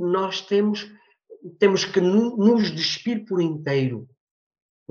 [0.00, 0.90] nós temos,
[1.58, 4.08] temos que nos despir por inteiro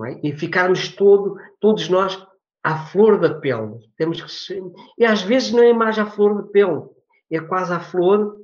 [0.06, 0.20] é?
[0.24, 2.18] e ficarmos todo, todos nós
[2.64, 3.80] à flor da pele.
[3.98, 4.62] Temos que ser,
[4.98, 6.84] e às vezes não é mais à flor da pele,
[7.32, 8.38] é quase à flor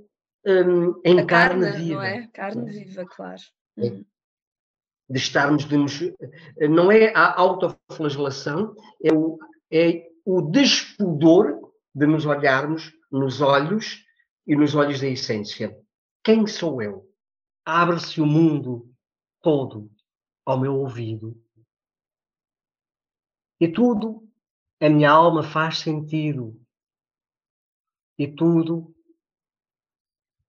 [0.45, 1.95] um, em A carne, carne, viva.
[1.95, 2.27] não é?
[2.33, 3.41] Carne viva, claro.
[3.77, 3.83] É.
[3.83, 4.05] Uhum.
[5.07, 5.99] De estarmos de nos,
[6.67, 9.37] não é a autoflagelação, é o,
[9.71, 11.59] é o despudor
[11.93, 14.03] de nos olharmos nos olhos
[14.47, 15.77] e nos olhos da essência.
[16.25, 17.07] Quem sou eu?
[17.63, 18.91] Abre-se o mundo
[19.43, 19.91] todo
[20.43, 21.39] ao meu ouvido.
[23.61, 24.27] E tudo,
[24.81, 26.59] a minha alma faz sentido.
[28.17, 28.91] E tudo,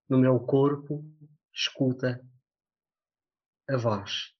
[0.09, 1.05] no meu corpo,
[1.53, 2.27] escuta
[3.69, 4.36] a voz.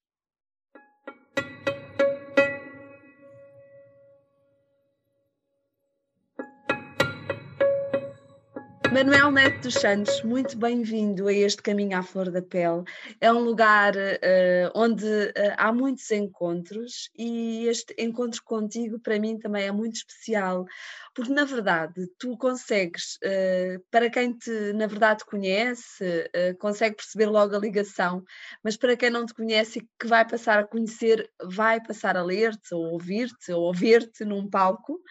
[8.93, 12.83] Manuel Neto dos Santos, muito bem-vindo a este Caminho à Flor da Pele.
[13.19, 19.37] É um lugar uh, onde uh, há muitos encontros e este encontro contigo para mim
[19.37, 20.65] também é muito especial,
[21.13, 27.55] porque na verdade tu consegues, uh, para quem te na verdade conhece, consegue perceber logo
[27.55, 28.23] a ligação,
[28.63, 32.23] mas para quem não te conhece e que vai passar a conhecer, vai passar a
[32.23, 35.01] ler-te ou ouvir-te ou ouvir-te num palco.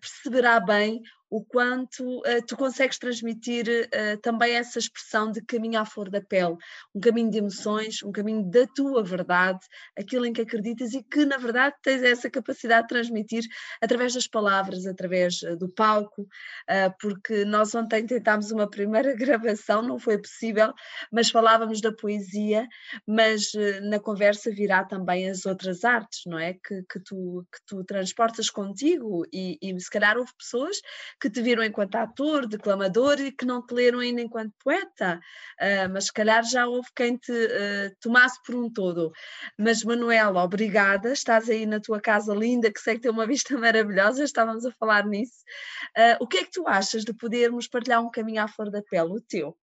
[0.00, 1.00] perceberá bem
[1.34, 6.20] o quanto uh, tu consegues transmitir uh, também essa expressão de caminho à flor da
[6.20, 6.56] pele,
[6.94, 9.58] um caminho de emoções, um caminho da tua verdade,
[9.98, 13.42] aquilo em que acreditas e que na verdade tens essa capacidade de transmitir
[13.82, 16.28] através das palavras, através uh, do palco,
[17.00, 20.72] porque nós ontem tentámos uma primeira gravação, não foi possível,
[21.10, 22.66] mas falávamos da poesia,
[23.06, 26.54] mas na conversa virá também as outras artes, não é?
[26.54, 30.80] Que, que, tu, que tu transportas contigo e, e se calhar houve pessoas
[31.24, 35.18] que te viram enquanto ator, declamador e que não te leram ainda enquanto poeta,
[35.58, 39.10] uh, mas se calhar já houve quem te uh, tomasse por um todo.
[39.58, 43.56] Mas Manuela, obrigada, estás aí na tua casa linda, que sei que tem uma vista
[43.56, 45.42] maravilhosa, estávamos a falar nisso.
[45.96, 48.82] Uh, o que é que tu achas de podermos partilhar um caminho à flor da
[48.82, 49.56] pele, o teu?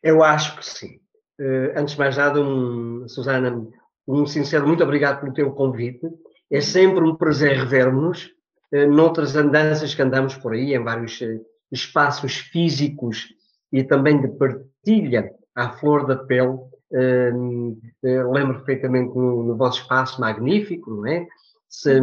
[0.00, 1.00] Eu acho que sim.
[1.74, 3.66] antes de mais nada, um, Susana,
[4.06, 6.06] um sincero muito obrigado pelo teu convite.
[6.48, 8.39] É sempre um prazer revermos eh,
[8.72, 11.40] noutras andanças que andamos por aí, em vários eh,
[11.72, 13.28] espaços físicos
[13.72, 16.58] e também de partilha à flor da pele.
[16.92, 17.32] Eh,
[18.02, 21.26] lembro perfeitamente no, no vosso espaço magnífico, não é?
[21.68, 22.00] Se,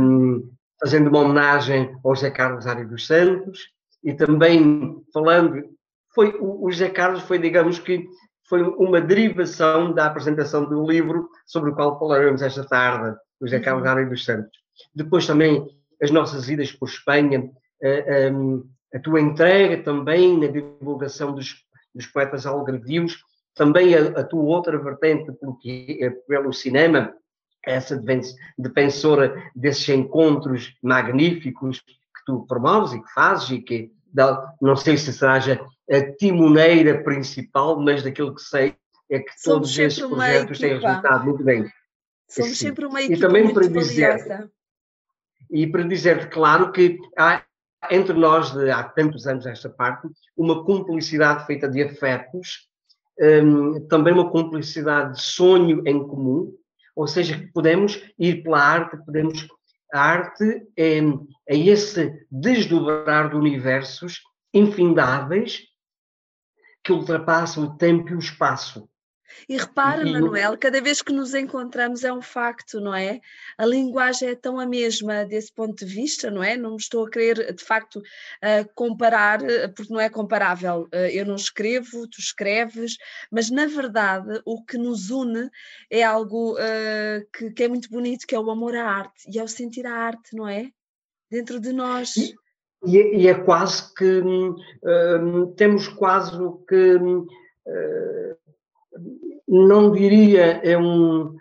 [0.80, 3.70] fazendo uma homenagem ao José Carlos Ari dos Santos
[4.04, 5.64] e também falando,
[6.14, 8.06] foi o, José Carlos foi, digamos que,
[8.48, 13.60] foi uma derivação da apresentação do livro sobre o qual falaremos esta tarde, o José
[13.60, 13.92] Carlos uhum.
[13.92, 14.58] Ari dos Santos.
[14.96, 15.68] Depois também
[16.02, 17.50] as nossas idas por Espanha,
[17.84, 21.56] a, a, a tua entrega também na divulgação dos,
[21.94, 23.18] dos poetas algarvios,
[23.56, 25.32] também a, a, tua outra vertente
[26.00, 27.14] é pelo cinema,
[27.66, 28.02] essa
[28.58, 33.92] defensora desses encontros magníficos que tu promoves e que fazes e que
[34.62, 38.76] não sei se será a timoneira principal, mas daquilo que sei
[39.10, 41.66] é que Somos todos esses projetos têm resultado muito bem.
[42.30, 44.52] Somos sempre uma equipa e também muito para dizer, valiosa.
[45.50, 47.44] E para dizer, claro, que há
[47.92, 52.68] entre nós, de, há tantos anos esta parte, uma cumplicidade feita de afetos,
[53.20, 56.54] um, também uma cumplicidade de sonho em comum,
[56.96, 59.48] ou seja, que podemos ir pela arte, podemos.
[59.94, 61.00] A arte é,
[61.48, 64.20] é esse desdobrar de universos
[64.54, 65.62] infindáveis
[66.84, 68.90] que ultrapassam o tempo e o espaço.
[69.48, 73.22] E repara, e, Manuel, cada vez que nos encontramos é um facto, não é?
[73.58, 76.56] A linguagem é tão a mesma desse ponto de vista, não é?
[76.56, 80.88] Não me estou a querer, de facto, uh, comparar, eh, porque não é comparável.
[80.94, 82.98] Uh, eu não escrevo, tu escreves,
[83.32, 85.50] mas na verdade o que nos une
[85.90, 89.40] é algo uh, que, que, é muito bonito, que é o amor à arte e
[89.40, 90.70] ao sentir a arte, não é?
[91.30, 92.16] Dentro de nós.
[92.16, 92.36] E,
[92.86, 94.56] e, é, e é, quase que hum,
[95.56, 97.28] temos quase o que hum,
[99.48, 101.36] não diria, é, um,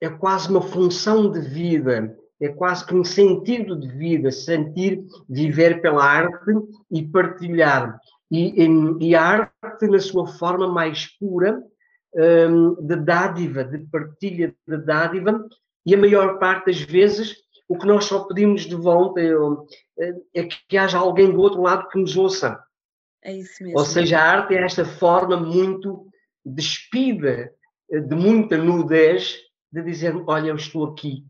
[0.00, 5.80] é quase uma função de vida, é quase que um sentido de vida, sentir, viver
[5.80, 6.52] pela arte
[6.90, 7.98] e partilhar.
[8.30, 8.66] E,
[9.00, 11.62] e a arte, na sua forma mais pura,
[12.14, 15.46] um, de dádiva, de partilha de dádiva,
[15.84, 20.44] e a maior parte das vezes o que nós só pedimos de volta é, é
[20.44, 22.62] que haja alguém do outro lado que nos ouça.
[23.24, 23.78] É isso mesmo.
[23.78, 26.06] Ou seja, a arte é esta forma muito
[26.44, 27.52] despida
[27.90, 29.38] eh, de muita nudez
[29.72, 31.24] de dizer, olha, eu estou aqui,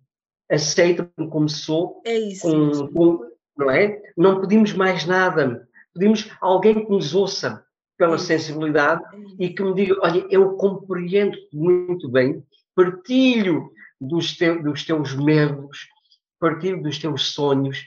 [0.50, 3.20] aceita-me como sou, é isso com, com,
[3.56, 4.00] não é?
[4.16, 7.64] Não pedimos mais nada, pedimos alguém que nos ouça,
[8.02, 9.00] pela sensibilidade
[9.38, 12.44] e que me diga, olha, eu compreendo muito bem,
[12.74, 13.70] partilho
[14.00, 15.86] dos, te, dos teus medos,
[16.40, 17.86] partilho dos teus sonhos,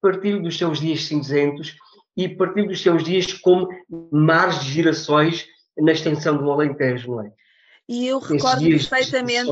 [0.00, 1.76] partilho dos teus dias cinzentos
[2.16, 3.68] e partilho dos teus dias como
[4.12, 7.32] mares de girassóis na extensão do Alentejo, não é?
[7.88, 9.50] E eu recordo perfeitamente,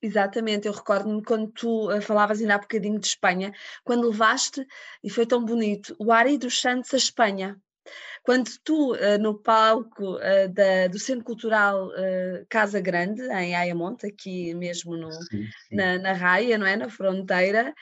[0.00, 3.52] exatamente, eu recordo-me quando tu uh, falavas ainda há bocadinho de Espanha,
[3.84, 4.66] quando levaste,
[5.04, 7.56] e foi tão bonito, o Ari dos Santos a Espanha.
[8.24, 11.90] Quando tu, uh, no palco uh, da, do Centro Cultural
[12.48, 15.76] Casa Grande, em Ayamonte, aqui mesmo no, sim, sim.
[15.76, 16.76] Na, na Raia, não é?
[16.76, 17.74] Na fronteira,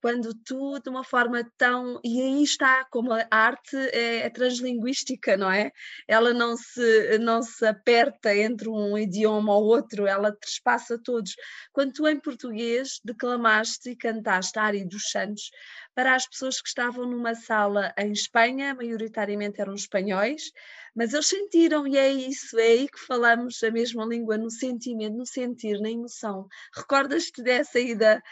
[0.00, 2.00] quando tu, de uma forma tão.
[2.04, 5.70] E aí está, como a arte é, é, translinguística, não é?
[6.08, 11.34] Ela não se, não se aperta entre um idioma ou outro, ela trespassa todos.
[11.72, 15.50] Quando tu, em português, declamaste e cantaste Ari dos Santos,
[15.94, 20.50] para as pessoas que estavam numa sala em Espanha, maioritariamente eram espanhóis,
[20.94, 25.16] mas eles sentiram, e é isso, é aí que falamos a mesma língua, no sentimento,
[25.16, 26.46] no sentir, na emoção.
[26.74, 28.22] Recordas-te dessa ida,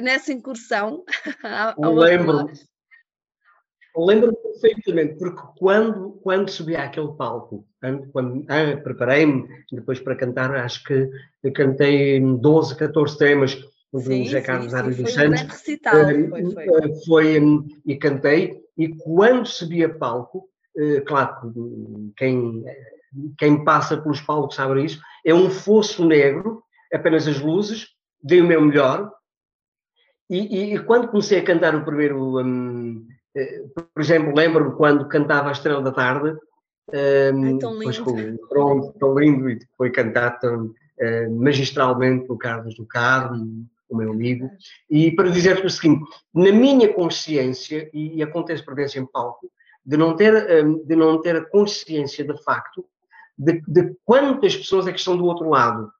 [0.00, 1.04] nessa incursão?
[1.78, 2.52] Lembro-me.
[3.96, 7.66] Lembro-me perfeitamente, porque quando, quando subi àquele palco,
[8.12, 11.10] quando ah, preparei-me depois para cantar, acho que
[11.50, 13.58] cantei 12, 14 temas,
[13.92, 15.42] do sim, José Carlos Árvore dos Santos.
[15.42, 16.68] Recital, uh, foi, foi.
[16.68, 21.52] Uh, foi um, e cantei, e quando subi a palco, uh, claro,
[22.16, 22.64] quem,
[23.38, 26.62] quem passa pelos palcos sabe isso, é um fosso negro,
[26.92, 27.88] apenas as luzes,
[28.22, 29.10] dei o meu melhor,
[30.30, 33.06] e, e, quando comecei a cantar o primeiro, um,
[33.74, 36.36] por exemplo, lembro-me quando cantava a Estrela da Tarde,
[37.34, 38.04] um, tão lindo.
[38.04, 40.74] Com, pronto, tão lindo, e foi cantado tão,
[41.30, 44.50] magistralmente pelo Carlos do Carmo, o meu amigo,
[44.90, 46.04] e para dizer-te o seguinte,
[46.34, 49.50] na minha consciência, e, e acontece por vezes em palco,
[49.84, 52.84] de não ter, hum, de não ter a consciência de facto
[53.38, 55.90] de, de quantas pessoas é que estão do outro lado.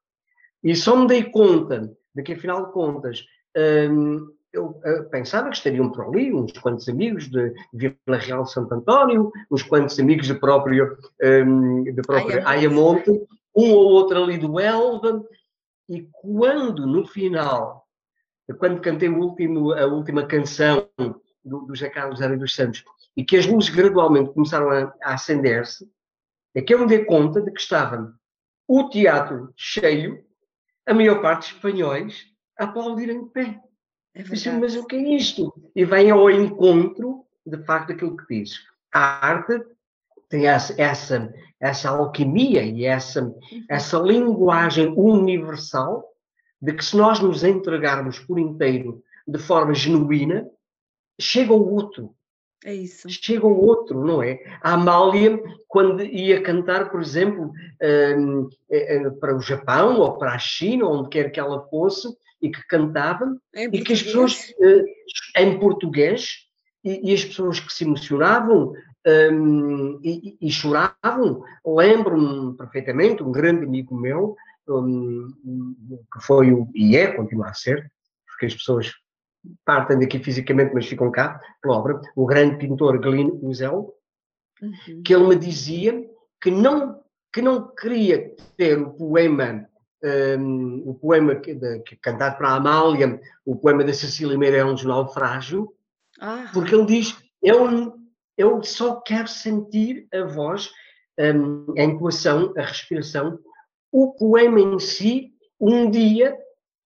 [0.63, 5.57] E só me dei conta de que, afinal de contas, hum, eu, eu pensava que
[5.57, 10.27] estariam por ali uns quantos amigos de Vila Real de Santo António, uns quantos amigos
[10.27, 13.11] de próprio, um, de próprio Ayamonte,
[13.55, 15.23] um ou outro ali do Elva,
[15.87, 17.85] e quando no final,
[18.57, 22.83] quando cantei último, a última canção do, do José Carlos Ari dos Santos,
[23.15, 25.87] e que as luzes gradualmente começaram a, a acender-se,
[26.55, 28.13] é que eu me dei conta de que estava
[28.67, 30.23] o teatro cheio,
[30.85, 32.28] a maior parte espanhóis,
[32.59, 33.59] a aplaudirem de pé.
[34.13, 35.53] É Disse, mas o que é isto?
[35.75, 38.59] E vem ao encontro, de facto, daquilo que diz.
[38.93, 39.63] A arte
[40.27, 43.65] tem essa, essa, essa alquimia e essa, uhum.
[43.69, 46.05] essa linguagem universal
[46.61, 50.45] de que se nós nos entregarmos por inteiro de forma genuína,
[51.19, 52.13] chega o outro.
[52.65, 53.07] É isso.
[53.09, 54.39] Chega o outro, não é?
[54.61, 60.33] A Amália, quando ia cantar, por exemplo, um, eh, eh, para o Japão ou para
[60.33, 62.09] a China, onde quer que ela fosse,
[62.41, 64.85] e que cantava, e que as pessoas, uh,
[65.37, 66.47] em português,
[66.83, 68.73] e, e, as pessoas que se emocionavam
[69.31, 71.43] um, e, e, choravam.
[71.65, 74.35] Lembro-me perfeitamente, um grande amigo meu,
[74.67, 75.27] um,
[76.13, 77.91] que foi o, e é, continua a ser,
[78.27, 78.93] porque as pessoas
[79.65, 83.93] partem daqui fisicamente, mas ficam cá, pela obra, o grande pintor Glyn Uzel,
[84.61, 85.01] uhum.
[85.03, 86.05] que ele me dizia
[86.41, 87.01] que não,
[87.33, 89.68] que não queria ter o poema
[90.03, 94.83] um, o poema que, de, que, cantado para a Amália, o poema da Cecília Meirelles,
[94.83, 95.73] Naufrágio,
[96.19, 96.49] ah.
[96.53, 97.95] porque ele diz: eu,
[98.37, 100.69] eu só quero sentir a voz,
[101.19, 103.39] um, a intuação, a respiração,
[103.91, 106.37] o poema em si, um dia,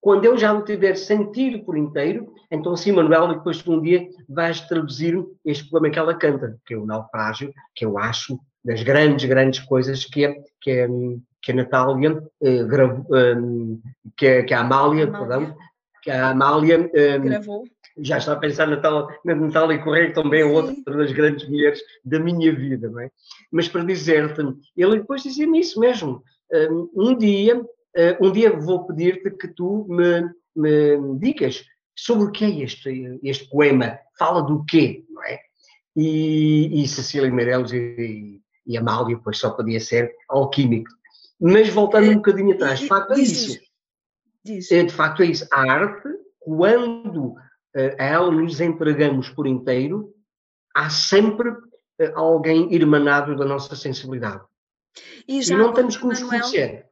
[0.01, 4.61] quando eu já o tiver sentido por inteiro, então sim, Manuel, depois um dia vais
[4.61, 9.25] traduzir este poema que ela canta, que é o Naufrágio, que eu acho das grandes,
[9.25, 10.87] grandes coisas que é, que é,
[11.43, 13.81] que a Natália eh, gravou, um,
[14.15, 15.27] que, é, que a Amália, Amália.
[15.27, 15.57] perdão,
[16.01, 17.63] que a Amália um, gravou
[17.97, 21.79] já está a pensar na, tal, na Natália Correia, também é outra das grandes mulheres
[22.03, 23.11] da minha vida, não é?
[23.51, 24.41] Mas para dizer-te,
[24.75, 26.23] ele depois dizia-me isso mesmo.
[26.95, 27.61] Um dia,
[27.95, 31.63] eh, um dia vou pedir-te que tu me, me digas
[31.95, 35.39] sobre o que é este, este poema, fala do quê, não é?
[35.95, 40.89] E, e Cecília Meirelles e, e Amália, pois só podia ser alquímico.
[41.39, 43.59] Mas voltando um bocadinho atrás, de facto é isso.
[44.71, 45.47] É, de facto é isso.
[45.51, 46.07] A arte,
[46.39, 47.35] quando
[47.75, 50.13] a ela nos entregamos por inteiro,
[50.75, 51.51] há sempre
[52.15, 54.43] alguém irmanado da nossa sensibilidade.
[55.27, 56.85] E, e não temos nos conhecer.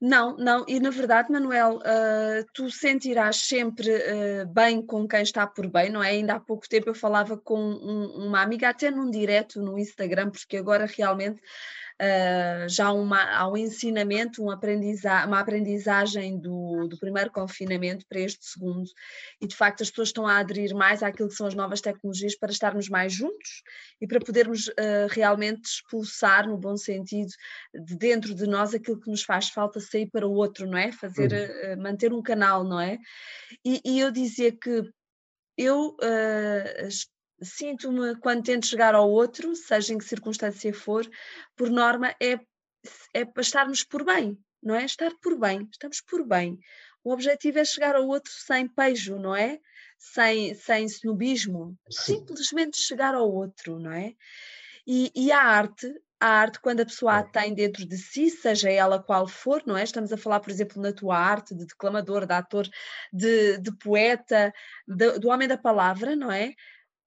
[0.00, 5.46] Não, não, e na verdade, Manuel, uh, tu sentirás sempre uh, bem com quem está
[5.46, 6.10] por bem, não é?
[6.10, 10.30] Ainda há pouco tempo eu falava com um, uma amiga, até num direto no Instagram,
[10.30, 11.40] porque agora realmente
[12.00, 18.44] uh, já uma, há um ensinamento, um uma aprendizagem do, do primeiro confinamento para este
[18.44, 18.88] segundo,
[19.40, 22.36] e de facto as pessoas estão a aderir mais àquilo que são as novas tecnologias
[22.36, 23.62] para estarmos mais juntos
[24.00, 27.30] e para podermos uh, realmente expulsar, no bom sentido,
[27.74, 30.92] de dentro de nós aquilo que nos faz falta sair para o outro, não é?
[30.92, 32.98] Fazer, uh, manter um canal, não é?
[33.64, 34.82] E, e eu dizia que
[35.56, 36.88] eu uh,
[37.42, 41.08] sinto-me quando tento chegar ao outro, seja em que circunstância for,
[41.54, 42.38] por norma é,
[43.12, 44.84] é para estarmos por bem, não é?
[44.84, 46.58] Estar por bem, estamos por bem.
[47.04, 49.60] O objetivo é chegar ao outro sem pejo, não é?
[49.98, 52.16] Sem, sem snobismo, Sim.
[52.16, 54.14] simplesmente chegar ao outro, não é?
[54.86, 58.70] E, e a arte, a arte, quando a pessoa a tem dentro de si, seja
[58.70, 59.84] ela qual for, não é?
[59.84, 62.68] Estamos a falar, por exemplo, na tua arte de declamador, de ator,
[63.12, 64.52] de, de poeta,
[64.86, 66.54] de, do homem da palavra, não é?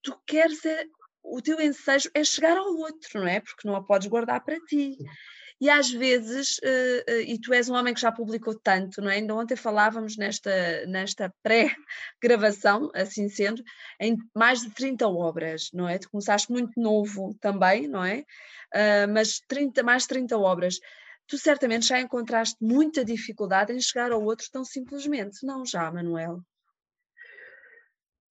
[0.02, 0.86] Tu queres é,
[1.24, 3.40] o teu ensejo é chegar ao outro, não é?
[3.40, 4.98] Porque não a podes guardar para ti.
[5.62, 9.10] E às vezes, uh, uh, e tu és um homem que já publicou tanto, não
[9.12, 9.16] é?
[9.16, 13.62] Ainda ontem falávamos nesta, nesta pré-gravação, assim sendo,
[14.00, 15.98] em mais de 30 obras, não é?
[15.98, 18.24] Tu começaste muito novo também, não é?
[18.74, 20.80] Uh, mas 30, mais de 30 obras.
[21.28, 26.42] Tu certamente já encontraste muita dificuldade em chegar ao outro tão simplesmente, não já, Manuel?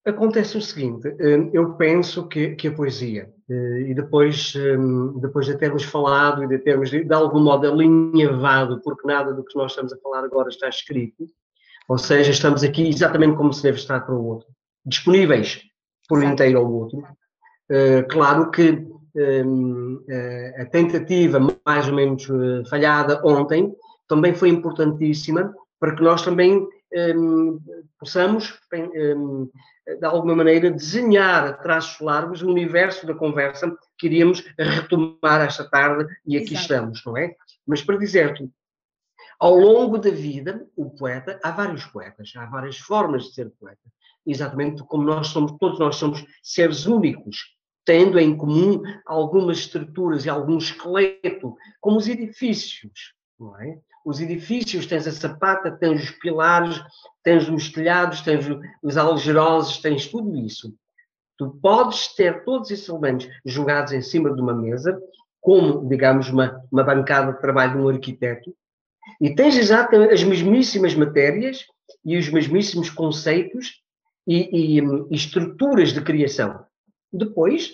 [0.05, 5.45] Acontece o seguinte, hum, eu penso que, que a poesia, eh, e depois, hum, depois
[5.45, 9.57] de termos falado e de termos de, de algum modo alinhavado, porque nada do que
[9.57, 11.25] nós estamos a falar agora está escrito,
[11.87, 14.47] ou seja, estamos aqui exatamente como se deve estar para o outro,
[14.85, 15.61] disponíveis
[16.07, 17.03] por inteiro ao outro.
[17.69, 18.71] Eh, claro que
[19.15, 22.25] hum, eh, a tentativa mais ou menos
[22.69, 23.75] falhada ontem
[24.07, 26.65] também foi importantíssima para que nós também
[27.99, 28.59] possamos
[29.97, 35.67] de alguma maneira, desenhar a traços largos o universo da conversa que iríamos retomar esta
[35.67, 36.61] tarde e aqui Exato.
[36.61, 37.35] estamos, não é?
[37.65, 38.49] Mas para dizer-te,
[39.39, 43.81] ao longo da vida, o poeta, há vários poetas, há várias formas de ser poeta,
[44.25, 47.55] exatamente como nós somos, todos nós somos seres únicos,
[47.85, 53.79] tendo em comum algumas estruturas e algum esqueleto, como os edifícios, não é?
[54.09, 56.81] Os edifícios, tens a sapata, tens os pilares,
[57.23, 58.43] tens os telhados, tens
[58.81, 60.73] os algerosos, tens tudo isso.
[61.37, 64.99] Tu podes ter todos esses elementos jogados em cima de uma mesa,
[65.39, 68.51] como, digamos, uma, uma bancada de trabalho de um arquiteto,
[69.21, 71.67] e tens exatamente as mesmíssimas matérias
[72.03, 73.83] e os mesmíssimos conceitos
[74.25, 76.65] e, e, e estruturas de criação.
[77.13, 77.73] Depois,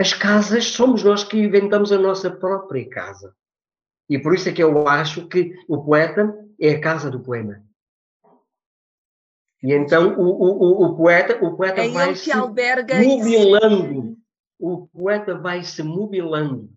[0.00, 3.34] as casas somos nós que inventamos a nossa própria casa.
[4.12, 7.62] E por isso é que eu acho que o poeta é a casa do poema.
[9.62, 14.18] E então o, o, o poeta, o poeta é vai se alberga mobilando.
[14.60, 16.68] O poeta vai se mobilando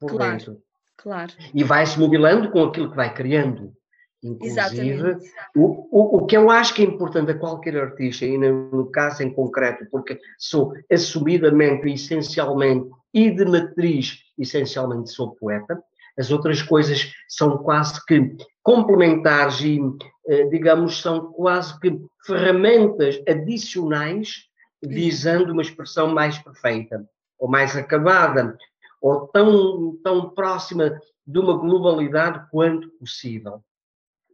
[0.00, 0.62] por claro, dentro.
[0.96, 1.32] Claro.
[1.54, 3.72] E vai se mobilando com aquilo que vai criando.
[4.20, 5.16] Inclusive,
[5.54, 9.22] o, o, o que eu acho que é importante a qualquer artista, e no caso
[9.22, 15.80] em concreto, porque sou assumidamente, essencialmente, e de matriz, essencialmente sou poeta,
[16.18, 19.80] as outras coisas são quase que complementares e,
[20.26, 24.48] eh, digamos, são quase que ferramentas adicionais
[24.82, 27.06] visando uma expressão mais perfeita,
[27.38, 28.56] ou mais acabada,
[29.00, 33.62] ou tão, tão próxima de uma globalidade quanto possível.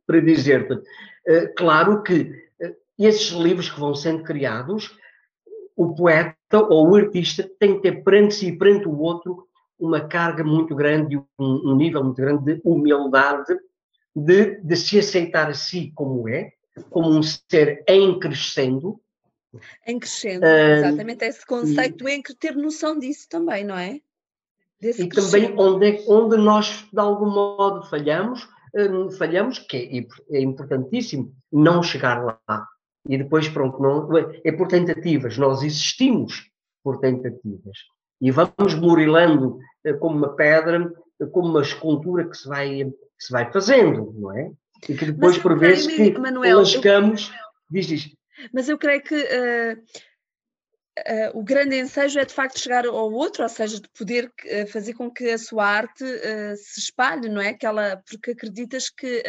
[0.06, 0.80] Para dizer-te,
[1.26, 4.96] eh, claro que eh, esses livros que vão sendo criados,
[5.76, 9.46] o poeta ou o artista tem que ter perante si e perante o outro
[9.78, 13.58] uma carga muito grande, um, um nível muito grande de humildade,
[14.14, 16.52] de, de se aceitar a si como é,
[16.90, 19.00] como um ser em crescendo.
[19.86, 24.00] Em crescendo, exatamente, esse conceito e, em ter noção disso também, não é?
[24.80, 25.56] Desse e crescendo.
[25.56, 31.82] também onde, onde nós, de algum modo, falhamos, um, falhamos, que é, é importantíssimo, não
[31.82, 32.66] chegar lá.
[33.08, 34.08] E depois, pronto, não,
[34.44, 36.50] é por tentativas, nós existimos
[36.82, 37.78] por tentativas
[38.20, 43.24] e vamos burilando eh, como uma pedra, eh, como uma escultura que se vai, que
[43.24, 44.50] se vai fazendo, não é?
[44.88, 47.34] E que depois, por vezes, que Manuel, lascamos, eu...
[47.70, 48.16] diz, diz.
[48.52, 49.78] Mas eu creio que uh,
[50.98, 54.66] uh, o grande ensejo é de facto chegar ao outro, ou seja, de poder uh,
[54.66, 56.04] fazer com que a sua arte
[56.56, 57.54] se espalhe, não é?
[57.54, 59.22] Que ela, porque acreditas que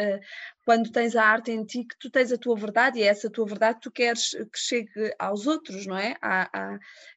[0.68, 3.30] quando tens a arte em ti, que tu tens a tua verdade e é essa
[3.30, 6.18] tua verdade que tu queres que chegue aos outros, não é?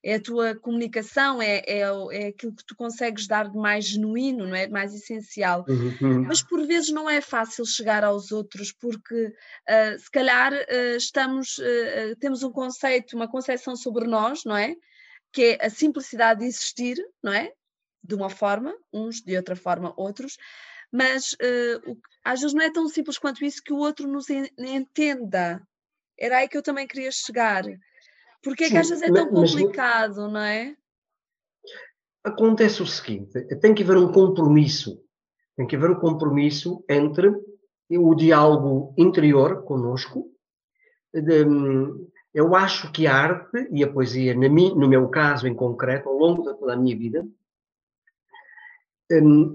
[0.05, 1.81] é a tua comunicação, é, é,
[2.13, 4.69] é aquilo que tu consegues dar de mais genuíno, não é?
[4.69, 5.65] De mais essencial.
[5.69, 6.23] Uhum, uhum.
[6.29, 11.59] Mas por vezes não é fácil chegar aos outros, porque uh, se calhar uh, estamos,
[11.59, 14.77] uh, temos um conceito, uma concepção sobre nós, não é?
[15.33, 17.51] Que é a simplicidade de existir, não é?
[18.01, 20.37] De uma forma, uns de outra forma, outros
[20.93, 24.29] mas uh, o, às vezes não é tão simples quanto isso que o outro nos
[24.31, 25.63] entenda.
[26.19, 27.65] Era aí que eu também queria chegar.
[28.43, 30.77] Porque é Sim, que às vezes é tão complicado, não é?
[32.25, 35.03] Acontece o seguinte: tem que haver um compromisso.
[35.57, 37.33] Tem que haver um compromisso entre
[37.91, 40.31] o diálogo interior conosco.
[41.13, 41.45] De,
[42.33, 46.43] eu acho que a arte e a poesia, no meu caso em concreto, ao longo
[46.43, 47.33] da toda a minha vida, Hum,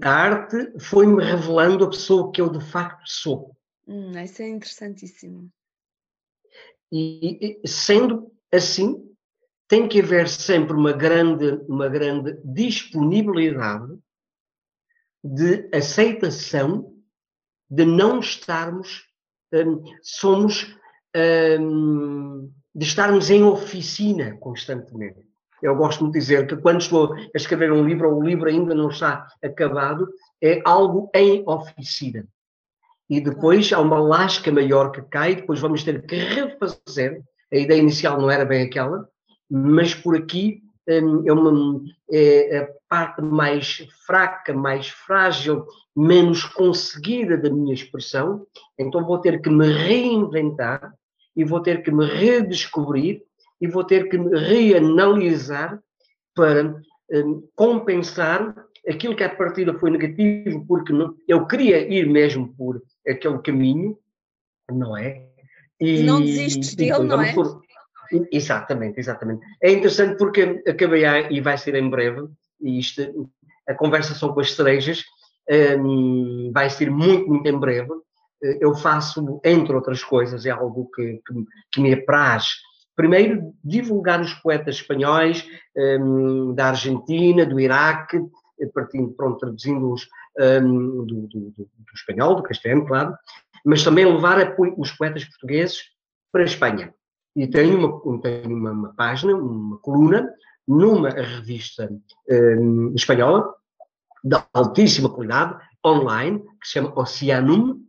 [0.02, 3.56] a arte foi-me revelando a pessoa que eu de facto sou.
[3.86, 5.50] Hum, isso é interessantíssimo.
[6.92, 9.06] E, e sendo assim,
[9.68, 13.98] tem que haver sempre uma grande, uma grande disponibilidade
[15.22, 16.94] de aceitação
[17.68, 19.04] de não estarmos,
[19.52, 20.76] um, somos,
[21.60, 25.26] um, de estarmos em oficina constantemente.
[25.62, 28.74] Eu gosto de dizer que quando estou a escrever um livro, ou o livro ainda
[28.74, 30.08] não está acabado,
[30.42, 32.26] é algo em oficina.
[33.08, 37.22] E depois há uma lasca maior que cai, depois vamos ter que refazer.
[37.52, 39.08] A ideia inicial não era bem aquela,
[39.48, 45.64] mas por aqui hum, é, uma, é a parte mais fraca, mais frágil,
[45.96, 48.44] menos conseguida da minha expressão.
[48.78, 50.92] Então vou ter que me reinventar
[51.34, 53.22] e vou ter que me redescobrir
[53.60, 55.80] e vou ter que reanalisar
[56.34, 58.54] para um, compensar
[58.88, 63.98] aquilo que à partida foi negativo, porque não, eu queria ir mesmo por aquele caminho,
[64.70, 65.26] não é?
[65.80, 67.32] E não desistes dele, não é?
[67.32, 67.62] Por...
[68.30, 69.44] Exatamente, exatamente.
[69.60, 72.28] É interessante porque acabei a, e vai ser em breve,
[72.60, 73.28] e isto,
[73.68, 75.04] a conversação com as cerejas
[75.78, 77.90] um, vai ser muito, muito em breve.
[78.60, 81.34] Eu faço, entre outras coisas, é algo que, que,
[81.72, 82.54] que me apraz
[82.96, 88.18] Primeiro, divulgar os poetas espanhóis um, da Argentina, do Iraque,
[88.72, 93.14] partindo, pronto, traduzindo-os um, do, do, do, espanhol, do castelhano, claro,
[93.64, 95.82] mas também levar a, os poetas portugueses
[96.32, 96.94] para a Espanha.
[97.34, 100.32] E tenho uma, tenho uma, uma página, uma coluna,
[100.66, 101.88] numa revista
[102.30, 103.54] um, espanhola,
[104.24, 107.84] de altíssima qualidade, online, que se chama Oceanum,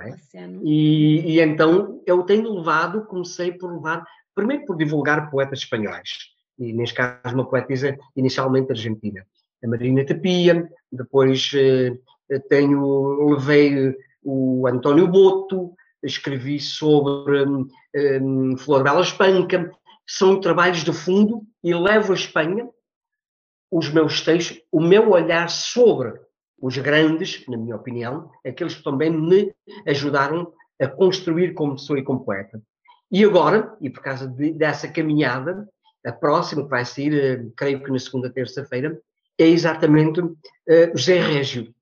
[0.00, 0.16] é?
[0.64, 4.04] E, e, então eu tenho levado, comecei por levar
[4.36, 6.10] Primeiro por divulgar poetas espanhóis,
[6.58, 9.26] e neste caso uma poetisa inicialmente argentina.
[9.64, 11.96] A Marina Tapia, depois eh,
[12.50, 15.72] tenho, levei o António Boto,
[16.02, 19.70] escrevi sobre um, Flor Bela Espanca,
[20.06, 22.68] são trabalhos de fundo e levo a Espanha
[23.70, 26.12] os meus textos, o meu olhar sobre
[26.60, 29.54] os grandes, na minha opinião, aqueles que também me
[29.86, 32.62] ajudaram a construir como pessoa e como poeta.
[33.10, 35.68] E agora, e por causa de, dessa caminhada,
[36.04, 39.00] a próxima que vai sair, uh, creio que na segunda terça-feira,
[39.38, 40.36] é exatamente uh,
[40.94, 41.74] José Régio.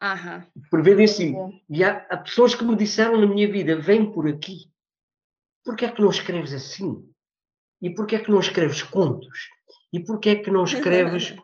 [0.00, 0.46] Aham.
[0.70, 1.34] Por ver assim,
[1.68, 4.70] e há, há, pessoas que me disseram na minha vida, vem por aqui,
[5.64, 7.08] porquê é que não escreves assim?
[7.80, 9.48] E porquê é que não escreves contos?
[9.92, 11.34] E porquê é que não escreves...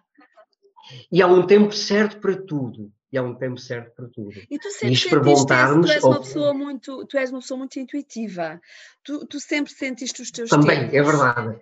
[1.10, 4.40] e há um tempo certo para tudo e há um tempo certo para tudo.
[4.48, 7.78] E tu sempre para voltarmos tu és uma pessoa muito, tu és uma pessoa muito
[7.78, 8.60] intuitiva.
[9.02, 10.96] Tu, tu sempre sentiste os teus Também, é tempos.
[10.96, 11.60] é verdade.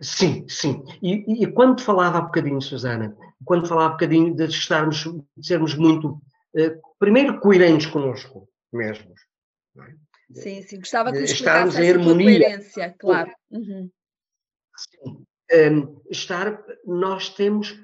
[0.00, 0.84] Sim, sim.
[1.02, 5.02] E, e, quando falava há bocadinho, Susana, quando falava há bocadinho de estarmos,
[5.36, 6.20] de sermos muito,
[6.54, 9.20] uh, primeiro, coerentes connosco mesmos.
[9.78, 9.94] É?
[10.32, 10.78] Sim, sim.
[10.78, 12.40] Gostava que nos estarmos em harmonia.
[12.40, 13.32] coerência, claro.
[13.50, 13.90] Uhum.
[14.76, 15.26] Sim.
[15.52, 17.76] Um, estar, nós temos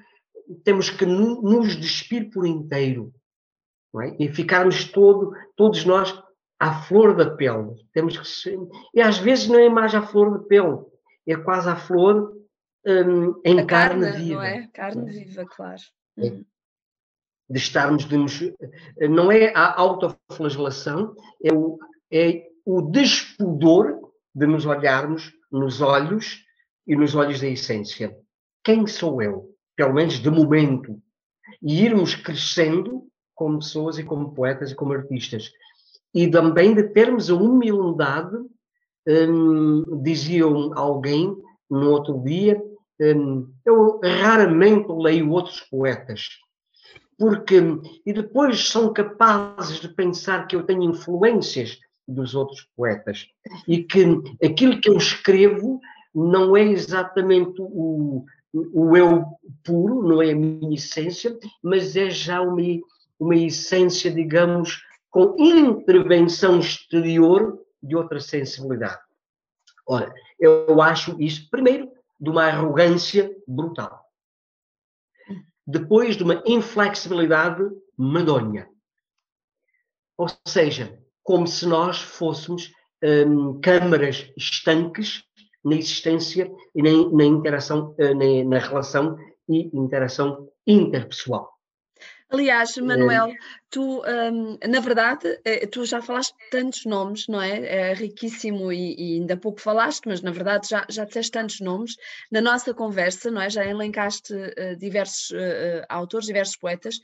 [0.63, 3.13] temos que nos despir por inteiro
[4.01, 4.15] é?
[4.19, 6.17] e ficarmos todo, todos nós
[6.59, 7.73] à flor da pele.
[7.93, 8.57] Temos que
[8.93, 10.79] e às vezes não é mais à flor da pele,
[11.27, 12.33] é quase à flor
[12.85, 14.35] um, em carne, carne, viva.
[14.35, 14.67] Não é?
[14.73, 15.81] Carne viva, claro.
[16.17, 16.23] É.
[16.23, 16.45] Uhum.
[17.49, 18.41] De estarmos, de nos,
[19.09, 21.79] não é a autoflagelação, é o,
[22.11, 26.43] é o despudor de nos olharmos nos olhos
[26.85, 28.17] e nos olhos da essência.
[28.63, 29.56] Quem sou eu?
[29.77, 30.99] Pelo menos de momento,
[31.61, 35.51] e irmos crescendo como pessoas e como poetas e como artistas.
[36.13, 38.35] E também de termos a humildade,
[39.07, 40.43] um, dizia
[40.75, 41.37] alguém
[41.69, 42.61] no outro dia,
[42.99, 46.27] um, eu raramente leio outros poetas.
[47.17, 47.55] porque
[48.05, 53.27] e depois são capazes de pensar que eu tenho influências dos outros poetas
[53.67, 54.03] e que
[54.43, 55.79] aquilo que eu escrevo
[56.13, 59.25] não é exatamente o, o eu
[59.63, 62.61] puro, não é a minha essência, mas é já uma,
[63.19, 68.99] uma essência, digamos, com intervenção exterior de outra sensibilidade.
[69.87, 74.03] Ora, eu acho isso, primeiro, de uma arrogância brutal.
[75.65, 77.63] Depois, de uma inflexibilidade
[77.97, 78.69] medonha.
[80.17, 82.71] Ou seja, como se nós fôssemos
[83.03, 85.26] hum, câmaras estanques
[85.67, 91.57] na existência e na, na interação, eh, na, na, relação e interação interpessoal.
[92.29, 93.33] Aliás, Manuel,
[93.69, 97.91] tu, um, na verdade, eh, tu já falaste tantos nomes, não é?
[97.91, 101.95] É riquíssimo e, e, ainda pouco falaste, mas na verdade já, já disseste tantos nomes.
[102.29, 103.49] Na nossa conversa, não é?
[103.49, 106.99] Já elencaste uh, diversos uh, autores, diversos poetas,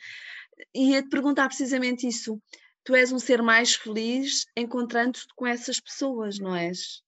[0.76, 2.42] e ia te perguntar precisamente isso.
[2.84, 7.02] Tu és um ser mais feliz encontrando-te com essas pessoas, não és?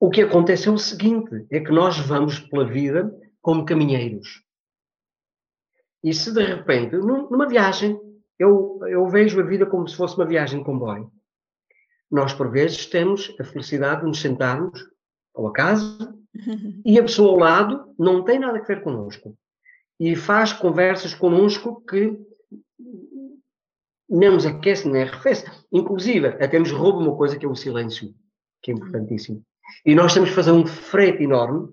[0.00, 4.42] O que acontece é o seguinte: é que nós vamos pela vida como caminheiros.
[6.02, 7.98] E se de repente, numa viagem,
[8.38, 11.10] eu, eu vejo a vida como se fosse uma viagem de comboio.
[12.10, 14.80] Nós, por vezes, temos a felicidade de nos sentarmos
[15.34, 16.16] ao acaso
[16.84, 19.36] e a pessoa ao lado não tem nada a ver connosco.
[19.98, 22.16] E faz conversas connosco que
[24.08, 25.44] nem nos aquece nem arrefece.
[25.72, 28.14] Inclusive, até nos rouba uma coisa que é o silêncio,
[28.62, 29.44] que é importantíssimo.
[29.84, 31.68] E nós temos que fazer um frete enorme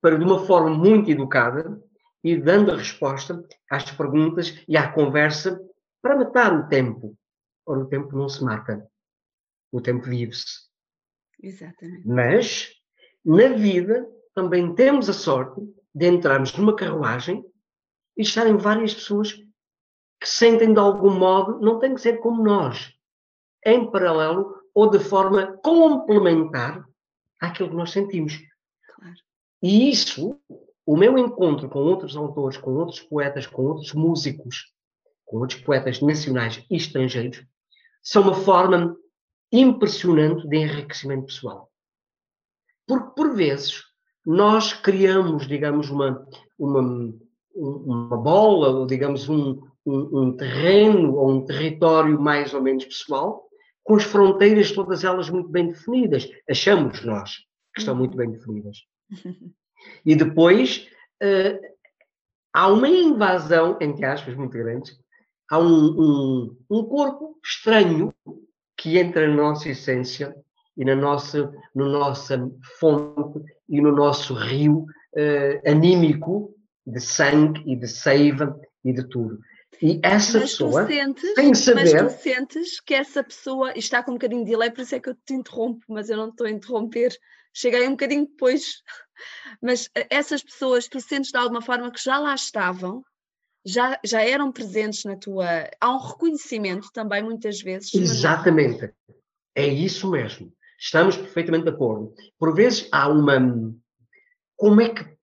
[0.00, 1.80] para, de uma forma muito educada,
[2.22, 5.60] ir dando a resposta às perguntas e à conversa
[6.02, 7.16] para matar o tempo.
[7.64, 8.86] Ora, o tempo não se mata.
[9.72, 10.66] O tempo vive-se.
[11.42, 12.06] Exatamente.
[12.06, 12.70] Mas,
[13.24, 15.60] na vida, também temos a sorte
[15.94, 17.44] de entrarmos numa carruagem
[18.16, 22.92] e estarem várias pessoas que sentem de algum modo, não tem que ser como nós,
[23.64, 26.86] em paralelo ou de forma complementar
[27.40, 28.38] àquilo que nós sentimos.
[28.94, 29.16] Claro.
[29.62, 30.38] E isso,
[30.84, 34.72] o meu encontro com outros autores, com outros poetas, com outros músicos,
[35.24, 37.44] com outros poetas nacionais e estrangeiros,
[38.02, 38.96] são uma forma
[39.52, 41.70] impressionante de enriquecimento pessoal.
[42.86, 43.82] Porque, por vezes,
[44.24, 46.26] nós criamos, digamos, uma,
[46.58, 47.12] uma,
[47.54, 53.45] uma bola, ou digamos, um, um, um terreno ou um território mais ou menos pessoal,
[53.86, 56.28] com as fronteiras todas elas muito bem definidas.
[56.50, 57.36] Achamos nós
[57.72, 58.78] que estão muito bem definidas.
[60.04, 60.88] E depois
[61.22, 61.60] uh,
[62.52, 64.90] há uma invasão, entre aspas, muito grande,
[65.48, 68.12] há um, um, um, corpo estranho
[68.76, 70.34] que entra na nossa essência
[70.76, 76.52] e na nossa, no nossa fonte e no nosso rio uh, anímico
[76.84, 79.38] de sangue e de seiva e de tudo.
[79.82, 82.02] E essa mas pessoa, sentes, sem saber...
[82.02, 84.94] Mas tu sentes que essa pessoa, e está com um bocadinho de delay, por isso
[84.94, 87.14] é que eu te interrompo, mas eu não estou a interromper,
[87.52, 88.82] cheguei um bocadinho depois.
[89.62, 93.02] Mas eh, essas pessoas, tu sentes de alguma forma que já lá estavam,
[93.64, 95.70] já, já eram presentes na tua...
[95.80, 97.94] Há um reconhecimento também, muitas vezes.
[97.94, 98.92] Exatamente.
[99.54, 100.52] É isso mesmo.
[100.78, 102.14] Estamos perfeitamente de acordo.
[102.38, 103.40] Por vezes há uma...
[104.56, 105.16] Como é que,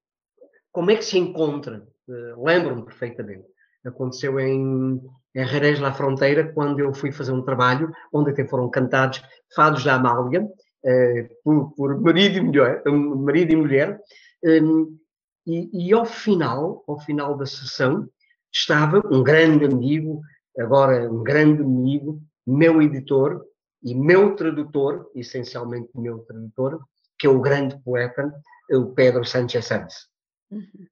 [0.71, 1.87] como é que se encontra?
[2.07, 3.52] Uh, Lembro-me perfeitamente
[3.85, 5.01] aconteceu em,
[5.35, 9.21] em La Fronteira, quando eu fui fazer um trabalho onde até foram cantados
[9.55, 10.47] fados da Amália,
[10.85, 13.99] eh, por, por, marido, e mulher, marido e mulher,
[14.43, 14.97] um,
[15.45, 18.07] e, e, ao final, ao final da sessão,
[18.51, 20.21] estava um grande amigo,
[20.57, 23.45] agora um grande amigo, meu editor
[23.81, 26.79] e meu tradutor, essencialmente meu tradutor,
[27.17, 28.33] que é o grande poeta,
[28.71, 30.07] o Pedro Sánchez Sanz.
[30.51, 30.87] Uhum.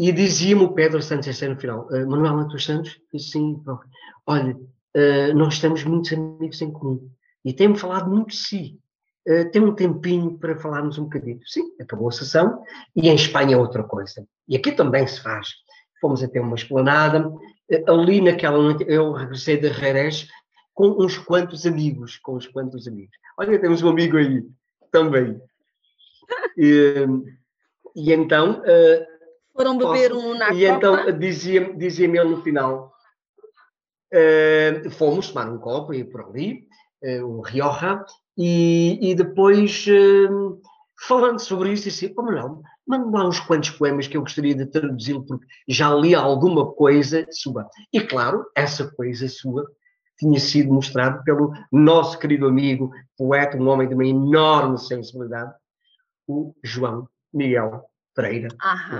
[0.00, 3.62] E dizia-me o Pedro Santos no final, uh, Manuel Matos Santos, disse sim,
[4.26, 7.06] olha, uh, nós temos muitos amigos em comum
[7.44, 8.80] e temos falado muito de si.
[9.28, 11.38] Uh, tem um tempinho para falarmos um bocadinho.
[11.44, 12.62] Sim, acabou a sessão
[12.96, 14.26] e em Espanha é outra coisa.
[14.48, 15.48] E aqui também se faz.
[16.00, 17.28] Fomos até uma esplanada.
[17.28, 20.26] Uh, ali naquela noite eu regressei de Jerez
[20.72, 23.14] com uns quantos amigos, com uns quantos amigos.
[23.38, 24.42] Olha, temos um amigo aí
[24.90, 25.38] também.
[26.56, 27.04] E,
[27.94, 28.62] e então
[29.52, 30.26] foram beber Posso?
[30.26, 32.92] um na E então dizia-me dizia ele no final,
[34.12, 36.66] uh, fomos tomar um copo e por ali,
[37.02, 38.04] uh, um Rioja,
[38.36, 40.60] e, e depois, uh,
[41.06, 44.66] falando sobre isso, disse, oh, Manuel, manda lá uns quantos poemas que eu gostaria de
[44.66, 47.68] traduzi-lo, porque já li alguma coisa sua.
[47.92, 49.64] E claro, essa coisa sua
[50.18, 55.54] tinha sido mostrada pelo nosso querido amigo, poeta, um homem de uma enorme sensibilidade,
[56.26, 57.84] o João Miguel
[58.14, 58.48] Pereira.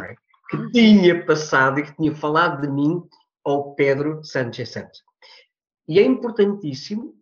[0.05, 0.30] É?
[0.51, 3.03] Que tinha passado e que tinha falado de mim
[3.45, 5.03] ao Pedro Sánchez Santos.
[5.89, 7.15] E é importantíssimo,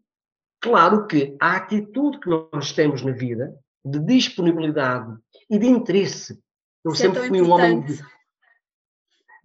[0.61, 5.17] claro que a atitude que nós temos na vida, de disponibilidade
[5.49, 6.41] e de interesse.
[6.85, 7.99] Eu Isso é sempre é fui um homem de,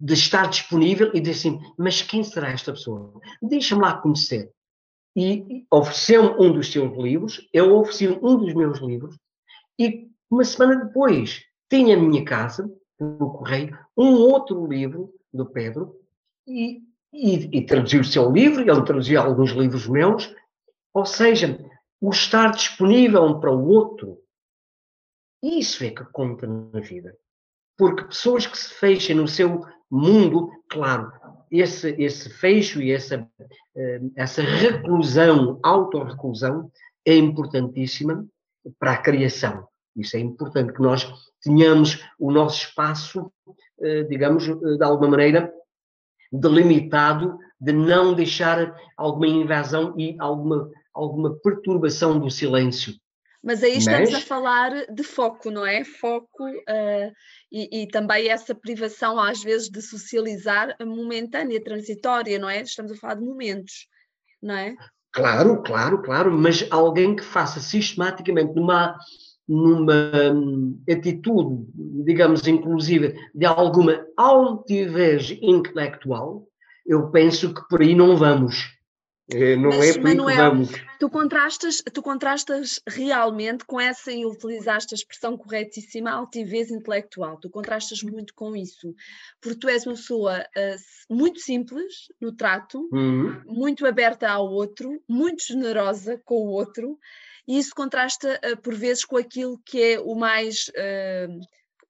[0.00, 3.20] de, estar disponível e dizer assim, mas quem será esta pessoa?
[3.40, 4.52] Deixa-me lá conhecer.
[5.16, 9.16] E ofereceu-me um dos seus livros, eu ofereci um dos meus livros,
[9.78, 12.68] e uma semana depois tinha na minha casa,
[13.18, 15.96] no correio, um outro livro do Pedro,
[16.46, 20.34] e, e, e traduziu o seu livro, ele traduziu alguns livros meus,
[20.92, 21.58] ou seja,
[22.00, 24.18] o estar disponível um para o outro,
[25.42, 27.16] isso é que conta na vida.
[27.76, 31.12] Porque pessoas que se fechem no seu mundo, claro,
[31.50, 33.28] esse, esse fecho e essa,
[33.76, 36.70] eh, essa reclusão, autorreclusão,
[37.04, 38.26] é importantíssima
[38.78, 39.68] para a criação.
[39.96, 41.06] Isso é importante que nós
[41.42, 43.32] tenhamos o nosso espaço,
[43.80, 45.52] eh, digamos, eh, de alguma maneira,
[46.32, 52.94] delimitado, de não deixar alguma invasão e alguma, alguma perturbação do silêncio.
[53.42, 54.22] Mas aí estamos Mas...
[54.22, 55.84] a falar de foco, não é?
[55.84, 57.12] Foco uh,
[57.52, 62.62] e, e, também essa privação, às vezes, de socializar momentânea, transitória, não é?
[62.62, 63.86] Estamos a falar de momentos,
[64.42, 64.74] não é?
[65.12, 68.98] Claro, claro, claro, mas alguém que faça sistematicamente numa,
[69.48, 71.66] numa hum, atitude,
[72.04, 76.46] digamos, inclusive, de alguma altivez intelectual,
[76.86, 78.74] eu penso que por aí não vamos.
[79.32, 80.70] É, não Mas, é por Manuel, vamos.
[81.00, 87.38] Tu contrastas, tu contrastas realmente com essa, e utilizaste a expressão corretíssima, altivez intelectual.
[87.38, 88.94] Tu contrastas muito com isso,
[89.40, 93.40] porque tu és uma pessoa uh, muito simples no trato, uhum.
[93.46, 96.98] muito aberta ao outro, muito generosa com o outro,
[97.46, 100.68] e isso contrasta uh, por vezes com aquilo que é o mais.
[100.68, 101.40] Uh,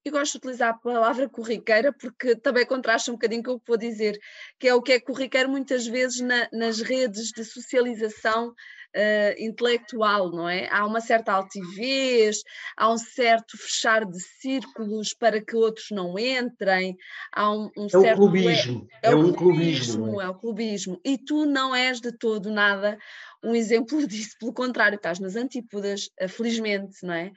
[0.04, 3.66] eu gosto de utilizar a palavra corriqueira porque também contrasta um bocadinho com o que
[3.66, 4.18] vou dizer,
[4.58, 8.54] que é o que é corriqueiro muitas vezes na, nas redes de socialização
[8.94, 10.68] uh, intelectual, não é?
[10.70, 12.42] Há uma certa altivez,
[12.76, 16.96] há um certo fechar de círculos para que outros não entrem,
[17.32, 18.14] há um, um é certo...
[18.14, 18.88] O clubismo.
[19.02, 19.96] É, é um clubismo.
[19.96, 20.24] clubismo é?
[20.24, 21.00] é o clubismo.
[21.04, 22.98] E tu não és de todo nada
[23.44, 27.32] um exemplo disso, pelo contrário, estás nas antípodas, eh, felizmente, não é?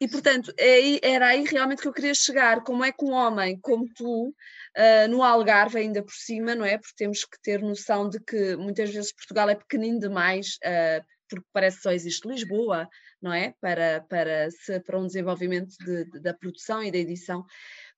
[0.00, 2.64] E, portanto, é, era aí realmente que eu queria chegar.
[2.64, 6.78] Como é que um homem como tu, uh, no Algarve, ainda por cima, não é?
[6.78, 11.46] Porque temos que ter noção de que muitas vezes Portugal é pequenino demais, uh, porque
[11.52, 12.88] parece que só existe Lisboa,
[13.20, 13.54] não é?
[13.60, 14.48] Para, para,
[14.86, 17.44] para um desenvolvimento de, de, da produção e da edição.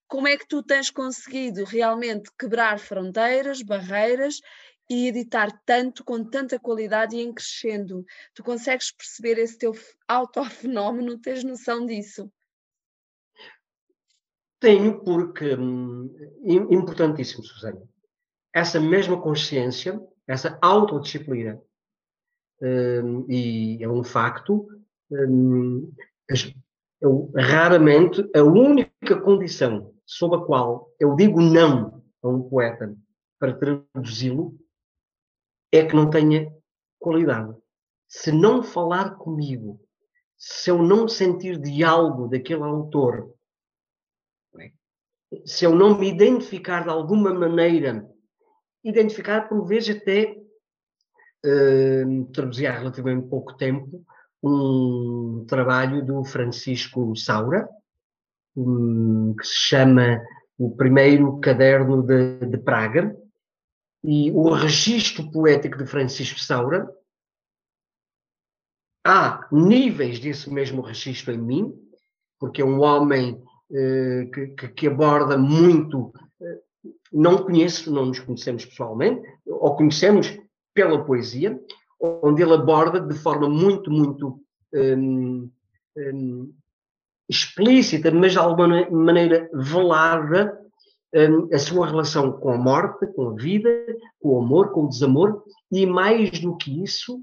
[0.09, 4.41] Como é que tu tens conseguido realmente quebrar fronteiras, barreiras
[4.93, 8.05] e editar tanto, com tanta qualidade e em crescendo.
[8.35, 9.73] Tu consegues perceber esse teu
[10.07, 11.19] autofenómeno?
[11.19, 12.31] Tens noção disso?
[14.61, 17.83] Tenho, porque hum, importantíssimo, Susana.
[18.55, 21.59] Essa mesma consciência, essa autodisciplina,
[22.61, 24.69] hum, e é um facto,
[25.11, 25.91] hum,
[27.01, 32.95] eu, raramente a única condição sob a qual eu digo não a um poeta
[33.39, 34.62] para traduzi-lo
[35.73, 36.53] é que não tenha
[36.99, 37.57] qualidade.
[38.07, 39.81] Se não falar comigo,
[40.37, 43.33] se eu não sentir diálogo daquele autor,
[44.59, 44.71] é?
[45.47, 48.07] se eu não me identificar de alguma maneira,
[48.85, 50.37] identificar por vezes até,
[51.47, 54.05] uh, traduzi há relativamente pouco tempo,
[54.43, 57.69] um trabalho do Francisco Saura,
[58.57, 60.21] um, que se chama
[60.59, 63.17] O Primeiro Caderno de, de Praga,
[64.05, 66.89] e o registro poético de Francisco Saura,
[69.05, 71.75] há níveis desse mesmo registro em mim,
[72.39, 76.13] porque é um homem eh, que, que, aborda muito.
[76.41, 76.61] Eh,
[77.13, 80.37] não conheço, não nos conhecemos pessoalmente, ou conhecemos
[80.75, 81.61] pela poesia,
[82.01, 84.41] onde ele aborda de forma muito, muito
[84.75, 85.51] hum,
[85.97, 86.53] hum,
[87.29, 90.59] explícita, mas de alguma maneira velada,
[91.53, 93.69] a sua relação com a morte, com a vida,
[94.21, 97.23] com o amor, com o desamor, e mais do que isso,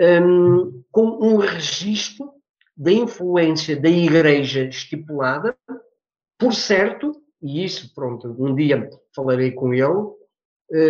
[0.00, 2.32] um, com um registro
[2.76, 5.56] da influência da Igreja estipulada,
[6.38, 9.84] por certo, e isso, pronto, um dia falarei com ele,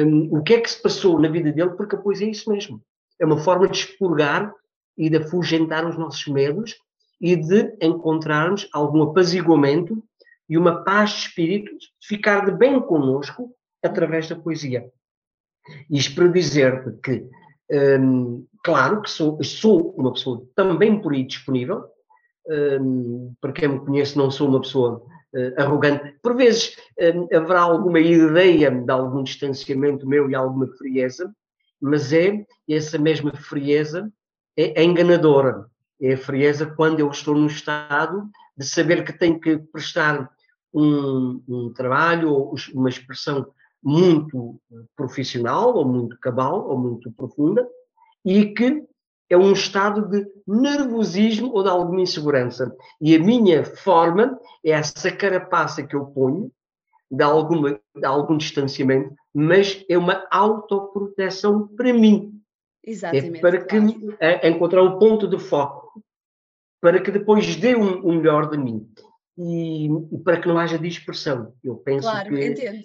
[0.04, 2.80] um, o que é que se passou na vida dele, porque pois é isso mesmo.
[3.20, 4.52] É uma forma de expurgar
[4.96, 6.76] e de afugentar os nossos medos
[7.20, 10.02] e de encontrarmos algum apaziguamento
[10.48, 14.90] e uma paz de espírito de ficar de bem conosco através da poesia.
[15.90, 17.28] Isto para dizer-te que,
[18.00, 21.85] hum, claro que sou, sou uma pessoa também por aí disponível,
[22.80, 25.02] hum, para quem me conhece, não sou uma pessoa
[25.35, 26.14] uh, arrogante.
[26.22, 31.35] Por vezes uh, haverá alguma ideia de algum distanciamento meu e alguma frieza,
[31.80, 34.11] mas é essa mesma frieza
[34.56, 35.66] é, é enganadora.
[36.00, 40.30] É a frieza quando eu estou num estado de saber que tenho que prestar
[40.72, 43.46] um, um trabalho ou uma expressão
[43.83, 44.61] muito
[44.96, 47.66] profissional, ou muito cabal, ou muito profunda,
[48.24, 48.85] e que
[49.29, 52.74] é um estado de nervosismo ou de alguma insegurança.
[53.00, 56.50] E a minha forma é essa carapaça que eu ponho,
[57.11, 62.40] de, alguma, de algum distanciamento, mas é uma autoproteção para mim.
[62.85, 63.38] Exatamente.
[63.38, 63.76] É para que
[64.20, 66.02] é, encontrar um ponto de foco,
[66.81, 68.88] para que depois dê o um, um melhor de mim.
[69.38, 71.53] E, e, para que não haja dispersão.
[71.62, 72.46] Eu penso claro, que.
[72.46, 72.81] Entendo.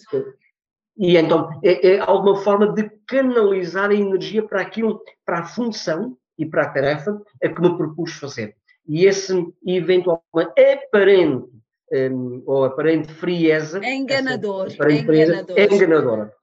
[0.98, 6.18] E então é, é alguma forma de canalizar a energia para aquilo, para a função
[6.38, 8.56] e para a tarefa a que me propus fazer.
[8.88, 9.34] E esse
[9.66, 11.48] eventual aparente
[11.92, 15.58] um, ou aparente frieza é enganador, é enganador.
[15.58, 16.34] É enganadora.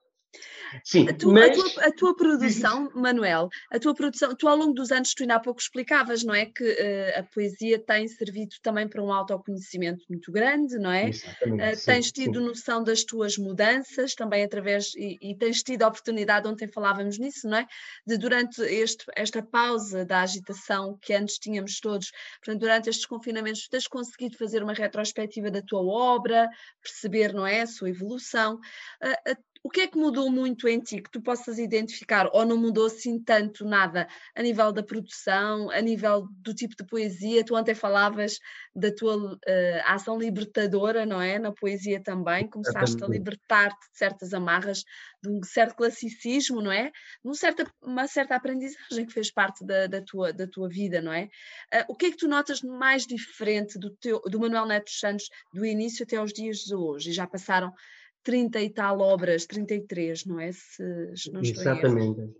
[0.83, 1.49] Sim, a, tu, mas...
[1.49, 5.23] a, tua, a tua, produção, Manuel, a tua produção, tu ao longo dos anos, tu
[5.23, 6.45] ainda há pouco explicavas, não é?
[6.45, 11.09] Que uh, a poesia tem servido também para um autoconhecimento muito grande, não é?
[11.09, 12.45] Uh, sim, tens tido sim.
[12.45, 17.47] noção das tuas mudanças também através, e, e, tens tido a oportunidade, ontem falávamos nisso,
[17.47, 17.67] não é?
[18.05, 22.11] De durante este, esta pausa da agitação que antes tínhamos todos,
[22.43, 26.49] portanto, durante estes confinamentos, tens conseguido fazer uma retrospectiva da tua obra,
[26.81, 27.61] perceber, não é?
[27.61, 28.55] A sua evolução.
[29.03, 32.55] Uh, o que é que mudou muito em ti que tu possas identificar, ou não
[32.55, 37.43] mudou assim tanto nada a nível da produção, a nível do tipo de poesia?
[37.43, 38.39] Tu ontem falavas
[38.73, 39.37] da tua uh,
[39.85, 41.37] ação libertadora, não é?
[41.37, 44.83] Na poesia também, começaste a libertar-te de certas amarras,
[45.21, 46.91] de um certo classicismo, não é?
[47.23, 51.11] De certa, uma certa aprendizagem que fez parte da, da, tua, da tua vida, não
[51.11, 51.25] é?
[51.73, 55.27] Uh, o que é que tu notas mais diferente do, teu, do Manuel Neto Santos
[55.53, 57.09] do início até aos dias de hoje?
[57.09, 57.73] E já passaram
[58.23, 60.51] 30 e tal obras, 33, não é?
[60.51, 62.33] Se, não Exatamente.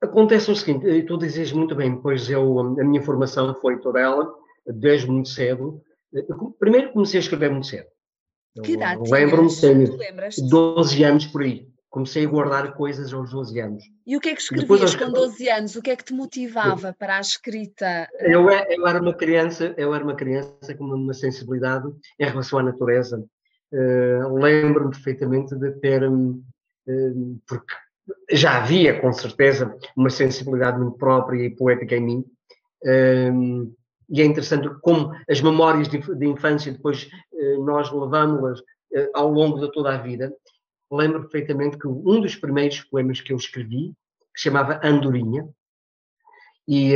[0.00, 4.32] Acontece o seguinte, tu dizes muito bem, pois eu, a minha formação foi toda ela,
[4.66, 5.82] desde muito cedo.
[6.58, 7.88] Primeiro comecei a escrever muito cedo.
[8.62, 9.88] Que idade Lembro-me, tenho
[10.48, 11.68] 12 anos por aí.
[11.90, 13.84] Comecei a guardar coisas aos 12 anos.
[14.06, 15.74] E o que é que escrevias com 12 anos?
[15.74, 18.06] O que é que te motivava para a escrita?
[18.20, 21.88] Eu, eu, era uma criança, eu era uma criança com uma sensibilidade
[22.20, 23.24] em relação à natureza,
[23.70, 26.42] Lembro-me perfeitamente de ter, uh,
[27.46, 27.74] porque
[28.30, 32.24] já havia com certeza uma sensibilidade muito própria e poética em mim,
[32.84, 33.76] uh,
[34.10, 37.10] e é interessante como as memórias de, infância depois
[37.60, 38.62] nós levamos-las
[39.12, 40.32] ao longo de toda a vida.
[40.90, 43.92] Lembro perfeitamente que um dos primeiros poemas que eu escrevi,
[44.34, 45.46] que chamava Andorinha,
[46.66, 46.92] e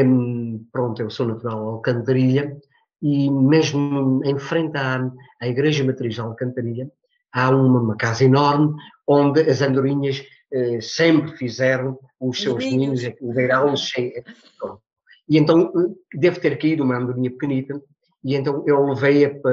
[0.71, 2.61] pronto, eu sou natural de Alcantarilha,
[3.03, 5.11] e mesmo em frente à,
[5.41, 6.91] à Igreja Matriz de Alcantarilha,
[7.33, 8.75] há uma, uma, casa enorme
[9.07, 13.93] onde as andorinhas eh, sempre fizeram os seus ninhos, o deirá-los
[15.29, 17.81] E então eh, deve ter caído uma andorinha pequenita,
[18.25, 19.53] e então eu levei-a para,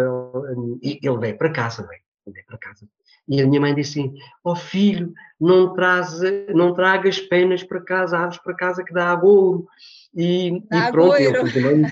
[1.02, 1.88] eu levei para casa,
[2.28, 2.88] levei para casa.
[3.28, 6.20] E a minha mãe disse assim, ó oh, filho, não, traz,
[6.54, 9.68] não tragas penas para casa, aves para casa que dá agouro.
[10.15, 11.84] E, e pronto, eu continuei,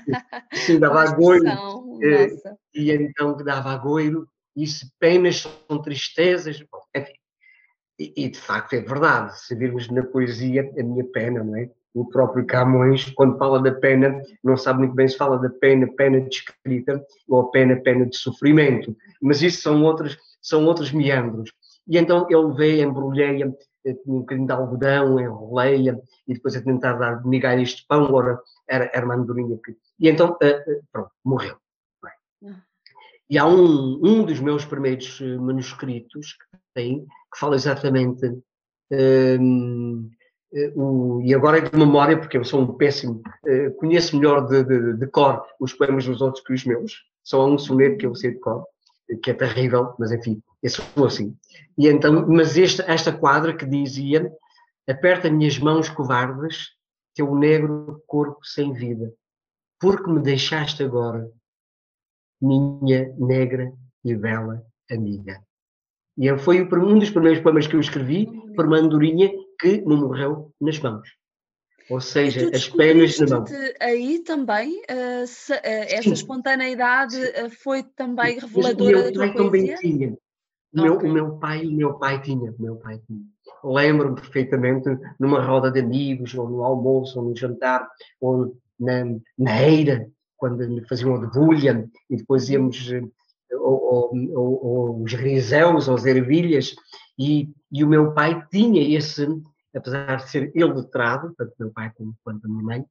[0.52, 1.46] sim, dava agoiro,
[2.02, 2.28] eh,
[2.74, 7.12] e então dava agoiro, e se penas são tristezas, bom, enfim.
[7.98, 11.70] E, e, de facto é verdade, se virmos na poesia a minha pena, não é?
[11.94, 15.88] O próprio Camões, quando fala da pena, não sabe muito bem se fala da pena,
[15.96, 21.50] pena de escrita, ou pena, pena de sofrimento, mas isso são outros, são outros meandros.
[21.88, 23.50] E então eu levei, embrulhei-a
[24.06, 29.04] um bocadinho de algodão, enrolei-a, e depois a tentar dar migalhas de pão, ora, era,
[29.04, 29.76] uma andorinha que...
[29.98, 31.56] E então, uh, pronto, morreu.
[32.44, 32.62] Ah.
[33.30, 38.26] E há um, um dos meus primeiros eh, manuscritos que tem, que fala exatamente,
[38.90, 40.08] um,
[40.52, 44.64] uh, e agora é de memória, porque eu sou um péssimo, uh, conheço melhor de,
[44.64, 48.06] de, de, cor os poemas dos outros que os meus, só há um soneto que
[48.06, 48.64] eu sei de cor,
[49.22, 51.36] que é terrível, mas enfim, eu sou assim.
[51.76, 54.30] E então, mas esta, esta quadra que dizia:
[54.88, 56.70] Aperta minhas mãos covardes,
[57.14, 59.12] teu negro corpo sem vida,
[59.80, 61.30] porque me deixaste agora,
[62.40, 63.72] minha negra
[64.04, 65.40] e bela amiga.
[66.16, 70.52] E foi um dos primeiros poemas que eu escrevi para uma andorinha que me morreu
[70.60, 71.08] nas mãos.
[71.88, 73.44] Ou seja, as penas na mão.
[73.80, 79.76] Aí também, uh, se, uh, essa espontaneidade uh, foi também reveladora da tua poesia?
[79.76, 80.18] Tinha.
[80.74, 81.10] O meu, okay.
[81.10, 83.22] o meu pai, o meu pai tinha, o meu pai tinha.
[83.64, 84.88] Lembro-me perfeitamente
[85.18, 87.88] numa roda de amigos, ou no almoço, ou no jantar,
[88.20, 89.04] ou na,
[89.38, 92.90] na eira, quando faziam a debulha, e depois íamos
[93.52, 96.74] ou, ou, ou os riséus, ou as ervilhas,
[97.18, 99.26] e, e o meu pai tinha esse,
[99.74, 101.90] apesar de ser ele letrado, tanto meu pai
[102.22, 102.84] quanto a minha mãe,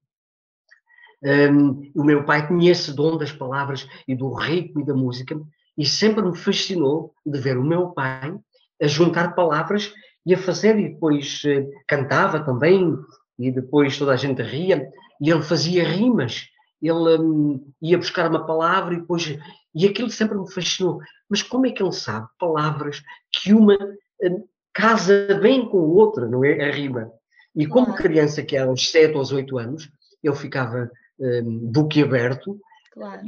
[1.23, 5.39] um, o meu pai tinha esse dom das palavras e do ritmo e da música,
[5.78, 8.34] e sempre me fascinou de ver o meu pai
[8.82, 9.93] a juntar palavras
[10.25, 12.95] e a fazer, e depois uh, cantava também,
[13.39, 14.89] e depois toda a gente ria,
[15.21, 16.47] e ele fazia rimas,
[16.82, 19.38] ele um, ia buscar uma palavra e depois.
[19.73, 20.99] E aquilo sempre me fascinou.
[21.30, 23.01] Mas como é que ele sabe palavras
[23.32, 23.78] que uma
[24.21, 26.69] um, casa bem com a outra, não é?
[26.69, 27.11] A rima.
[27.55, 29.89] E como criança, que era aos 7 ou 8 anos,
[30.23, 32.59] eu ficava um, boquiaberto
[32.91, 33.21] claro.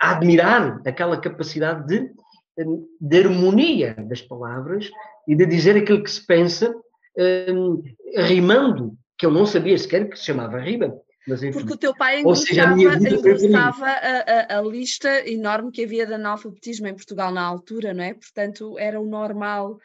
[0.00, 2.10] A admirar aquela capacidade de,
[3.00, 4.90] de harmonia das palavras
[5.28, 6.74] e de dizer aquilo que se pensa,
[7.52, 7.82] um,
[8.16, 10.94] rimando, que eu não sabia sequer que se chamava rima.
[11.28, 16.14] Mas, enfim, Porque o teu pai engrossava a, a, a, lista enorme que havia de
[16.14, 18.14] analfabetismo em Portugal na altura, não é?
[18.14, 19.78] Portanto, era o normal.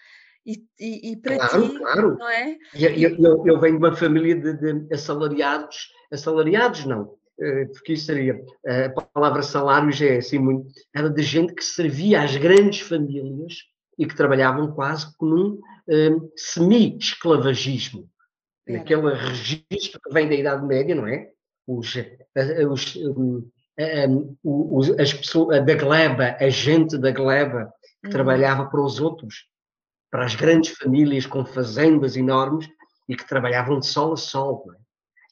[0.45, 2.17] E, e, e para claro, ti, claro.
[2.17, 2.57] não é?
[2.73, 7.15] Eu, eu, eu, venho de uma família de, de assalariados, assalariados não,
[7.65, 11.63] porque isso seria, eh, a palavra salário já é assim muito, era de gente que
[11.63, 13.55] servia às grandes famílias
[13.97, 18.09] e que trabalhavam quase com um um, semi-esclavagismo,
[18.67, 18.73] é.
[18.73, 21.29] naquele registro que vem da Idade Média, não é?
[21.67, 23.49] Os, eh, os, um,
[24.43, 27.71] os, as pessoas da gleba, a gente da gleba
[28.01, 28.11] que uhum.
[28.11, 29.45] trabalhava para os outros,
[30.11, 32.67] para as grandes famílias com fazendas enormes
[33.09, 34.63] e que trabalhavam de sol a sol.
[34.67, 34.77] Não é?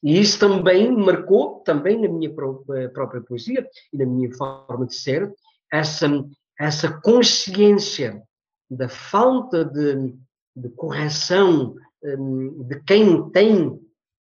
[0.04, 4.96] E isso também marcou, também na minha própria, própria poesia e na minha forma de
[4.96, 5.34] ser,
[5.72, 6.08] essa,
[6.60, 8.22] essa consciência
[8.70, 10.14] da falta de,
[10.56, 13.80] de correção um, de quem tem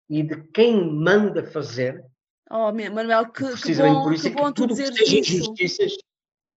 [0.10, 2.04] e de quem manda fazer.
[2.50, 5.54] Oh, Manuel, que, que bom, por isso que, é bom tu dizeres isso.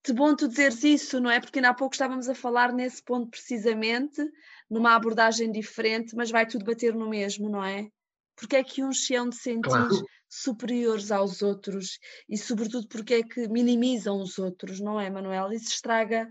[0.05, 1.41] Que bom tu dizeres isso, não é?
[1.41, 4.23] Porque ainda há pouco estávamos a falar nesse ponto precisamente,
[4.71, 7.89] numa abordagem diferente, mas vai tudo bater no mesmo, não é?
[8.37, 10.07] Porque é que uns se hão de sentir claro.
[10.29, 15.53] superiores aos outros e, sobretudo, porque é que minimizam os outros, não é, Manuel?
[15.53, 16.29] Isso estraga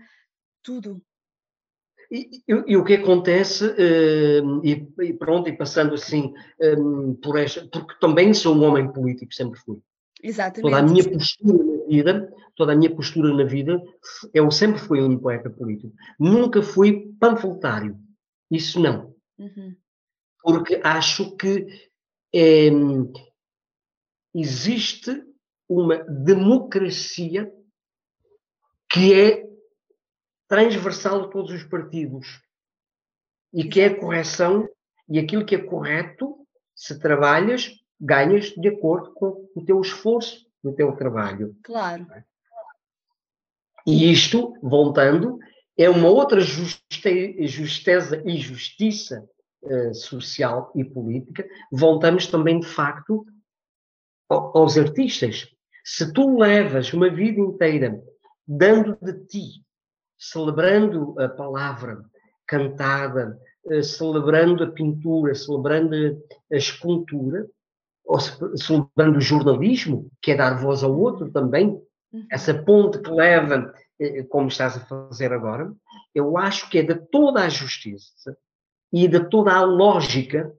[0.62, 1.02] tudo.
[2.10, 7.36] E, e, e, o que acontece, uh, e, e, pronto, e passando assim um, por
[7.36, 9.78] esta, porque também sou um homem político, sempre fui.
[10.22, 10.62] Exatamente.
[10.62, 13.82] Toda a minha postura na vida, toda a minha postura na vida,
[14.32, 15.92] eu sempre fui um poeta político.
[16.18, 17.98] Nunca fui panfletário.
[18.50, 19.14] Isso não.
[19.38, 19.74] Uhum.
[20.42, 21.66] Porque acho que
[22.36, 22.68] é,
[24.34, 25.24] existe
[25.66, 27.50] uma democracia
[28.92, 29.46] que é
[30.46, 32.42] transversal a todos os partidos
[33.52, 34.68] e que é a correção
[35.08, 40.74] e aquilo que é correto, se trabalhas, ganhas de acordo com o teu esforço no
[40.74, 41.56] teu trabalho.
[41.62, 42.06] Claro.
[43.86, 45.38] E isto, voltando,
[45.78, 49.26] é uma outra juste, justeza e justiça
[49.66, 53.24] uh, social e política, voltamos também, de facto,
[54.28, 55.48] aos artistas.
[55.84, 58.02] Se tu levas uma vida inteira
[58.46, 59.64] dando de ti,
[60.18, 62.04] celebrando a palavra
[62.46, 65.94] cantada, uh, celebrando a pintura, celebrando
[66.52, 67.46] a escultura,
[68.06, 71.68] ou celebrando o jornalismo, que é dar voz ao outro também,
[72.12, 72.26] uhum.
[72.30, 75.72] essa ponte que leva, eh, como estás a fazer agora,
[76.14, 78.36] eu acho que é de toda a justiça
[78.92, 80.52] e de toda a lógica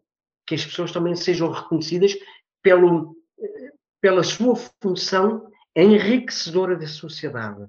[0.45, 2.15] que as pessoas também sejam reconhecidas
[2.61, 3.15] pelo,
[4.01, 7.67] pela sua função enriquecedora da sociedade.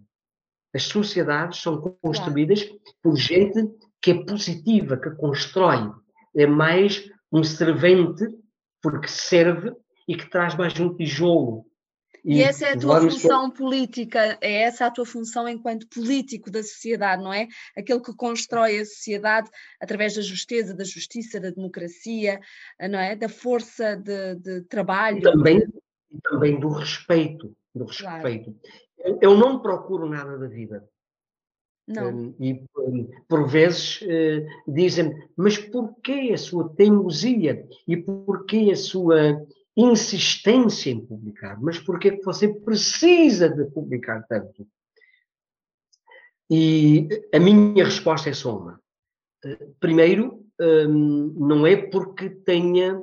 [0.75, 2.69] As sociedades são construídas
[3.03, 3.69] por gente
[4.01, 5.91] que é positiva, que constrói.
[6.37, 8.25] É mais um servente
[8.83, 9.73] porque serve
[10.07, 11.68] e que traz mais um tijolo
[12.25, 16.51] e, e essa é a tua função política, é essa a tua função enquanto político
[16.51, 17.49] da sociedade, não é?
[17.77, 19.51] Aquele que constrói a sociedade
[19.81, 22.41] através da justeza, da justiça, da democracia,
[22.91, 23.17] não é?
[23.17, 25.23] Da força de, de trabalho.
[25.23, 25.67] Também,
[26.23, 28.55] também do respeito, do respeito.
[29.03, 29.19] Claro.
[29.23, 30.89] Eu não procuro nada da vida.
[31.89, 32.11] Não.
[32.11, 38.77] Hum, e hum, por vezes uh, dizem mas porquê a sua teimosia e porquê a
[38.77, 39.43] sua
[39.79, 44.67] insistência em publicar, mas porque é que você precisa de publicar tanto?
[46.51, 48.81] E a minha resposta é só uma.
[49.45, 53.01] Eh, primeiro, hum, não é porque tenha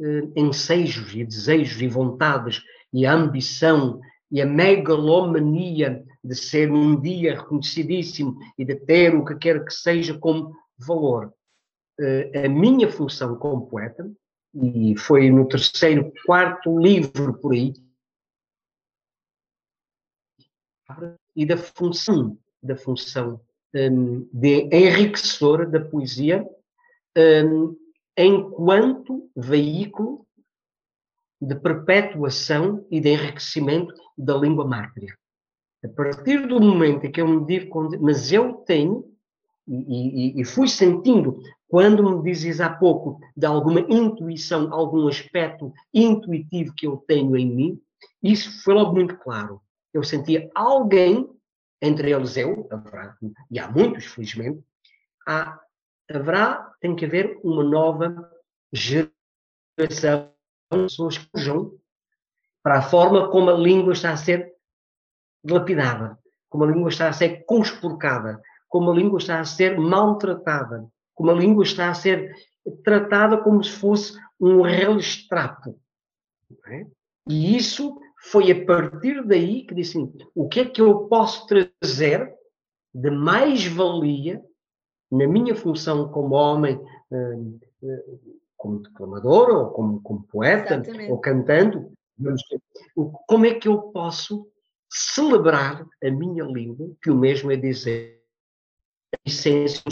[0.00, 4.00] eh, ensejos e desejos e vontades e a ambição
[4.30, 9.74] e a megalomania de ser um dia reconhecidíssimo e de ter o que quer que
[9.74, 11.34] seja como valor.
[12.00, 14.10] Eh, a minha função como poeta
[14.54, 17.74] e foi no terceiro, quarto livro por aí,
[21.34, 23.40] e da função da função
[23.74, 26.46] um, de enriquecedora da poesia
[27.16, 27.76] um,
[28.16, 30.26] enquanto veículo
[31.40, 35.18] de perpetuação e de enriquecimento da língua mártir.
[35.84, 39.13] A partir do momento em que eu me digo, mas eu tenho,
[39.66, 45.72] e, e, e fui sentindo, quando me dizes há pouco de alguma intuição, algum aspecto
[45.92, 47.82] intuitivo que eu tenho em mim,
[48.22, 49.60] isso foi logo muito claro.
[49.92, 51.28] Eu sentia alguém,
[51.80, 53.16] entre eles eu, haverá,
[53.50, 54.62] e há muitos, felizmente,
[55.26, 55.60] há,
[56.10, 58.30] haverá, tem que haver uma nova
[58.72, 60.30] geração
[60.72, 61.72] de pessoas que fujam
[62.62, 64.52] para a forma como a língua está a ser
[65.44, 68.40] dilapidada, como a língua está a ser conspurcada,
[68.74, 72.34] como a língua está a ser maltratada, como a língua está a ser
[72.82, 75.78] tratada como se fosse um relstrapo.
[76.66, 76.84] É?
[77.28, 77.96] E isso
[78.32, 82.34] foi a partir daí que disse assim, o que é que eu posso trazer
[82.92, 84.42] de mais-valia
[85.08, 86.76] na minha função como homem,
[87.12, 87.38] eh,
[87.84, 88.04] eh,
[88.56, 91.12] como declamador, ou como, como poeta, Exatamente.
[91.12, 91.92] ou cantando,
[93.28, 94.48] como é que eu posso
[94.90, 98.13] celebrar a minha língua, que o mesmo é dizer
[99.24, 99.82] essência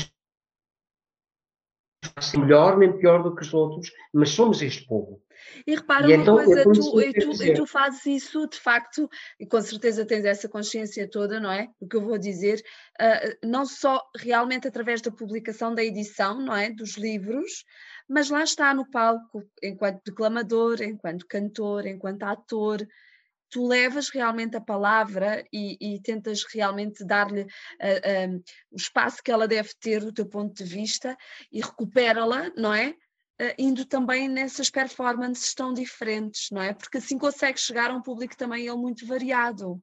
[2.36, 5.22] melhor nem pior do que os outros, mas somos este povo.
[5.66, 8.58] E repara e uma então, coisa, é tu, e, tu, e tu fazes isso de
[8.58, 9.08] facto,
[9.40, 11.68] e com certeza tens essa consciência toda, não é?
[11.80, 12.62] O que eu vou dizer,
[13.00, 16.70] uh, não só realmente através da publicação da edição, não é?
[16.70, 17.64] Dos livros,
[18.08, 22.78] mas lá está no palco, enquanto declamador, enquanto cantor, enquanto ator,
[23.52, 29.30] tu levas realmente a palavra e, e tentas realmente dar-lhe uh, uh, o espaço que
[29.30, 31.14] ela deve ter do teu ponto de vista
[31.52, 32.96] e recupera-la, não é?
[33.40, 36.72] Uh, indo também nessas performances tão diferentes, não é?
[36.72, 39.78] Porque assim consegues chegar a um público também ele muito variado.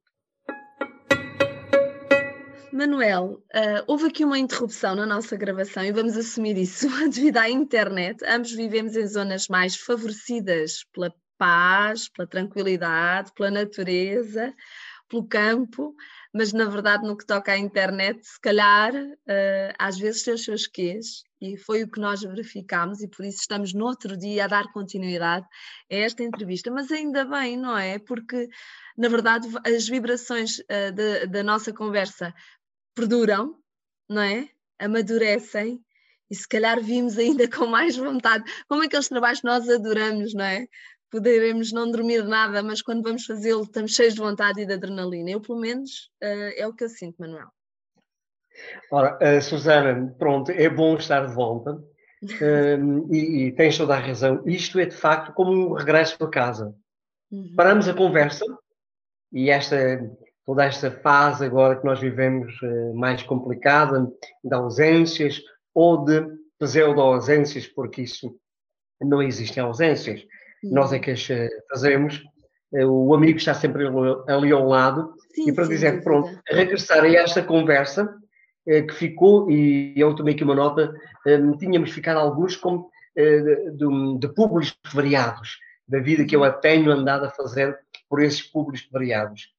[2.74, 7.48] Manuel, uh, houve aqui uma interrupção na nossa gravação e vamos assumir isso devido à
[7.48, 8.24] internet.
[8.26, 14.54] Ambos vivemos em zonas mais favorecidas pela paz, pela tranquilidade, pela natureza,
[15.10, 15.96] pelo campo,
[16.34, 20.44] mas na verdade no que toca à internet, se calhar uh, às vezes tem os
[20.44, 24.44] seus quês e foi o que nós verificámos e por isso estamos no outro dia
[24.44, 25.48] a dar continuidade
[25.92, 27.98] a esta entrevista, mas ainda bem, não é?
[27.98, 28.48] Porque
[28.96, 32.34] na verdade as vibrações uh, de, da nossa conversa
[32.94, 33.58] perduram,
[34.08, 34.48] não é?
[34.78, 35.84] Amadurecem
[36.30, 40.46] e se calhar vimos ainda com mais vontade, como aqueles trabalhos que nós adoramos, não
[40.46, 40.68] é?
[41.12, 45.32] Poderemos não dormir nada, mas quando vamos fazê-lo estamos cheios de vontade e de adrenalina.
[45.32, 47.48] Eu, pelo menos, uh, é o que eu sinto, Manuel.
[48.92, 54.00] Ora, uh, Susana, pronto, é bom estar de volta uh, e, e, tens toda a
[54.00, 54.44] razão.
[54.46, 56.76] Isto é, de facto, como um regresso a casa.
[57.32, 57.54] Uhum.
[57.56, 58.46] Paramos a conversa
[59.32, 59.78] e esta,
[60.46, 64.12] toda esta fase agora que nós vivemos uh, mais complicada,
[64.44, 65.42] de ausências
[65.74, 66.28] ou de
[66.60, 68.36] pseudo-ausências, porque isso
[69.02, 70.26] não existem ausências
[70.64, 72.22] nós é que as eh, fazemos.
[72.74, 73.86] Eh, o amigo está sempre
[74.28, 75.14] ali ao lado.
[75.34, 78.14] Sim, e para sim, dizer, pronto, regressar a esta conversa
[78.68, 80.94] eh, que ficou, e eu tomei aqui uma nota,
[81.60, 85.58] tínhamos ficado alguns como de, de públicos variados,
[85.88, 89.50] da vida que eu a tenho andado a fazer por esses públicos variados.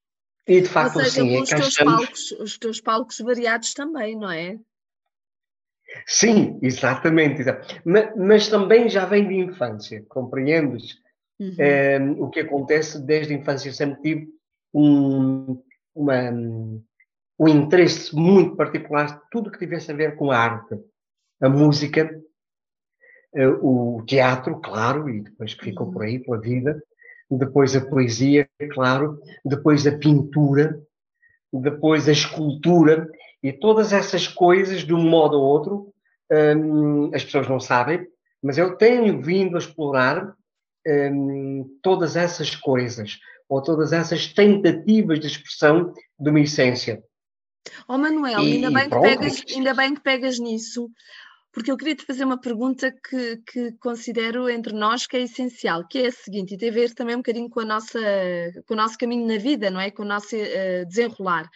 [0.47, 4.17] E de facto, Ou seja, sim, é os, teus palcos, os teus palcos variados também,
[4.17, 4.57] não é?
[6.05, 7.43] Sim, exatamente.
[7.85, 10.95] Mas, mas, também já vem de infância, compreendes?
[11.39, 11.55] Uhum.
[11.57, 14.27] É, o que acontece desde a infância, sempre tive
[14.73, 15.61] um,
[15.95, 16.31] uma,
[17.39, 20.75] um interesse muito particular, tudo que tivesse a ver com a arte,
[21.41, 22.09] a música,
[23.33, 25.93] eh, o teatro, claro, e depois que ficou uhum.
[25.93, 26.81] por aí pela vida,
[27.29, 30.79] depois a poesia, claro, depois a pintura,
[31.51, 33.09] depois a escultura,
[33.43, 35.93] e todas essas coisas, de um modo ou outro,
[36.31, 38.05] hum, as pessoas não sabem,
[38.41, 40.35] mas eu tenho vindo a explorar
[40.87, 43.17] hum, todas essas coisas,
[43.49, 47.03] ou todas essas tentativas de expressão de uma essência.
[47.87, 50.89] Oh Manuel, e, ainda, bem pronto, que pegas, ainda bem que pegas nisso,
[51.51, 55.87] porque eu queria te fazer uma pergunta que, que, considero entre nós que é essencial,
[55.87, 57.99] que é a seguinte, e tem a ver também um bocadinho com, a nossa,
[58.65, 59.91] com o nosso caminho na vida, não é?
[59.91, 61.49] Com o nosso uh, desenrolar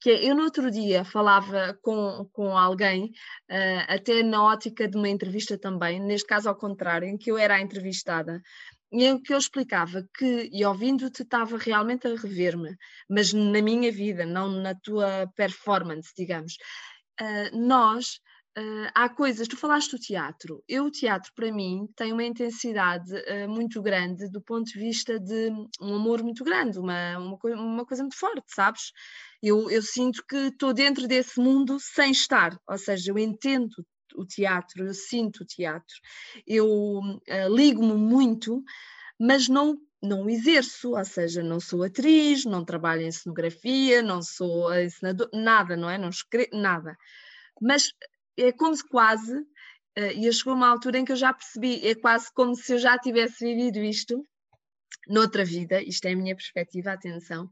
[0.00, 3.04] que eu no outro dia falava com, com alguém,
[3.50, 7.38] uh, até na ótica de uma entrevista também, neste caso ao contrário, em que eu
[7.38, 8.40] era a entrevistada,
[8.92, 12.76] e em que eu explicava que, e ouvindo-te, estava realmente a rever-me,
[13.08, 16.54] mas na minha vida, não na tua performance, digamos.
[17.20, 18.20] Uh, nós
[18.58, 20.62] Uh, há coisas, tu falaste do teatro.
[20.68, 25.20] Eu, o teatro, para mim, tem uma intensidade uh, muito grande do ponto de vista
[25.20, 28.90] de um amor muito grande, uma, uma, uma coisa muito forte, sabes?
[29.42, 33.70] Eu, eu sinto que estou dentro desse mundo sem estar, ou seja, eu entendo
[34.14, 35.94] o teatro, eu sinto o teatro,
[36.46, 38.62] eu uh, ligo-me muito,
[39.18, 44.74] mas não não exerço, ou seja, não sou atriz, não trabalho em cenografia, não sou
[44.74, 45.98] ensinador, nada, não é?
[45.98, 46.96] Não escrevo nada.
[47.60, 47.92] Mas
[48.34, 51.94] é como se quase, uh, e chegou uma altura em que eu já percebi, é
[51.94, 54.26] quase como se eu já tivesse vivido isto
[55.06, 57.50] noutra vida, isto é a minha perspectiva, atenção,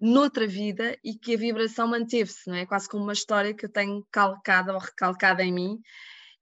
[0.00, 2.64] noutra vida e que a vibração manteve-se, não é?
[2.64, 5.80] Quase como uma história que eu tenho calcada ou recalcada em mim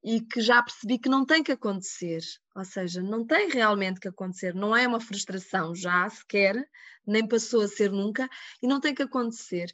[0.03, 2.21] e que já percebi que não tem que acontecer,
[2.55, 6.55] ou seja, não tem realmente que acontecer, não é uma frustração já sequer,
[7.07, 8.29] nem passou a ser nunca,
[8.63, 9.73] e não tem que acontecer.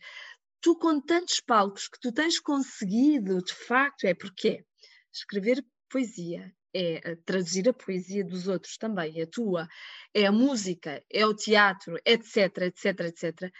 [0.62, 4.64] Tu, com tantos palcos que tu tens conseguido, de facto, é porque
[5.12, 9.68] escrever poesia, é traduzir a poesia dos outros também, é a tua,
[10.12, 13.53] é a música, é o teatro, etc, etc, etc.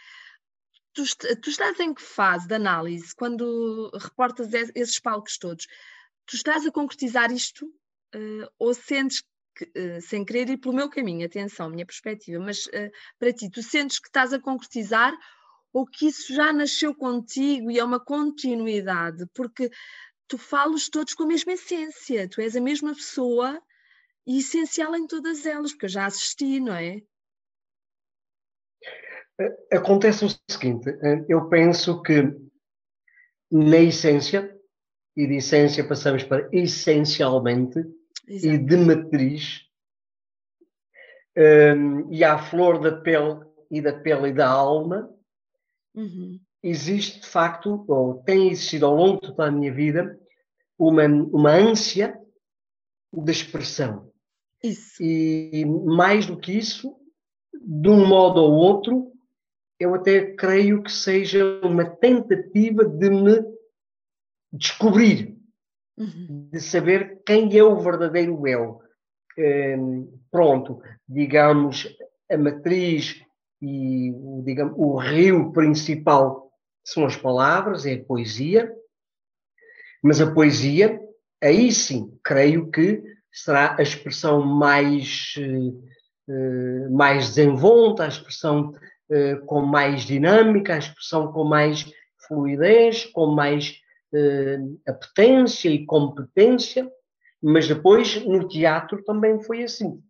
[0.93, 1.03] Tu,
[1.41, 5.65] tu estás em que fase de análise quando reportas esses palcos todos?
[6.25, 9.23] tu estás a concretizar isto uh, ou sentes
[9.55, 13.49] que, uh, sem querer ir pelo meu caminho, atenção, minha perspectiva, mas uh, para ti,
[13.49, 15.15] tu sentes que estás a concretizar
[15.71, 19.69] ou que isso já nasceu contigo e é uma continuidade, porque
[20.27, 23.61] tu falas todos com a mesma essência, tu és a mesma pessoa
[24.25, 27.01] e essencial em todas elas, porque eu já assisti, não é?
[29.71, 30.89] Acontece o seguinte,
[31.27, 32.23] eu penso que
[33.51, 34.55] na essência
[35.15, 37.79] e de essência passamos para essencialmente
[38.27, 38.53] Exato.
[38.53, 39.61] e de matriz
[41.37, 45.09] um, e à flor da pele e da pele e da alma
[45.93, 46.39] uhum.
[46.67, 50.19] Existe de facto ou tem existido ao longo de toda a minha vida
[50.77, 52.19] uma, uma ânsia
[53.13, 54.11] de expressão
[54.63, 55.01] isso.
[55.01, 56.95] e mais do que isso
[57.53, 59.15] de um modo ou outro
[59.79, 63.43] eu até creio que seja uma tentativa de me
[64.51, 65.37] descobrir,
[65.97, 66.49] uhum.
[66.51, 68.79] de saber quem é o verdadeiro eu.
[69.37, 71.93] Um, pronto, digamos,
[72.31, 73.21] a matriz
[73.61, 74.13] e
[74.43, 76.44] digamos, o rio principal
[76.85, 78.71] são as palavras, é a poesia,
[80.03, 80.99] mas a poesia,
[81.43, 85.33] aí sim, creio que será a expressão mais,
[86.29, 88.71] uh, mais desenvolta, a expressão
[89.09, 91.91] uh, com mais dinâmica, a expressão com mais
[92.27, 93.81] fluidez, com mais
[94.13, 96.89] uh, apetência e competência,
[97.41, 100.01] mas depois no teatro também foi assim.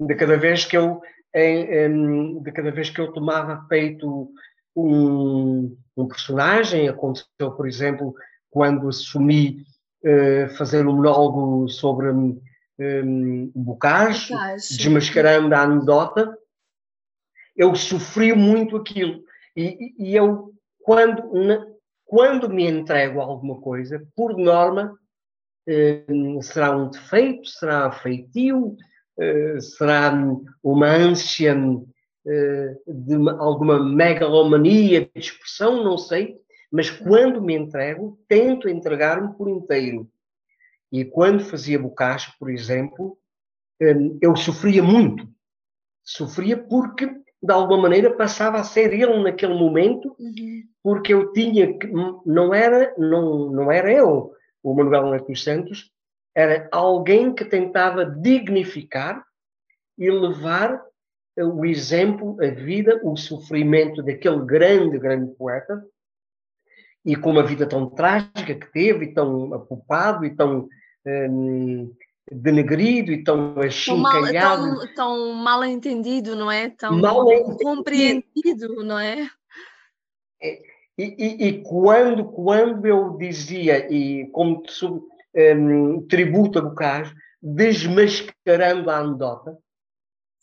[0.00, 1.02] De cada vez que eu,
[1.34, 4.32] em, de cada vez que eu tomava peito
[4.74, 8.14] um, um personagem, aconteceu, por exemplo,
[8.50, 9.64] quando assumi
[10.04, 12.40] uh, fazer um monólogo sobre um,
[12.78, 14.32] um Bocage,
[14.76, 16.36] desmascarando a anedota,
[17.56, 19.20] eu sofri muito aquilo.
[19.56, 21.28] E, e eu, quando,
[22.04, 24.96] quando me entrego a alguma coisa, por norma,
[25.66, 26.04] eh,
[26.40, 28.76] será um defeito, será feitio,
[29.18, 30.12] eh, será
[30.62, 31.54] uma ânsia
[32.86, 36.36] de alguma megalomania de expressão, não sei,
[36.70, 40.08] mas quando me entrego, tento entregar-me por inteiro.
[40.92, 43.18] E quando fazia bocacho, por exemplo,
[44.20, 45.26] eu sofria muito.
[46.04, 51.78] Sofria porque, de alguma maneira, passava a ser ele naquele momento uhum porque eu tinha
[51.78, 51.86] que,
[52.24, 55.92] não era, não, não era eu, o Manuel Neto dos Santos,
[56.34, 59.22] era alguém que tentava dignificar
[59.98, 60.82] e levar
[61.44, 65.84] o exemplo, a vida, o sofrimento daquele grande, grande poeta,
[67.04, 70.68] e com uma vida tão trágica que teve, e tão apupado, e tão
[71.06, 71.94] hum,
[72.30, 74.62] denegrido, e tão achincalhado.
[74.62, 76.70] Tão, tão, tão mal entendido, não é?
[76.70, 77.24] Tão mal
[77.62, 79.28] compreendido, não é?
[80.42, 84.64] é e, e, e, quando, quando eu dizia, e como
[85.34, 89.56] um, tributo a Bocage, desmascarando a anedota.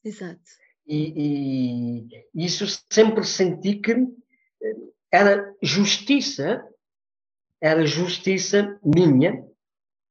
[0.03, 0.39] Exato.
[0.87, 4.75] E, e, isso sempre senti que eh,
[5.11, 6.63] era justiça,
[7.61, 9.43] era justiça minha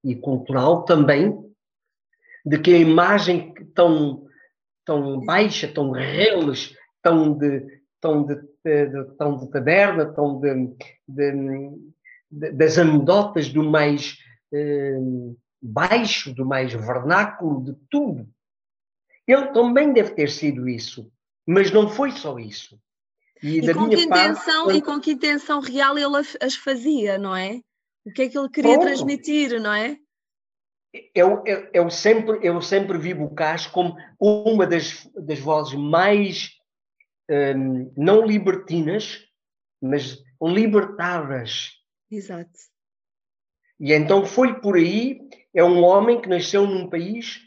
[0.02, 1.38] e cultural também,
[2.44, 4.26] de que a imagem tão,
[4.84, 10.74] tão baixa, tão reles, tão de, tão de de, tão de taberna, tão de,
[11.06, 14.16] de, das anedotas do mais
[14.52, 14.98] eh,
[15.60, 18.26] baixo, do mais vernáculo, de tudo.
[19.26, 21.10] Ele também deve ter sido isso,
[21.46, 22.78] mas não foi só isso.
[23.42, 27.34] E, e com, que intenção, parte, e com que intenção real ele as fazia, não
[27.34, 27.60] é?
[28.04, 29.98] O que é que ele queria transmitir, não é?
[31.14, 36.52] Eu, eu, eu, sempre, eu sempre vi Bocage como uma das, das vozes mais
[37.28, 39.26] um, não libertinas,
[39.82, 41.72] mas libertadas.
[42.10, 42.50] Exato.
[43.80, 45.20] E então foi por aí,
[45.52, 47.40] é um homem que nasceu num país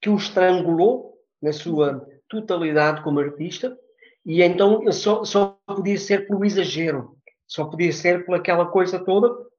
[0.00, 3.76] que o estrangulou na sua totalidade como artista,
[4.24, 9.50] e então só, só podia ser pelo exagero, só podia ser por aquela coisa toda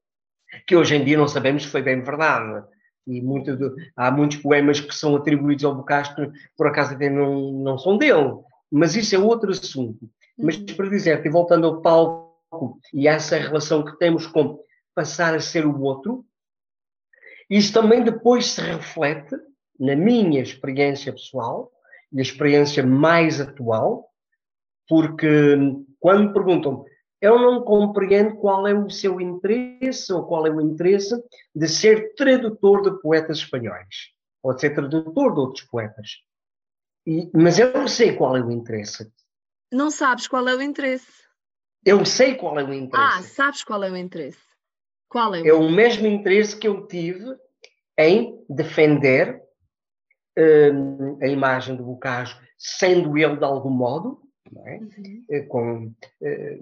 [0.66, 2.64] que hoje em dia não sabemos se foi bem verdade.
[3.06, 7.52] E muito de, há muitos poemas que são atribuídos ao Bocastro, por acaso até não,
[7.52, 8.38] não são dele,
[8.70, 10.08] mas isso é outro assunto.
[10.38, 10.66] Mas uhum.
[10.76, 14.60] para dizer, e voltando ao palco e essa relação que temos com
[14.94, 16.24] passar a ser o outro,
[17.50, 19.36] isso também depois se reflete
[19.82, 21.72] na minha experiência pessoal
[22.12, 24.08] e a experiência mais atual,
[24.88, 25.56] porque
[25.98, 26.84] quando me perguntam
[27.20, 31.14] eu não compreendo qual é o seu interesse ou qual é o interesse
[31.54, 34.12] de ser tradutor de poetas espanhóis
[34.42, 36.18] ou de ser tradutor de outros poetas.
[37.06, 39.10] E, mas eu não sei qual é o interesse.
[39.72, 41.22] Não sabes qual é o interesse?
[41.84, 43.18] Eu sei qual é o interesse.
[43.18, 44.42] Ah, sabes qual é o interesse?
[45.08, 47.36] Qual é o É o mesmo interesse que eu tive
[47.98, 49.41] em defender
[51.20, 54.22] a imagem do Bocage, sendo ele de algum modo,
[54.66, 54.78] é?
[54.78, 55.24] Uhum.
[55.30, 56.58] Eh, com, eh,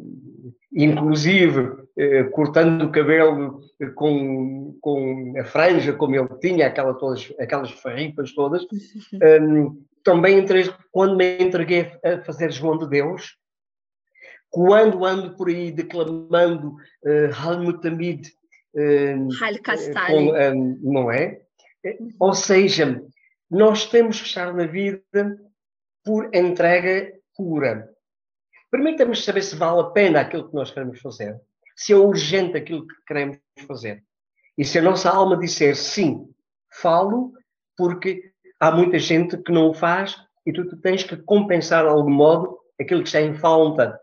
[0.72, 3.60] inclusive eh, cortando o cabelo
[3.94, 8.64] com, com a franja como ele tinha, aquela todas, aquelas farripas todas.
[9.42, 10.44] Um, também
[10.92, 13.36] quando me entreguei a fazer João de Deus,
[14.48, 18.28] quando ando por aí declamando uh, Halmutamid,
[18.74, 19.28] uh,
[20.06, 21.40] com, um, não é?
[21.84, 22.10] Uhum.
[22.18, 23.02] Ou seja,
[23.50, 25.02] nós temos que estar na vida
[26.04, 27.90] por entrega pura.
[28.70, 31.40] Permita-me saber se vale a pena aquilo que nós queremos fazer,
[31.74, 34.04] se é urgente aquilo que queremos fazer.
[34.56, 36.32] E se a nossa alma disser sim,
[36.70, 37.32] falo,
[37.76, 42.10] porque há muita gente que não o faz e tu, tens que compensar de algum
[42.10, 43.98] modo aquilo que está em falta.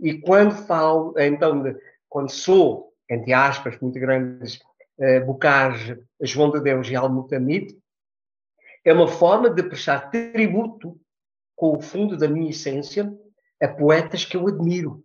[0.00, 1.76] E quando falo, então, de,
[2.08, 4.58] quando sou, entre aspas, muito grandes,
[4.98, 7.76] uh, Bocage, João de Deus e Almutamid,
[8.86, 10.98] é uma forma de prestar tributo
[11.56, 13.12] com o fundo da minha essência
[13.60, 15.02] a poetas que eu admiro.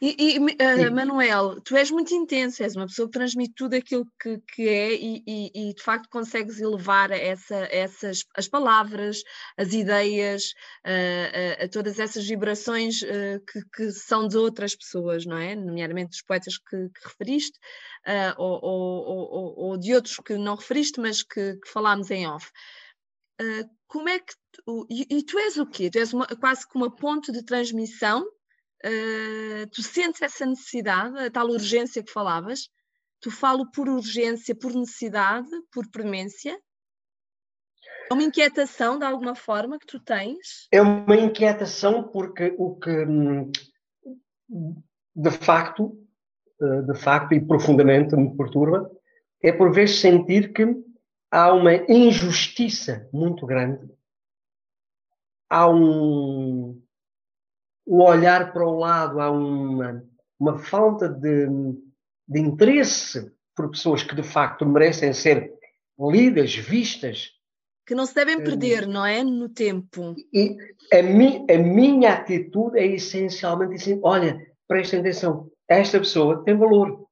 [0.00, 4.06] E, e uh, Manuel, tu és muito intenso, és uma pessoa que transmite tudo aquilo
[4.20, 9.22] que, que é e, e, e de facto consegues elevar essa, essas as palavras,
[9.56, 10.52] as ideias,
[10.86, 15.54] uh, uh, todas essas vibrações que, que, são de outras pessoas, não é?
[15.54, 17.58] Nomeadamente dos poetas que, que referiste,
[18.36, 22.50] ou, ou, ou, ou, de outros que não referiste, mas que, que falámos em off.
[23.86, 25.90] Como é que tu, e, tu és o quê?
[25.90, 28.26] Tu és uma, quase como uma ponte de transmissão
[28.84, 32.68] Uh, tu sentes essa necessidade, a tal urgência que falavas?
[33.20, 36.56] Tu falo por urgência, por necessidade, por premência?
[38.08, 40.68] É uma inquietação de alguma forma que tu tens?
[40.70, 43.50] É uma inquietação porque o que hum,
[45.14, 45.98] de facto,
[46.62, 48.88] eh, de facto e profundamente me perturba
[49.42, 50.64] é por vezes sentir que
[51.30, 53.88] há uma injustiça muito grande.
[55.50, 56.82] Há um,
[57.86, 60.04] o olhar para o lado, há uma,
[60.38, 61.46] uma falta de,
[62.28, 65.52] de interesse por pessoas que de facto merecem ser
[65.98, 67.32] lidas, vistas.
[67.86, 69.24] Que não se devem perder, não é?
[69.24, 70.14] No tempo.
[70.32, 70.56] E
[70.92, 77.08] a, mi, a minha atitude é essencialmente assim: olha, prestem atenção, esta pessoa tem valor.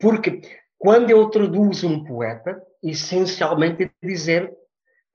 [0.00, 0.42] Porque
[0.82, 4.52] quando eu traduzo um poeta, essencialmente é dizer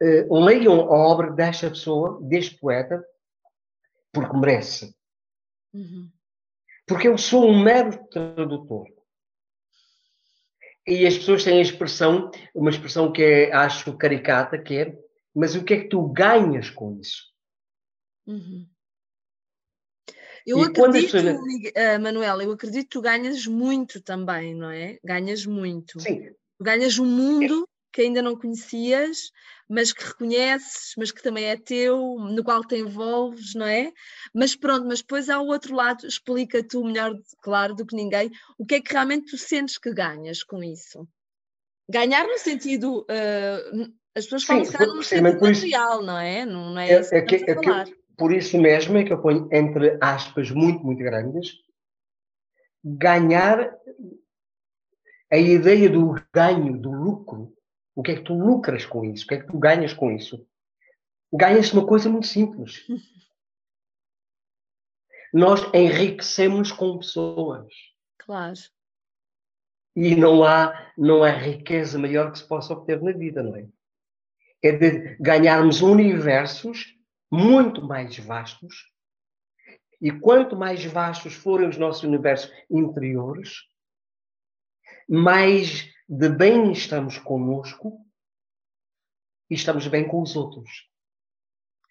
[0.01, 3.03] uh, leiam a obra desta pessoa, deste poeta,
[4.13, 4.95] porque merece.
[5.74, 6.09] Uhum.
[6.88, 8.88] Porque eu sou um mero tradutor.
[10.88, 14.97] E as pessoas têm a expressão, uma expressão que é, acho caricata, que é,
[15.36, 17.24] mas o que é que tu ganhas com isso?
[18.26, 18.65] Uhum.
[20.48, 21.36] Eu e acredito, pessoas...
[21.36, 24.98] uh, Manuel, eu acredito que tu ganhas muito também, não é?
[25.04, 26.00] Ganhas muito.
[26.00, 26.32] Sim.
[26.58, 29.32] Tu ganhas um mundo que ainda não conhecias,
[29.68, 33.91] mas que reconheces, mas que também é teu, no qual te envolves, não é?
[34.34, 38.32] Mas pronto, mas depois há o outro lado, explica tu melhor, claro, do que ninguém,
[38.58, 41.06] o que é que realmente tu sentes que ganhas com isso?
[41.89, 43.02] Ganhar no sentido.
[43.02, 46.45] Uh, as pessoas falam sim, no sentido material, não é?
[46.45, 49.47] Não, não é, é, é, que, é que, Por isso mesmo é que eu ponho
[49.51, 51.53] entre aspas muito, muito grandes,
[52.84, 53.78] ganhar
[55.32, 57.53] a ideia do ganho, do lucro,
[57.95, 59.26] o que é que tu lucras com isso?
[59.26, 60.45] O que é que tu ganhas com isso?
[61.32, 62.86] Ganhas uma coisa muito simples.
[65.34, 67.68] Nós enriquecemos com pessoas.
[68.18, 68.55] Claro.
[69.95, 73.68] E não há, não há riqueza maior que se possa obter na vida, não é?
[74.63, 76.97] É de ganharmos universos
[77.32, 78.91] muito mais vastos
[80.01, 83.63] E quanto mais vastos forem os nossos universos interiores,
[85.09, 88.05] mais de bem estamos conosco
[89.49, 90.88] e estamos bem com os outros.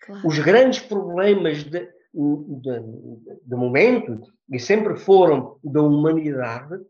[0.02, 0.26] Claro.
[0.26, 2.80] Os grandes problemas de, de,
[3.42, 6.80] de momento, e sempre foram da humanidade,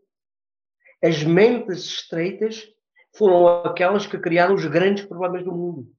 [1.03, 2.67] as mentes estreitas
[3.15, 5.96] foram aquelas que criaram os grandes problemas do mundo.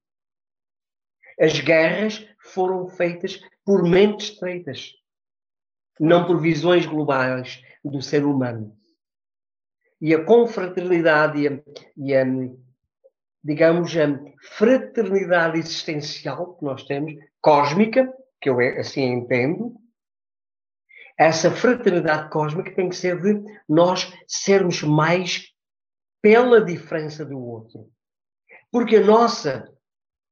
[1.41, 4.93] As guerras foram feitas por mentes estreitas,
[6.01, 8.77] não por visões globais do ser humano.
[10.01, 11.61] E a confraternidade e a,
[11.97, 12.25] e a
[13.43, 14.07] digamos, a
[14.43, 19.75] fraternidade existencial que nós temos, cósmica, que eu assim entendo,
[21.19, 25.53] essa fraternidade cósmica tem que ser de nós sermos mais
[26.23, 27.91] pela diferença do outro.
[28.71, 29.69] Porque a nossa,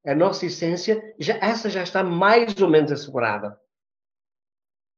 [0.06, 3.58] a nossa essência, já, essa já está mais ou menos assegurada.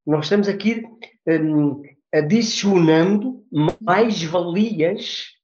[0.07, 0.83] Nós estamos aqui
[1.27, 1.83] um,
[2.13, 3.47] adicionando
[3.81, 5.35] mais valias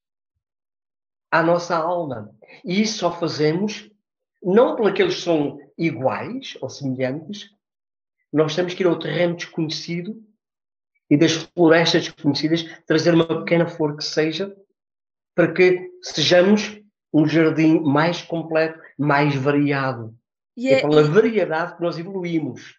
[1.31, 2.35] à nossa alma.
[2.65, 3.91] E isso só fazemos
[4.43, 7.51] não por aqueles que são iguais ou semelhantes,
[8.31, 10.23] nós temos que ir ao terreno desconhecido
[11.09, 14.55] e das florestas desconhecidas trazer uma pequena flor que seja
[15.35, 16.84] para que sejamos
[17.15, 20.12] um jardim mais completo, mais variado.
[20.57, 22.77] E é, é pela variedade que nós evoluímos.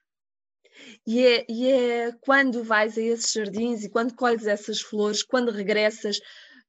[1.08, 5.52] E é, e é quando vais a esses jardins e quando colhes essas flores, quando
[5.52, 6.20] regressas,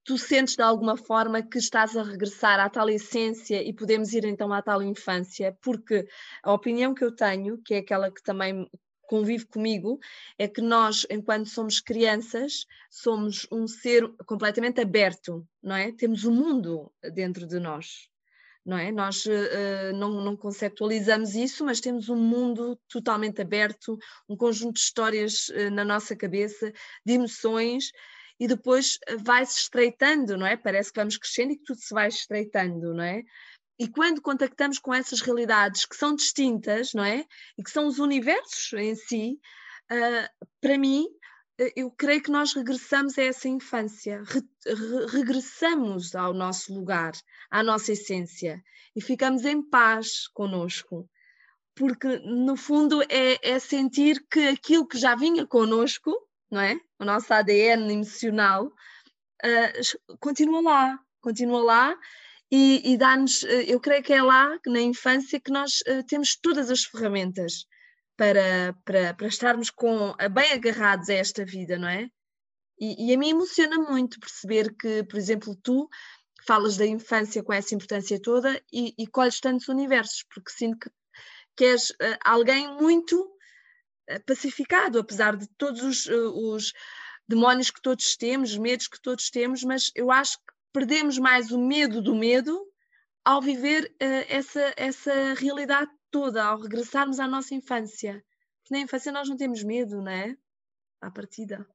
[0.05, 4.25] tu sentes de alguma forma que estás a regressar à tal essência e podemos ir
[4.25, 6.07] então à tal infância, porque
[6.45, 8.71] a opinião que eu tenho, que é aquela que também
[9.07, 9.99] convive comigo,
[10.39, 15.93] é que nós, enquanto somos crianças, somos um ser completamente aberto, não é?
[15.93, 18.09] Temos o um mundo dentro de nós.
[18.65, 18.91] Não é?
[18.91, 23.97] Nós uh, não, não conceptualizamos isso, mas temos um mundo totalmente aberto,
[24.29, 26.73] um conjunto de histórias uh, na nossa cabeça,
[27.05, 27.93] de emoções,
[28.39, 30.57] e depois vai-se estreitando, não é?
[30.57, 33.23] Parece que vamos crescendo e que tudo se vai estreitando, não é?
[33.79, 37.27] E quando contactamos com essas realidades que são distintas, não é?
[37.59, 39.41] E que são os universos em si,
[39.93, 41.07] uh, para mim,
[41.59, 47.13] eh, eu creio que nós regressamos a essa infância, re, re, regressamos ao nosso lugar,
[47.51, 48.63] à nossa essência
[48.95, 51.09] e ficamos em paz conosco.
[51.75, 56.11] Porque, no fundo, é, é sentir que aquilo que já vinha conosco,
[56.51, 56.81] não é?
[56.99, 58.67] O nosso ADN emocional,
[59.45, 61.99] uh, continua lá, continua lá
[62.51, 66.37] e, e dá-nos, eh, eu creio que é lá, na infância, que nós uh, temos
[66.37, 67.67] todas as ferramentas
[68.17, 72.09] para, para, para estarmos com, bem agarrados a esta vida, não é?
[72.79, 75.89] E, e, a mim emociona muito perceber que, por exemplo, tu
[76.47, 80.91] falas da infância com essa importância toda e, e colhes tantos universos, porque sinto que,
[81.57, 83.33] que és uh, alguém muito
[84.25, 86.73] pacificado, apesar de todos os, uh, os
[87.29, 91.51] demónios que todos temos, os medos que todos temos, mas eu acho que perdemos mais
[91.51, 92.55] o medo do medo
[93.25, 98.23] ao viver uh, essa, essa realidade toda, ao regressarmos à nossa infância.
[98.59, 100.37] Porque na infância nós não temos medo, não é?
[101.01, 101.67] À partida.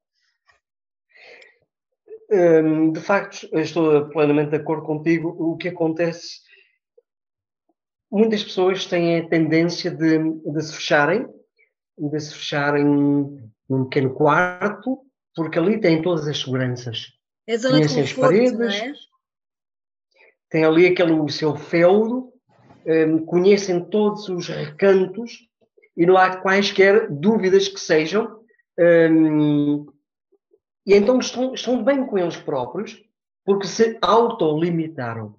[2.29, 5.29] Hum, de facto, estou plenamente de acordo contigo.
[5.29, 6.41] O que acontece,
[8.11, 11.27] muitas pessoas têm a tendência de, de se fecharem,
[11.97, 12.85] de se fecharem
[13.67, 15.03] num pequeno quarto,
[15.35, 17.19] porque ali têm todas as seguranças.
[17.47, 18.93] É zona conhecem de conforto, as paredes, é?
[20.49, 22.31] tem ali aquele o seu feudo,
[22.85, 25.47] um, conhecem todos os recantos
[25.95, 28.39] e não há quaisquer dúvidas que sejam.
[28.77, 29.85] Um,
[30.85, 33.01] e então estão, estão bem com eles próprios
[33.45, 35.35] porque se autolimitaram.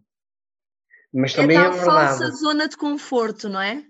[1.12, 2.18] Mas também é, tal é verdade.
[2.18, 3.84] falsa zona de conforto, não é?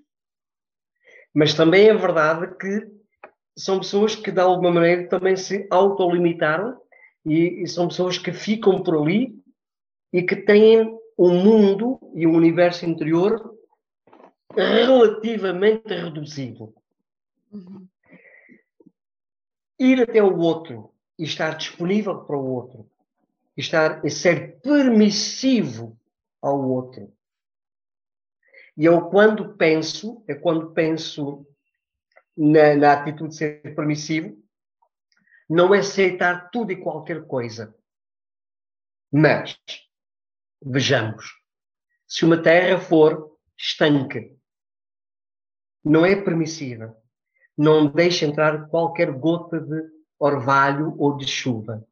[1.32, 2.90] Mas também é verdade que
[3.56, 6.81] são pessoas que de alguma maneira também se autolimitaram
[7.24, 9.38] e, e são pessoas que ficam por ali
[10.12, 13.56] e que têm um mundo e um universo interior
[14.54, 16.74] relativamente reduzido.
[17.50, 17.86] Uhum.
[19.78, 22.90] Ir até o outro e estar disponível para o outro,
[23.56, 25.98] estar e ser permissivo
[26.40, 27.12] ao outro.
[28.76, 31.46] E eu quando penso, é quando penso
[32.36, 34.41] na, na atitude de ser permissivo,
[35.49, 37.74] não aceitar tudo e qualquer coisa.
[39.12, 39.59] Mas,
[40.64, 41.26] vejamos,
[42.07, 44.36] se uma terra for estanque,
[45.84, 46.97] não é permissiva,
[47.57, 49.82] não deixa entrar qualquer gota de
[50.18, 51.86] orvalho ou de chuva.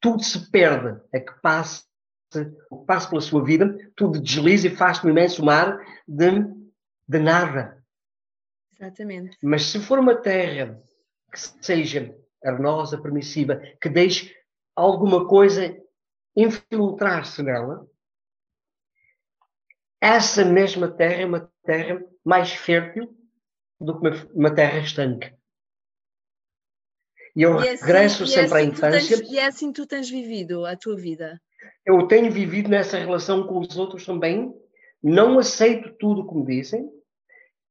[0.00, 1.84] Tudo se perde, é que passa,
[2.86, 6.30] passa pela sua vida, tudo desliza e faz um imenso mar de,
[7.08, 7.84] de nada.
[8.78, 9.36] Exatamente.
[9.42, 10.82] Mas se for uma terra
[11.30, 14.34] que seja arenosa, permissiva, que deixe
[14.74, 15.76] alguma coisa
[16.36, 17.86] infiltrar-se nela,
[20.00, 23.14] essa mesma terra é uma terra mais fértil
[23.78, 25.32] do que uma, terra estanque.
[27.36, 29.18] E eu e é assim, regresso assim, sempre é assim à infância.
[29.18, 31.40] Tens, e é assim que tu tens vivido a tua vida?
[31.84, 34.54] Eu tenho vivido nessa relação com os outros também.
[35.02, 36.90] Não aceito tudo como dizem.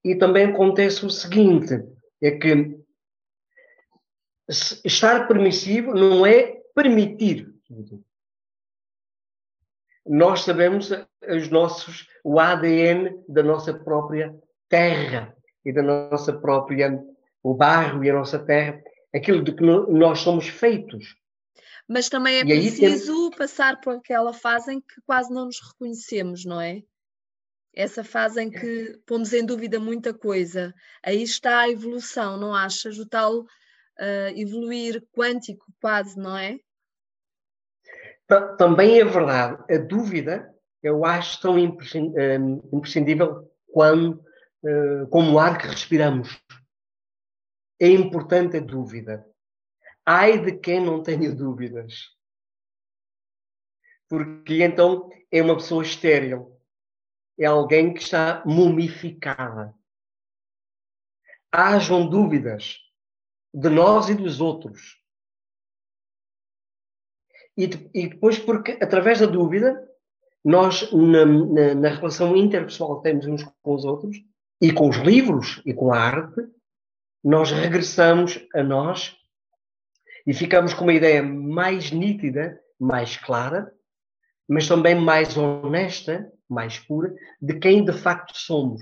[0.03, 1.74] E também acontece o seguinte:
[2.22, 2.80] é que
[4.50, 7.54] estar permissivo não é permitir.
[10.06, 10.91] Nós sabemos
[11.28, 14.36] os nossos, o ADN da nossa própria
[14.68, 17.00] terra e da nossa própria,
[17.43, 18.82] o barro e a nossa terra,
[19.14, 21.16] aquilo de que nós somos feitos.
[21.88, 23.38] Mas também é e preciso tem...
[23.38, 26.84] passar por aquela fase em que quase não nos reconhecemos, não é?
[27.74, 30.74] Essa fase em que pomos em dúvida muita coisa.
[31.04, 32.97] Aí está a evolução, não achas?
[32.97, 33.45] O tal
[34.00, 36.60] uh, evoluir quântico, quase, não é?
[38.58, 39.64] Também é verdade.
[39.74, 42.36] A dúvida, eu acho tão eh,
[42.72, 44.24] imprescindível quando,
[44.64, 46.39] uh, como o ar que respiramos.
[47.80, 49.26] É importante a dúvida.
[50.06, 52.16] Ai de quem não tenha dúvidas.
[54.08, 56.56] Porque então é uma pessoa estéril.
[57.38, 59.74] É alguém que está mumificada.
[61.52, 62.78] Hajam dúvidas
[63.54, 64.97] de nós e dos outros.
[67.58, 69.88] E, e depois, porque através da dúvida,
[70.43, 74.18] nós, na, na, na relação interpessoal que temos uns com os outros,
[74.62, 76.41] e com os livros e com a arte,
[77.24, 79.16] nós regressamos a nós
[80.28, 83.74] e ficamos com uma ideia mais nítida, mais clara,
[84.47, 88.82] mas também mais honesta, mais pura, de quem de facto somos.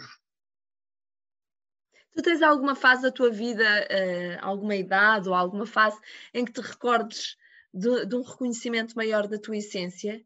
[2.18, 6.00] Tu tens alguma fase da tua vida, uh, alguma idade ou alguma fase
[6.34, 7.38] em que te recordes
[7.72, 10.20] de, de um reconhecimento maior da tua essência?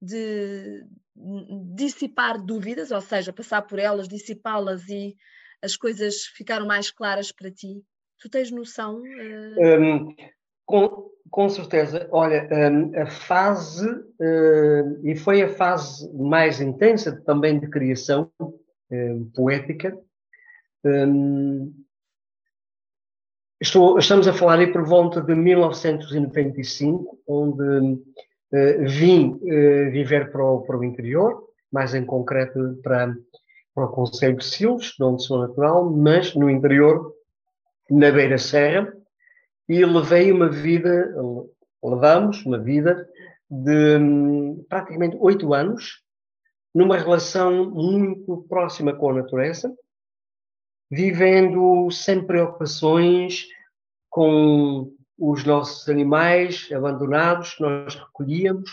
[0.00, 0.84] De
[1.74, 5.16] dissipar dúvidas, ou seja, passar por elas, dissipá-las e
[5.62, 7.82] as coisas ficaram mais claras para ti?
[8.20, 9.00] Tu tens noção?
[9.00, 9.80] Uh...
[9.80, 10.14] Um,
[10.66, 12.06] com, com certeza.
[12.12, 18.30] Olha, um, a fase, uh, e foi a fase mais intensa também de criação
[18.90, 19.98] um, poética.
[20.84, 21.72] Hum,
[23.60, 30.44] estou, estamos a falar aí por volta de 1995, onde uh, vim uh, viver para
[30.44, 33.14] o, para o interior, mais em concreto para
[33.78, 37.14] para o Conselho de Silves, de onde sou natural, mas no interior,
[37.88, 38.92] na Beira Serra,
[39.68, 41.14] e levei uma vida,
[41.80, 43.08] levamos uma vida
[43.48, 46.02] de hum, praticamente oito anos,
[46.74, 49.72] numa relação muito próxima com a natureza,
[50.90, 53.46] vivendo sem preocupações
[54.08, 58.70] com os nossos animais abandonados, nós recolhíamos,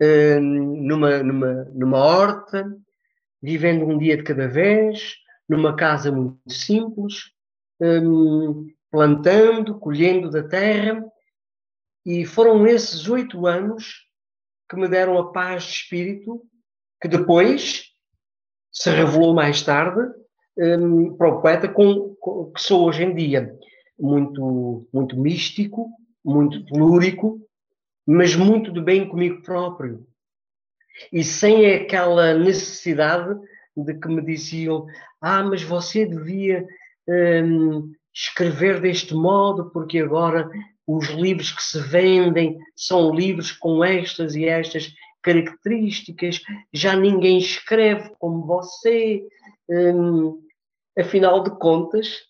[0.00, 2.76] hum, numa, numa, numa horta,
[3.42, 5.16] vivendo um dia de cada vez,
[5.48, 7.30] numa casa muito simples,
[7.80, 11.04] um, plantando, colhendo da terra.
[12.06, 14.06] E foram esses oito anos
[14.68, 16.42] que me deram a paz de espírito,
[17.00, 17.90] que depois
[18.72, 20.10] se revelou mais tarde
[20.58, 23.56] um, para o poeta com, com, que sou hoje em dia.
[23.98, 25.88] Muito, muito místico,
[26.24, 27.40] muito telúrico,
[28.06, 30.06] mas muito de bem comigo próprio
[31.12, 33.38] e sem aquela necessidade
[33.76, 34.86] de que me diziam:
[35.20, 36.66] Ah, mas você devia
[37.08, 40.48] hum, escrever deste modo, porque agora
[40.86, 44.92] os livros que se vendem são livros com estas e estas
[45.22, 46.42] características,
[46.72, 49.26] já ninguém escreve como você.
[49.68, 50.40] Hum,
[50.98, 52.22] afinal de contas,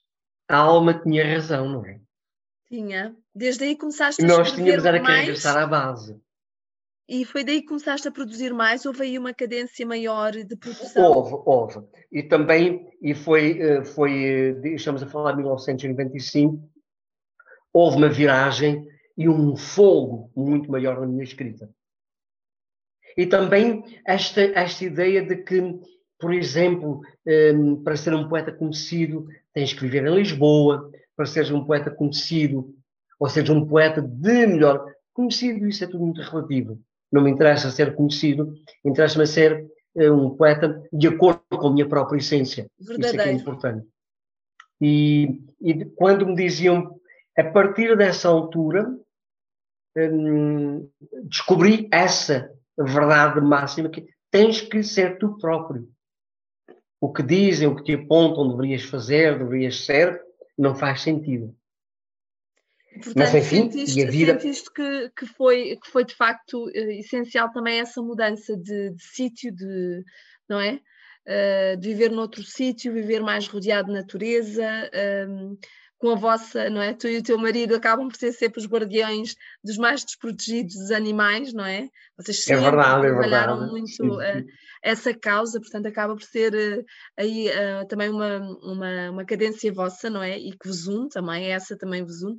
[0.49, 2.01] a alma tinha razão, não é?
[2.69, 3.17] Tinha.
[3.35, 6.21] Desde aí começaste a Nós tínhamos era que regressar à base.
[7.07, 8.87] E foi daí que começaste a produzir mais?
[8.87, 11.05] Houve aí uma cadência maior de produção?
[11.05, 11.89] Houve, houve.
[12.11, 14.25] E também, e foi, eh, foi
[14.65, 16.67] eh, estamos a falar de 1995,
[17.73, 18.89] houve uma viragem
[19.19, 21.69] e um fogo muito maior na minha escrita.
[23.17, 25.61] E também esta, esta ideia de que,
[26.19, 31.51] por exemplo, ehm, para ser um poeta conhecido, tens que viver em Lisboa, para seres
[31.51, 32.75] um poeta conhecido,
[33.19, 36.79] ou seres um poeta de melhor conhecido, isso é tudo muito relativo
[37.15, 38.53] não me interessa ser conhecido,
[38.85, 42.67] interessa-me ser uh, um poeta de acordo com a minha própria essência.
[42.77, 43.07] Verdadeiro.
[43.07, 43.87] Isso é que é importante.
[44.81, 46.99] E, e quando me diziam,
[47.39, 48.93] a partir dessa altura,
[49.97, 50.91] um,
[51.23, 55.89] descobri essa verdade máxima que tens que ser tu próprio.
[57.05, 60.23] O que dizem, o que te apontam, deverias fazer, deverias ser,
[60.57, 61.55] não faz sentido.
[62.95, 64.33] Portanto, Mas enfim, sentiste, e a vida...
[64.33, 69.03] sentiste que, que, foi, que foi de facto eh, essencial também essa mudança de, de
[69.03, 70.03] sítio, de,
[70.49, 70.81] não é?
[71.27, 74.65] Uh, de viver noutro sítio, viver mais rodeado de natureza,
[75.29, 75.59] um, ehm,
[75.99, 76.95] com a vossa, não é?
[76.95, 80.91] Tu e o teu marido acabam por ser sempre os guardiões dos mais desprotegidos dos
[80.91, 81.89] animais, não é?
[82.17, 83.73] Vocês é sempre é verdade, trabalharam é verdade.
[83.73, 84.45] muito uh,
[84.85, 86.85] essa causa, portanto acaba por ser uh,
[87.17, 90.39] aí uh, também uma, uma, uma cadência vossa, não é?
[90.39, 92.37] E que vos une também, essa também vos une.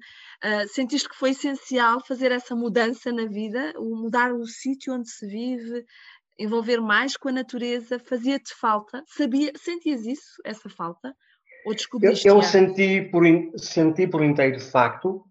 [0.67, 5.25] sentiste que foi essencial fazer essa mudança na vida, o mudar o sítio onde se
[5.25, 5.83] vive,
[6.37, 9.03] envolver mais com a natureza, fazia-te falta?
[9.07, 11.15] Sabia, sentias isso, essa falta?
[11.65, 12.27] Ou descobriste?
[12.27, 13.23] Eu, eu senti, por,
[13.57, 15.25] senti por inteiro, de facto,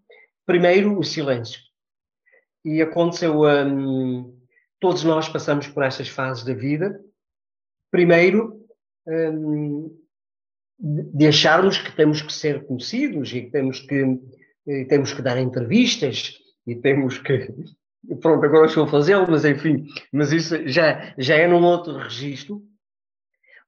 [0.45, 1.61] primeiro o silêncio.
[2.63, 4.37] E aconteceu, um,
[4.79, 6.99] todos nós passamos por estas fases da vida.
[7.95, 8.59] Primeiro,
[9.07, 9.89] um,
[10.77, 14.19] de acharmos que temos que ser conhecidos e que temos que,
[14.89, 16.33] temos que dar entrevistas
[16.67, 17.53] e temos que.
[18.19, 22.61] Pronto, agora estou a fazê-lo, mas enfim, mas isso já, já é num outro registro,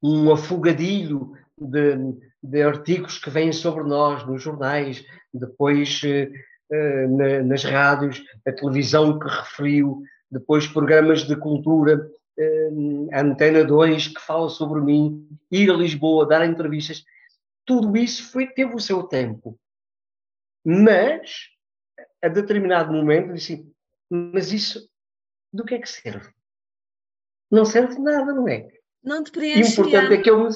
[0.04, 1.96] um afogadilho de,
[2.44, 6.30] de artigos que vêm sobre nós nos jornais, depois eh,
[6.70, 12.06] eh, na, nas rádios, a televisão que referiu, depois programas de cultura,
[13.12, 17.04] a Antena 2 que fala sobre mim, ir a Lisboa, dar entrevistas,
[17.66, 19.60] tudo isso foi, teve o seu tempo.
[20.66, 21.50] Mas,
[22.22, 23.66] a determinado momento, disse,
[24.10, 24.90] mas isso,
[25.52, 26.30] do que é que serve?
[27.50, 28.68] Não serve de nada, não é?
[29.04, 29.72] Não te preenche.
[29.72, 30.50] Importante é que eu me,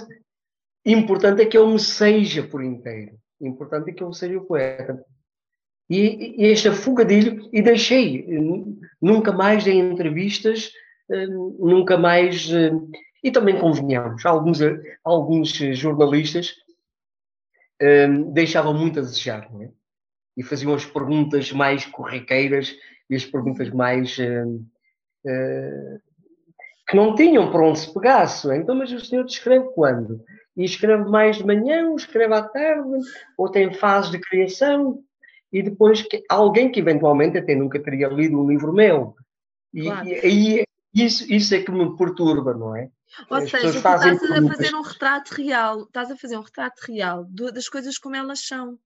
[0.86, 3.18] Importante é que eu me seja por inteiro.
[3.40, 5.04] Importante é que eu seja o poeta.
[5.90, 8.26] E, e este afogadilho, e deixei,
[9.02, 10.72] nunca mais em entrevistas, hum,
[11.60, 12.52] nunca mais.
[12.52, 12.90] Hum,
[13.24, 14.60] e também convenhamos, alguns,
[15.04, 16.56] alguns jornalistas
[17.82, 19.70] um, deixavam muito a desejar, é?
[20.36, 22.76] E faziam as perguntas mais corriqueiras
[23.10, 24.18] e as perguntas mais.
[24.18, 26.02] Uh,
[26.90, 28.50] que não tinham para onde se pegasse.
[28.52, 28.58] É?
[28.58, 30.24] Então, mas o senhor descreve quando?
[30.56, 32.90] e escreve mais de manhã, ou escreve à tarde,
[33.38, 35.04] ou tem fases de criação,
[35.52, 39.16] e depois que, alguém que eventualmente até nunca teria lido um livro meu.
[39.74, 40.08] E, claro.
[40.08, 40.64] e, e
[40.94, 42.90] isso, isso é que me perturba, não é?
[43.30, 46.80] Ou As seja, tu estás a fazer um retrato real, estás a fazer um retrato
[46.88, 48.78] real das coisas como elas são.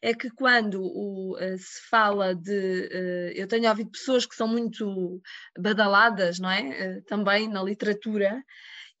[0.00, 2.50] É que quando o, uh, se fala de.
[2.50, 5.22] Uh, eu tenho ouvido pessoas que são muito
[5.56, 6.98] badaladas, não é?
[6.98, 8.42] Uh, também na literatura,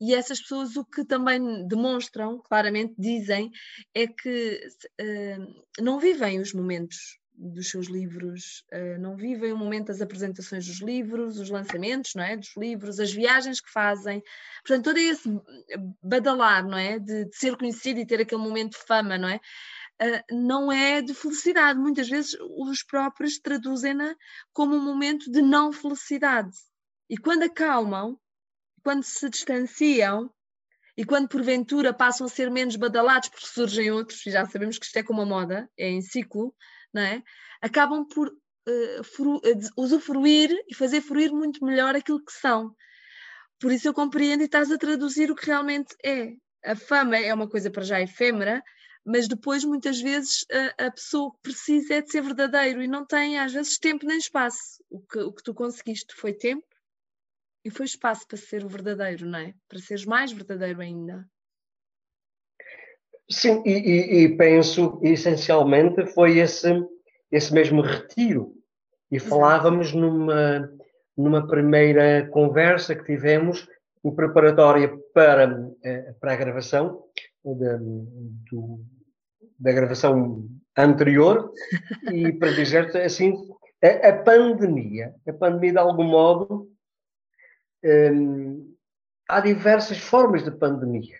[0.00, 3.50] e essas pessoas o que também demonstram, claramente dizem,
[3.94, 4.60] é que
[5.80, 10.80] não vivem os momentos dos seus livros, uh, não vivem o momento das apresentações dos
[10.80, 14.22] livros, os lançamentos, não é, dos livros, as viagens que fazem.
[14.64, 15.28] Portanto, todo esse
[16.02, 19.40] badalar, não é, de, de ser conhecido e ter aquele momento de fama, não é?
[20.02, 21.78] Uh, não é de felicidade.
[21.78, 24.14] Muitas vezes os próprios traduzem-na
[24.52, 26.50] como um momento de não felicidade.
[27.08, 28.18] E quando acalmam,
[28.82, 30.30] quando se distanciam
[30.96, 34.86] e quando porventura passam a ser menos badalados porque surgem outros, e já sabemos que
[34.86, 36.54] isto é como a moda, é em ciclo,
[36.92, 37.22] não é?
[37.62, 39.40] acabam por uh, fru, uh,
[39.76, 42.74] usufruir e fazer fruir muito melhor aquilo que são.
[43.60, 46.34] Por isso eu compreendo e estás a traduzir o que realmente é.
[46.64, 48.62] A fama é uma coisa para já efêmera,
[49.04, 50.44] mas depois muitas vezes
[50.78, 54.18] a, a, pessoa precisa é de ser verdadeiro e não tem às vezes tempo nem
[54.18, 54.82] espaço.
[54.90, 56.66] O que, o que tu conseguiste foi tempo
[57.64, 59.54] e foi espaço para ser o verdadeiro, não é?
[59.68, 61.28] Para seres mais verdadeiro ainda.
[63.32, 66.72] Sim, e, e, e penso essencialmente foi esse,
[67.30, 68.52] esse mesmo retiro.
[69.10, 70.70] E falávamos numa,
[71.16, 73.68] numa primeira conversa que tivemos
[74.04, 77.04] em preparatória para, eh, para a gravação
[77.44, 77.76] da,
[78.50, 78.80] do,
[79.58, 81.52] da gravação anterior
[82.10, 83.34] e para dizer-te assim
[83.82, 86.72] a, a pandemia, a pandemia de algum modo
[87.84, 88.76] Hum,
[89.28, 91.18] há diversas formas de pandemia.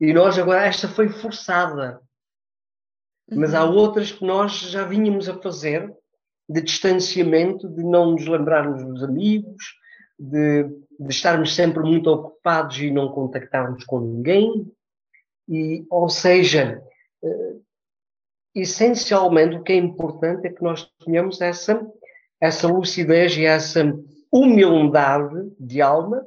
[0.00, 2.00] E nós agora, esta foi forçada.
[3.30, 3.76] Mas há uhum.
[3.76, 5.92] outras que nós já vínhamos a fazer,
[6.48, 9.64] de distanciamento, de não nos lembrarmos dos amigos,
[10.18, 14.70] de, de estarmos sempre muito ocupados e não contactarmos com ninguém.
[15.48, 16.82] E, ou seja,
[17.22, 17.64] uh,
[18.54, 21.84] essencialmente o que é importante é que nós tenhamos essa,
[22.40, 23.82] essa lucidez e essa
[24.30, 26.26] humildade de alma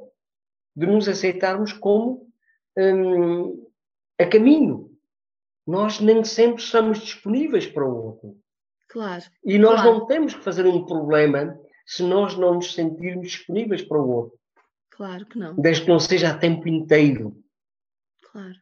[0.74, 2.27] de nos aceitarmos como
[2.78, 3.66] hum,
[4.18, 4.90] a caminho.
[5.66, 8.38] Nós nem sempre estamos disponíveis para o outro.
[8.88, 9.24] Claro.
[9.44, 9.98] E nós claro.
[9.98, 14.38] não temos que fazer um problema se nós não nos sentirmos disponíveis para o outro.
[14.90, 15.54] Claro que não.
[15.54, 17.36] Desde que não seja a tempo inteiro.
[18.32, 18.56] Claro.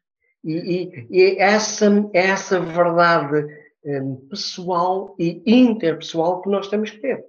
[0.45, 3.47] E, e, e essa, essa verdade
[3.85, 7.25] um, pessoal e interpessoal que nós temos que ter.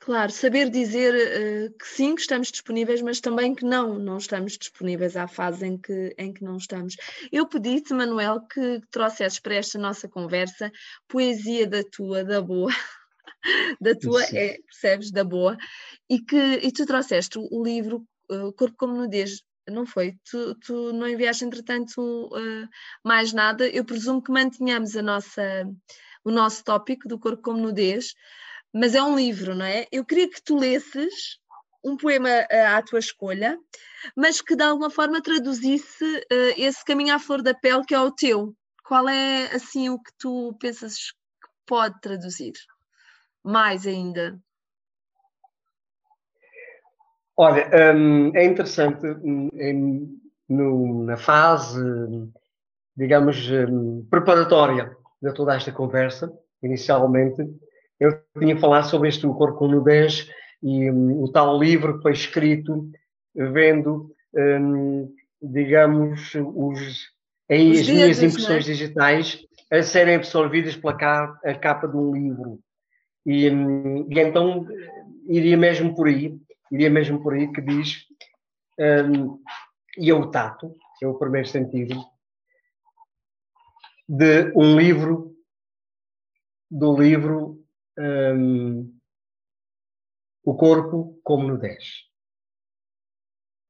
[0.00, 4.56] Claro, saber dizer uh, que sim, que estamos disponíveis, mas também que não, não estamos
[4.56, 6.96] disponíveis à fase em que, em que não estamos.
[7.30, 10.72] Eu pedi-te, Manuel, que trouxesses para esta nossa conversa
[11.06, 12.72] poesia da tua, da boa,
[13.78, 15.58] da tua, é, percebes, da boa,
[16.08, 20.14] e que e tu trouxeste o livro uh, Corpo como Nudez, não foi?
[20.30, 22.68] Tu, tu não enviaste, entretanto, uh,
[23.04, 23.68] mais nada.
[23.68, 25.68] Eu presumo que mantenhamos a nossa,
[26.24, 28.14] o nosso tópico do corpo como nudez,
[28.72, 29.86] mas é um livro, não é?
[29.90, 31.38] Eu queria que tu lesses
[31.84, 33.58] um poema uh, à tua escolha,
[34.14, 38.00] mas que de alguma forma traduzisse uh, esse caminho à flor da pele que é
[38.00, 38.54] o teu.
[38.84, 42.52] Qual é, assim, o que tu pensas que pode traduzir?
[43.42, 44.38] Mais ainda.
[47.36, 51.80] Olha, hum, é interessante, hum, em, no, na fase,
[52.94, 56.30] digamos, hum, preparatória de toda esta conversa,
[56.62, 57.42] inicialmente,
[58.00, 60.28] eu tinha falado sobre este O Corpo com Nudez
[60.62, 62.90] e um, o tal livro que foi escrito
[63.34, 67.08] vendo, um, digamos, os,
[67.48, 68.26] em, os as minhas é?
[68.26, 68.72] impressões é?
[68.72, 69.38] digitais
[69.70, 72.58] a serem absorvidas pela capa, a capa de um livro.
[73.24, 74.66] E, e então
[75.28, 76.40] iria mesmo por aí
[76.70, 78.06] iria mesmo por aí que diz,
[78.78, 79.42] um,
[79.98, 82.00] e é o tato, é o primeiro sentido,
[84.08, 85.34] de um livro,
[86.70, 87.59] do livro
[88.00, 88.98] um,
[90.42, 92.08] O Corpo como Nudez.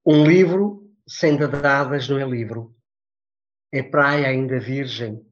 [0.06, 2.76] Um livro sem dadadas não é livro.
[3.72, 5.24] É praia ainda virgem,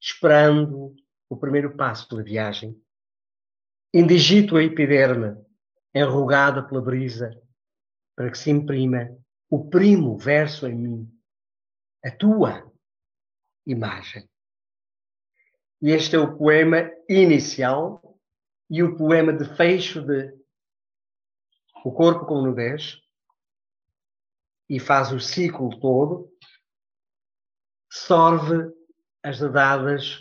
[0.00, 0.94] esperando
[1.28, 2.80] o primeiro passo da viagem.
[3.92, 5.36] Indigito a epiderme,
[5.94, 7.30] enrugada pela brisa,
[8.16, 9.16] para que se imprima
[9.50, 11.20] o primo verso em mim,
[12.04, 12.72] a tua
[13.66, 14.28] imagem.
[15.80, 18.13] E este é o poema inicial
[18.70, 20.32] e o poema de fecho de
[21.84, 23.00] O Corpo com Nudez,
[24.68, 26.32] e faz o ciclo todo,
[27.90, 28.72] sorve
[29.22, 30.20] as dadas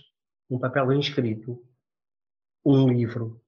[0.50, 1.66] um papel inscrito,
[2.66, 3.44] um livro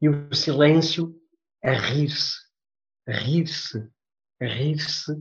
[0.00, 1.18] e o silêncio
[1.62, 2.38] a rir-se,
[3.06, 3.90] a rir-se,
[4.40, 5.14] a rir-se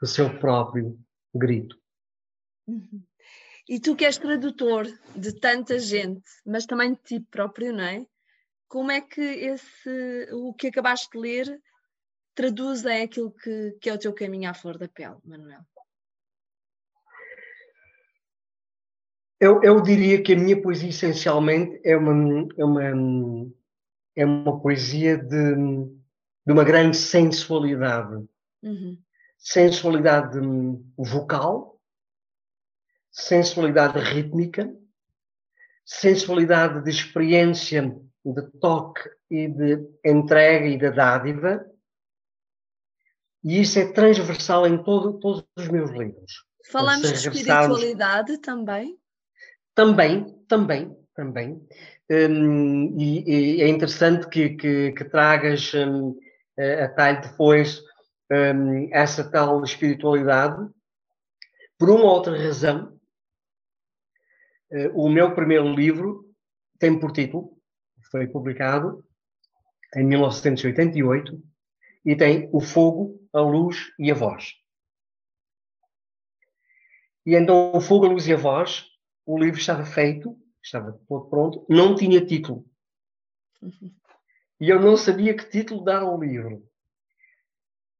[0.00, 0.98] do seu próprio
[1.34, 1.78] grito.
[2.66, 3.04] Uhum.
[3.68, 4.86] E tu que és tradutor
[5.16, 8.06] de tanta gente, mas também de ti próprio, não é?
[8.68, 11.62] Como é que esse, o que acabaste de ler
[12.34, 15.62] traduz em aquilo que, que é o teu caminho à flor da pele, Manuel?
[19.40, 23.52] Eu, eu diria que a minha poesia essencialmente é uma, é uma
[24.16, 28.24] é uma poesia de, de uma grande sensualidade.
[28.62, 28.98] Uhum.
[29.38, 30.38] Sensualidade
[30.96, 31.73] vocal,
[33.14, 34.68] sensualidade rítmica,
[35.86, 41.64] sensualidade de experiência de toque e de entrega e de dádiva.
[43.44, 46.44] E isso é transversal em todo, todos os meus livros.
[46.70, 48.98] Falamos de espiritualidade também?
[49.74, 51.68] Também, também, também.
[52.10, 56.18] Um, e, e, é interessante que, que, que tragas um,
[56.58, 57.82] a talho depois
[58.32, 60.68] um, essa tal espiritualidade.
[61.78, 62.94] Por uma outra razão,
[64.94, 66.24] o meu primeiro livro
[66.78, 67.56] tem por título,
[68.10, 69.04] foi publicado
[69.94, 71.42] em 1988,
[72.04, 74.54] e tem O Fogo, a Luz e a Voz.
[77.24, 78.86] E então, O Fogo, a Luz e a Voz,
[79.24, 82.64] o livro estava feito estava todo pronto, não tinha título.
[84.60, 86.66] E eu não sabia que título dar ao livro.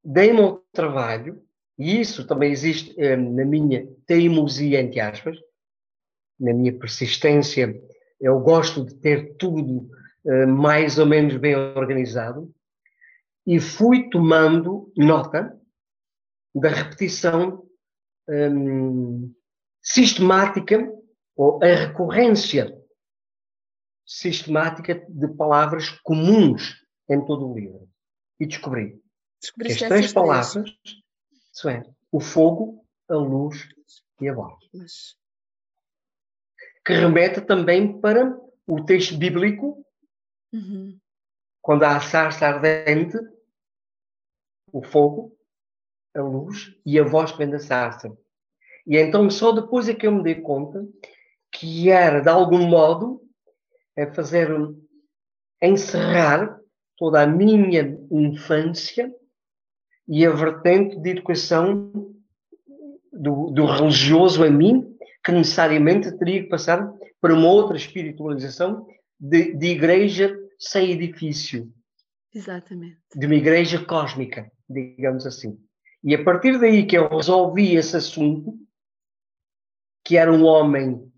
[0.02, 1.44] Dei-me ao trabalho,
[1.78, 5.36] e isso também existe eh, na minha teimosia, entre aspas,
[6.38, 7.74] na minha persistência.
[8.20, 9.88] Eu gosto de ter tudo
[10.26, 12.52] eh, mais ou menos bem organizado,
[13.46, 15.58] e fui tomando nota
[16.54, 17.66] da repetição
[18.28, 19.34] hum,
[19.82, 20.90] sistemática
[21.36, 22.74] ou a recorrência
[24.06, 27.88] sistemática de palavras comuns em todo o livro.
[28.40, 29.02] E descobri
[29.52, 30.74] que as três palavras
[31.66, 33.68] é, o fogo, a luz
[34.20, 34.54] e a voz.
[34.72, 35.16] Mas...
[36.84, 39.84] Que remete também para o texto bíblico,
[40.52, 40.98] uhum.
[41.62, 43.16] quando há a sarça ardente,
[44.72, 45.36] o fogo,
[46.14, 48.16] a luz e a voz que vem da sarça.
[48.86, 50.86] E então só depois é que eu me dei conta
[51.50, 53.22] que era, de algum modo,
[53.96, 54.50] a fazer
[55.62, 56.58] encerrar
[56.96, 59.12] toda a minha infância
[60.06, 61.90] e a vertente de educação
[63.12, 64.93] do, do religioso a mim,
[65.24, 68.86] que necessariamente teria que passar para uma outra espiritualização
[69.18, 71.72] de, de igreja sem edifício.
[72.34, 72.98] Exatamente.
[73.14, 75.58] De uma igreja cósmica, digamos assim.
[76.02, 78.58] E a partir daí que eu resolvi esse assunto,
[80.04, 81.10] que era um homem,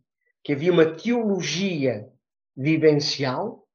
[0.45, 2.09] que havia uma teologia
[2.57, 3.67] vivencial,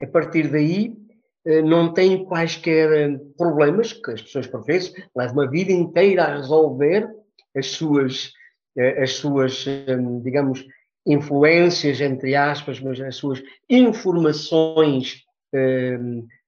[0.00, 0.96] a partir daí
[1.44, 6.24] eh, não tem quaisquer eh, problemas, que as pessoas por vezes levam uma vida inteira
[6.24, 7.06] a resolver
[7.54, 8.32] as suas,
[8.76, 9.64] as suas
[10.22, 10.64] digamos,
[11.06, 15.24] influências, entre aspas, mas as suas informações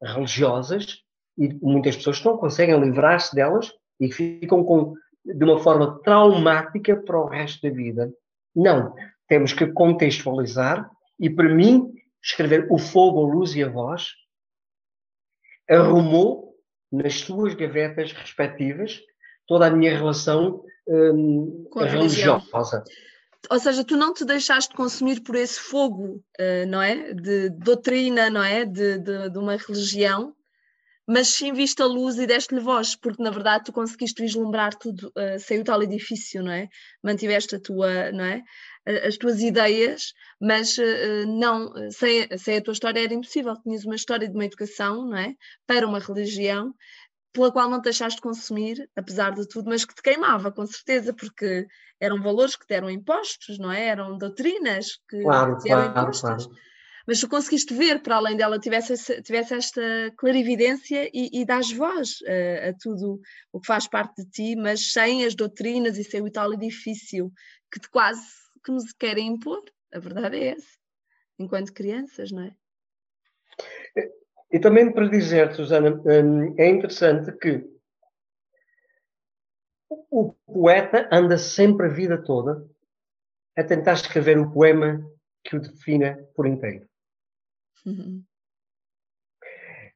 [0.03, 1.03] religiosas,
[1.39, 4.95] e muitas pessoas não conseguem livrar-se delas e ficam com,
[5.25, 8.13] de uma forma traumática para o resto da vida.
[8.55, 8.95] Não,
[9.29, 10.91] temos que contextualizar
[11.21, 11.93] e, para mim,
[12.23, 14.09] escrever O Fogo, a Luz e a Voz
[15.69, 16.55] arrumou
[16.91, 19.01] nas suas gavetas respectivas
[19.47, 22.85] toda a minha relação hum, religiosa.
[23.51, 27.15] Ou seja, tu não te deixaste consumir por esse fogo, uh, não é?
[27.15, 28.65] De doutrina, não é?
[28.65, 30.35] De, de, de uma religião,
[31.07, 35.13] mas sim viste a luz e deste-lhe voz, porque na verdade tu conseguiste vislumbrar tudo,
[35.17, 36.69] uh, saiu tal edifício, não é?
[37.03, 38.43] Mantiveste a tua, não é?
[39.05, 43.57] as tuas ideias, mas uh, não, sem, sem a tua história era impossível.
[43.61, 45.35] Tinhas uma história de uma educação, não é?
[45.67, 46.73] Para uma religião,
[47.37, 51.13] pela qual não te deixaste consumir, apesar de tudo, mas que te queimava, com certeza,
[51.13, 51.67] porque
[52.01, 53.89] eram valores que te eram impostos, não é?
[53.89, 56.47] Eram doutrinas que claro, te eram claro, impostas.
[56.47, 56.61] Claro.
[57.07, 59.83] Mas tu conseguiste ver, para além dela, tivesse, tivesse esta
[60.17, 63.21] clarividência e, e dás voz a, a tudo
[63.53, 67.31] o que faz parte de ti, mas sem as doutrinas e sem o tal edifício
[67.71, 68.25] que te quase
[68.65, 69.63] que nos querem impor.
[69.93, 70.79] A verdade é essa,
[71.39, 72.57] enquanto crianças, não é?
[74.51, 77.65] E também para dizer, Susana, hum, é interessante que
[80.11, 82.67] o poeta anda sempre a vida toda
[83.57, 85.05] a tentar escrever o poema
[85.43, 86.87] que o defina por inteiro.
[87.85, 88.23] Uhum.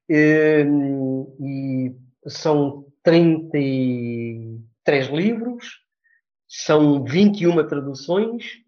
[0.09, 1.95] E, hum, e
[2.29, 5.85] são 33 livros,
[6.49, 8.63] são 21 traduções,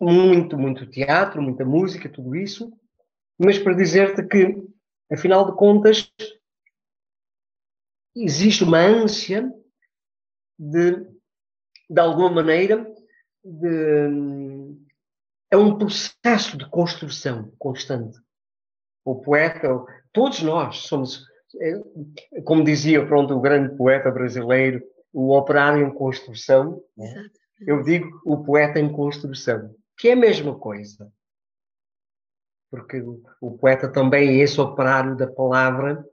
[0.00, 2.72] muito, muito teatro, muita música, tudo isso,
[3.38, 4.56] mas para dizer-te que,
[5.12, 6.12] afinal de contas,
[8.14, 9.52] existe uma ânsia
[10.58, 11.06] de,
[11.90, 12.90] de alguma maneira,
[13.44, 14.76] de,
[15.50, 18.18] é um processo de construção constante.
[19.04, 19.68] O poeta,
[20.12, 21.24] todos nós somos,
[21.60, 24.82] é, como dizia pronto, o grande poeta brasileiro,
[25.12, 27.30] o operário em construção, né?
[27.60, 31.10] eu digo o poeta em construção, que é a mesma coisa.
[32.76, 33.02] Porque
[33.40, 36.04] o poeta também é esse operário da palavra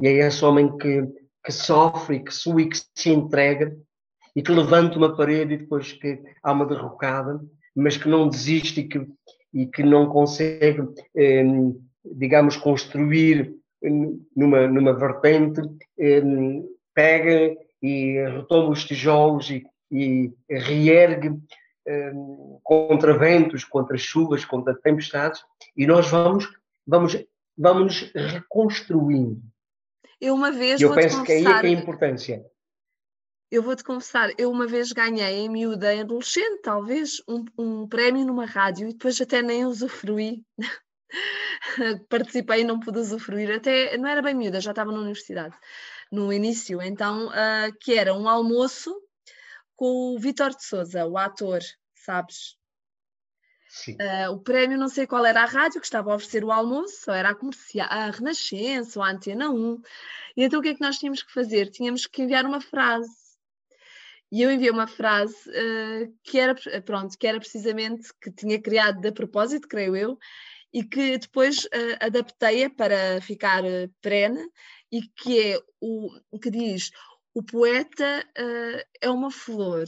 [0.00, 1.06] e é esse homem que,
[1.44, 3.76] que sofre, que sua e que se entrega
[4.34, 7.40] e que levanta uma parede e depois que há uma derrocada,
[7.74, 9.06] mas que não desiste e que,
[9.54, 10.82] e que não consegue,
[11.16, 11.44] eh,
[12.04, 13.54] digamos, construir
[14.36, 15.60] numa, numa vertente,
[15.98, 16.22] eh,
[16.92, 21.36] pega e retoma os tijolos e, e reergue
[21.88, 25.42] um, contra ventos, contra chuvas, contra tempestades,
[25.76, 26.48] e nós vamos,
[26.86, 27.16] vamos,
[27.56, 29.40] vamos reconstruindo.
[30.20, 30.80] Eu uma vez.
[30.80, 32.44] Eu penso que aí é que é a importância.
[33.50, 38.26] Eu vou-te confessar, eu uma vez ganhei em miúda, em adolescente, talvez, um, um prémio
[38.26, 40.44] numa rádio e depois até nem usufruí.
[42.10, 45.56] Participei e não pude usufruir, até não era bem miúda, já estava na universidade
[46.10, 48.94] no início, então, uh, que era um almoço
[49.78, 51.60] com o Vitor de Souza, o ator,
[51.94, 52.58] sabes?
[53.88, 57.08] Uh, o prémio, não sei qual era a rádio que estava a oferecer o almoço,
[57.08, 59.80] ou era a, comercial, a Renascença ou a Antena 1.
[60.36, 61.70] E então o que é que nós tínhamos que fazer?
[61.70, 63.08] Tínhamos que enviar uma frase.
[64.32, 69.00] E eu enviei uma frase uh, que era, pronto, que era precisamente, que tinha criado
[69.00, 70.18] de propósito, creio eu,
[70.72, 74.44] e que depois uh, adaptei-a para ficar uh, perene
[74.90, 76.90] e que é o que diz
[77.38, 79.84] o poeta uh, é uma flor.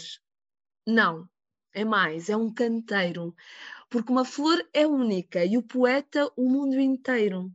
[0.87, 1.29] Não,
[1.75, 3.35] é mais, é um canteiro.
[3.89, 7.51] Porque uma flor é única e o poeta o mundo inteiro.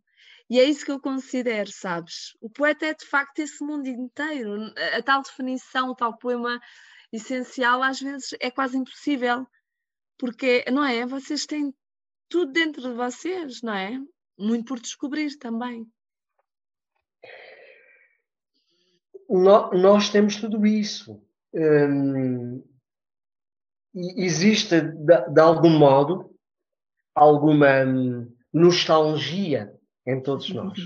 [0.50, 2.36] E é isso que eu considero, sabes?
[2.42, 4.74] O poeta é de facto esse mundo inteiro.
[4.98, 6.60] A tal definição, o tal poema
[7.10, 9.48] essencial, às vezes é quase impossível.
[10.18, 11.06] Porque, não é?
[11.06, 11.74] Vocês têm
[12.28, 13.98] tudo dentro de vocês, não é?
[14.38, 15.90] Muito por descobrir também.
[19.30, 21.22] Nós temos tudo isso.
[21.54, 22.64] Hum,
[23.94, 26.36] existe, de, de, algum modo,
[27.14, 29.74] alguma hum, nostalgia
[30.06, 30.78] em todos nós.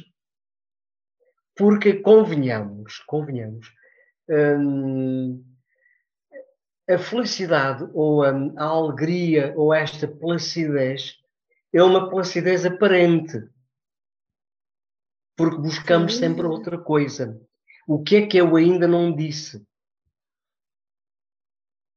[1.55, 3.73] Porque, convenhamos, convenhamos,
[4.29, 5.43] hum,
[6.89, 11.17] a felicidade ou a, a, alegria ou esta placidez
[11.73, 13.37] é uma placidez aparente.
[15.35, 17.39] Porque buscamos sempre outra coisa.
[17.91, 19.65] O que é que eu ainda não disse?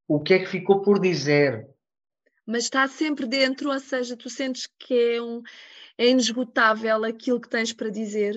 [0.09, 1.69] O que é que ficou por dizer?
[2.47, 5.43] Mas está sempre dentro, ou seja, tu sentes que é, um,
[5.99, 8.35] é inesgotável aquilo que tens para dizer?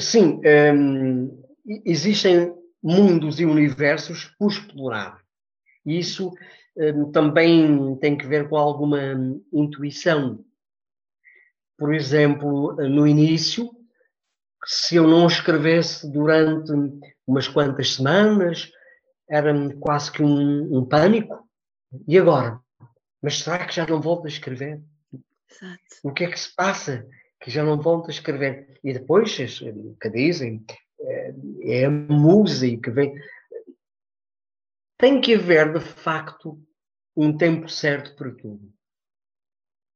[0.00, 0.40] Sim,
[0.74, 1.44] hum,
[1.86, 2.52] existem
[2.82, 5.24] mundos e universos por explorar.
[5.86, 6.32] Isso
[6.76, 8.98] hum, também tem que ver com alguma
[9.52, 10.44] intuição.
[11.78, 13.70] Por exemplo, no início,
[14.66, 16.72] se eu não escrevesse durante
[17.26, 18.70] umas quantas semanas,
[19.30, 21.48] era quase que um, um pânico.
[22.06, 22.60] E agora?
[23.22, 24.82] Mas será que já não volto a escrever?
[25.50, 25.82] Exato.
[26.02, 27.06] O que é que se passa?
[27.40, 28.78] Que já não volto a escrever.
[28.82, 30.64] E depois, que dizem,
[31.00, 33.14] é, é a música que vem.
[34.98, 36.60] Tem que haver, de facto,
[37.16, 38.72] um tempo certo para tudo.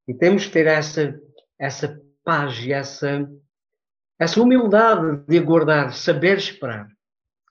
[0.07, 1.19] E temos que ter essa,
[1.63, 3.29] essa paz e essa
[4.19, 6.87] essa humildade de aguardar, saber esperar.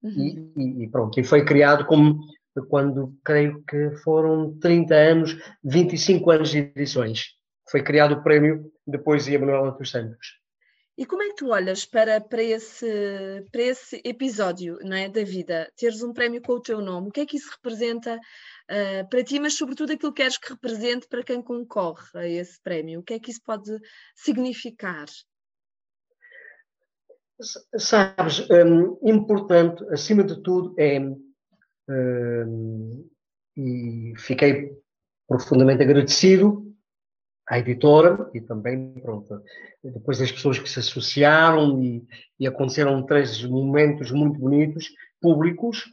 [0.03, 0.51] Uhum.
[0.55, 2.19] E, e, pronto, e foi criado como
[2.69, 7.29] quando creio que foram 30 anos, 25 anos de edições.
[7.71, 10.44] Foi criado o prémio de poesia Manuela dos Santos.
[10.97, 15.23] E como é que tu olhas para, para, esse, para esse episódio não é, da
[15.23, 15.69] vida?
[15.75, 19.23] Teres um prémio com o teu nome, o que é que isso representa uh, para
[19.23, 23.01] ti, mas sobretudo aquilo que queres que represente para quem concorre a esse prémio?
[23.01, 23.77] O que é que isso pode
[24.15, 25.05] significar?
[27.77, 30.99] Sabes, um, importante, acima de tudo, é.
[31.89, 33.09] Um,
[33.57, 34.71] e fiquei
[35.27, 36.64] profundamente agradecido
[37.47, 39.41] à editora e também, pronto,
[39.83, 42.03] depois das pessoas que se associaram e,
[42.39, 44.89] e aconteceram três momentos muito bonitos,
[45.21, 45.85] públicos,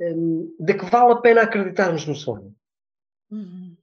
[0.00, 2.54] hum, de que vale a pena acreditarmos no sonho.
[3.30, 3.76] Uhum.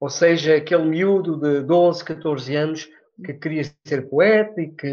[0.00, 2.88] Ou seja, aquele miúdo de 12, 14 anos
[3.24, 4.92] que queria ser poeta e que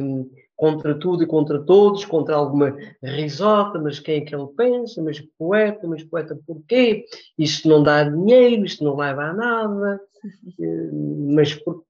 [0.56, 5.02] contra tudo e contra todos, contra alguma risota, mas quem é que ele pensa?
[5.02, 7.06] Mas poeta, mas poeta porquê?
[7.38, 10.00] Isto não dá dinheiro, isto não leva a nada.
[10.60, 10.90] Eh,
[11.36, 11.84] mas, por...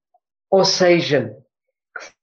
[0.49, 1.35] ou seja,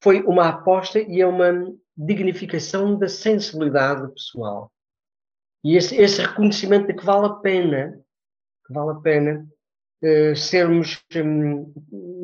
[0.02, 4.72] foi uma aposta e é uma dignificação da sensibilidade pessoal.
[5.64, 8.00] E esse, esse reconhecimento de que vale a pena,
[8.66, 9.46] que vale a pena
[10.02, 11.72] uh, sermos um,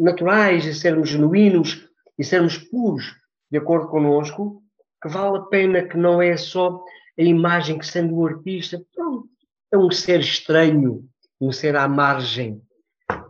[0.00, 3.16] naturais, e sermos genuínos e sermos puros
[3.50, 4.62] de acordo connosco,
[5.02, 6.82] que vale a pena que não é só
[7.18, 9.28] a imagem que sendo o artista, pronto,
[9.70, 11.04] é um ser estranho,
[11.40, 12.62] um ser à margem,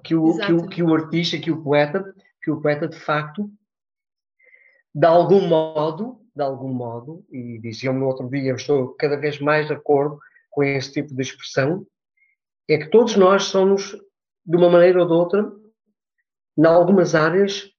[0.04, 3.50] que o, que o, que o artista, que o poeta, que o poeta de facto,
[4.94, 9.40] de algum modo, de algum modo, e diziam-me no outro dia, eu estou cada vez
[9.40, 10.20] mais de acordo
[10.50, 11.86] com esse tipo de expressão,
[12.68, 13.96] é que todos nós somos,
[14.46, 15.52] de uma maneira ou de outra,
[16.56, 17.70] em algumas áreas,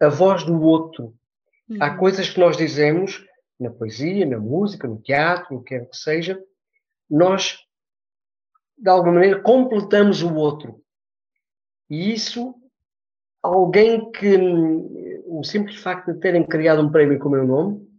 [0.00, 1.14] a voz do outro.
[1.68, 1.76] Uhum.
[1.78, 3.24] Há coisas que nós dizemos
[3.58, 6.42] na poesia, na música, no teatro, o que quer que seja,
[7.08, 7.58] nós,
[8.78, 10.79] de alguma maneira, completamos o outro.
[11.90, 12.54] E isso,
[13.42, 14.36] alguém que,
[15.26, 17.90] o simples facto de terem criado um prémio com o meu nome,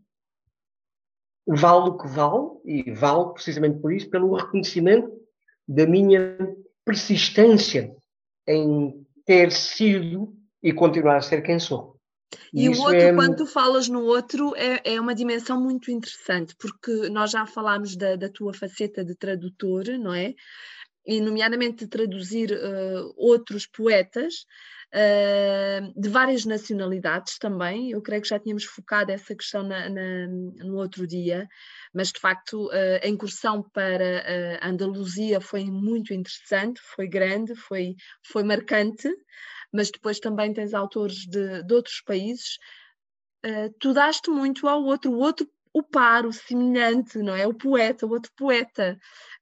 [1.46, 5.12] vale o que vale, e vale precisamente por isso, pelo reconhecimento
[5.68, 6.38] da minha
[6.86, 7.94] persistência
[8.48, 12.00] em ter sido e continuar a ser quem sou.
[12.54, 13.14] E, o outro, é...
[13.14, 17.96] quando tu falas no outro, é, é uma dimensão muito interessante, porque nós já falámos
[17.96, 20.34] da, da tua faceta de tradutor, não é?
[21.06, 24.46] E nomeadamente de traduzir uh, outros poetas
[24.94, 27.92] uh, de várias nacionalidades também.
[27.92, 31.48] Eu creio que já tínhamos focado essa questão na, na, no outro dia,
[31.94, 37.96] mas de facto uh, a incursão para a Andaluzia foi muito interessante, foi grande, foi,
[38.24, 39.10] foi marcante,
[39.74, 42.58] mas depois também tens autores de, de outros países.
[43.80, 47.48] tu daste muito ao outro, o outro o par, o semelhante, não é?
[47.48, 48.98] O poeta, o outro poeta,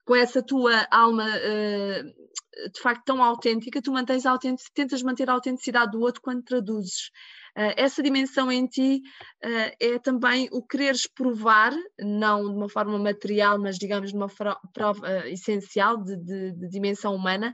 [0.05, 4.37] com essa tua alma uh, de facto tão autêntica, tu mantens a
[4.73, 7.09] tentas manter a autenticidade do outro quando traduzes.
[7.57, 9.01] Uh, essa dimensão em ti
[9.43, 14.27] uh, é também o quereres provar, não de uma forma material, mas digamos de uma
[14.73, 17.53] prova essencial de, de, de dimensão humana,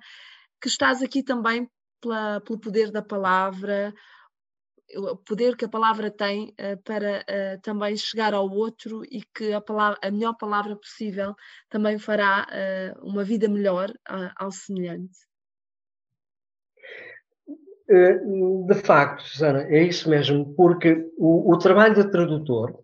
[0.61, 1.69] que estás aqui também
[2.01, 3.93] pela, pelo poder da palavra,
[4.93, 9.53] o poder que a palavra tem uh, para uh, também chegar ao outro e que
[9.53, 11.35] a, palavra, a melhor palavra possível
[11.69, 13.91] também fará uh, uma vida melhor
[14.37, 15.17] ao semelhante.
[17.87, 22.83] De facto, Susana, é isso mesmo, porque o, o trabalho de tradutor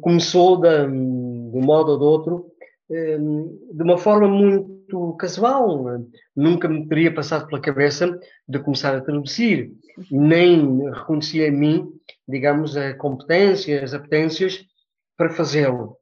[0.00, 2.57] começou de, de um modo ou de outro
[2.88, 5.84] de uma forma muito casual.
[6.34, 9.72] Nunca me teria passado pela cabeça de começar a traduzir,
[10.10, 11.92] nem reconhecia em mim,
[12.26, 14.64] digamos, a competência, as apetências
[15.16, 15.96] para fazê-lo.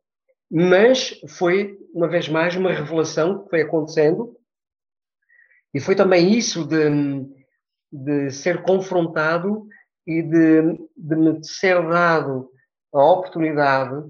[0.50, 4.36] Mas foi, uma vez mais, uma revelação que foi acontecendo,
[5.74, 6.88] e foi também isso de,
[7.92, 9.66] de ser confrontado
[10.06, 10.62] e de,
[10.96, 12.48] de me ser dado
[12.94, 14.08] a oportunidade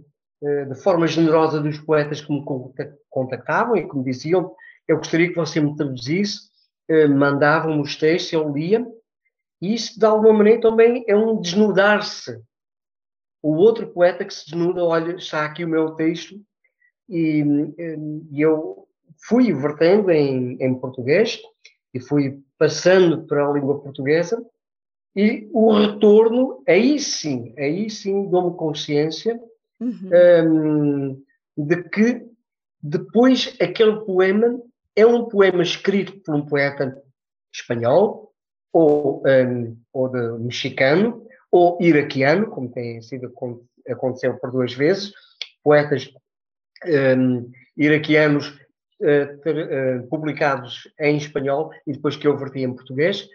[0.66, 2.44] de forma generosa dos poetas que me
[3.10, 4.54] contactavam e que me diziam
[4.86, 6.48] eu gostaria que você me traduzisse,
[6.88, 8.86] eh, mandavam-me os textos, eu lia,
[9.60, 12.40] e isso de alguma maneira também é um desnudar-se.
[13.42, 16.40] O outro poeta que se desnuda, olha, está aqui o meu texto,
[17.08, 17.42] e,
[17.78, 17.96] eh,
[18.30, 18.86] e eu
[19.26, 21.40] fui vertendo em, em português
[21.92, 24.44] e fui passando para a língua portuguesa,
[25.16, 29.40] e o retorno, aí sim, aí sim dou-me consciência
[29.80, 30.10] uhum.
[30.44, 31.22] um,
[31.56, 32.26] de que
[32.82, 34.60] depois aquele poema
[34.94, 37.02] é um poema escrito por um poeta
[37.52, 38.32] espanhol,
[38.72, 43.32] ou, um, ou de mexicano, ou iraquiano, como tem sido
[43.88, 45.12] aconteceu por duas vezes,
[45.62, 46.12] poetas
[47.18, 48.48] um, iraquianos
[49.00, 53.28] uh, ter, uh, publicados em espanhol e depois que eu verti em português,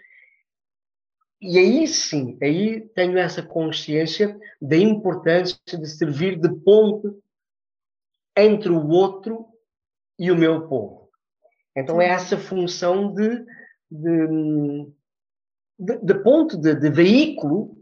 [1.42, 7.08] e aí sim, aí tenho essa consciência da importância de servir de ponte
[8.36, 9.46] entre o outro
[10.16, 11.10] e o meu povo.
[11.76, 13.44] Então é essa função de,
[13.90, 14.86] de,
[15.80, 17.76] de, de ponte, de, de veículo,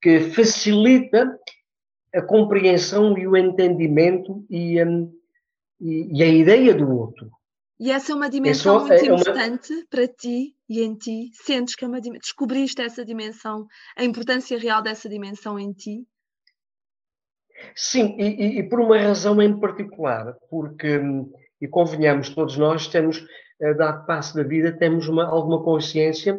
[0.00, 1.38] que facilita
[2.14, 5.12] a compreensão e o entendimento e, um,
[5.78, 7.30] e, e a ideia do outro.
[7.78, 9.86] E essa é uma dimensão é só, muito é importante uma...
[9.90, 11.30] para ti e em ti.
[11.32, 13.66] Sentes que é uma descobriste essa dimensão,
[13.96, 16.06] a importância real dessa dimensão em ti?
[17.74, 21.00] Sim, e, e, por uma razão em particular, porque,
[21.60, 23.24] e convenhamos, todos nós temos,
[23.62, 26.38] a dar passo da vida, temos uma, alguma consciência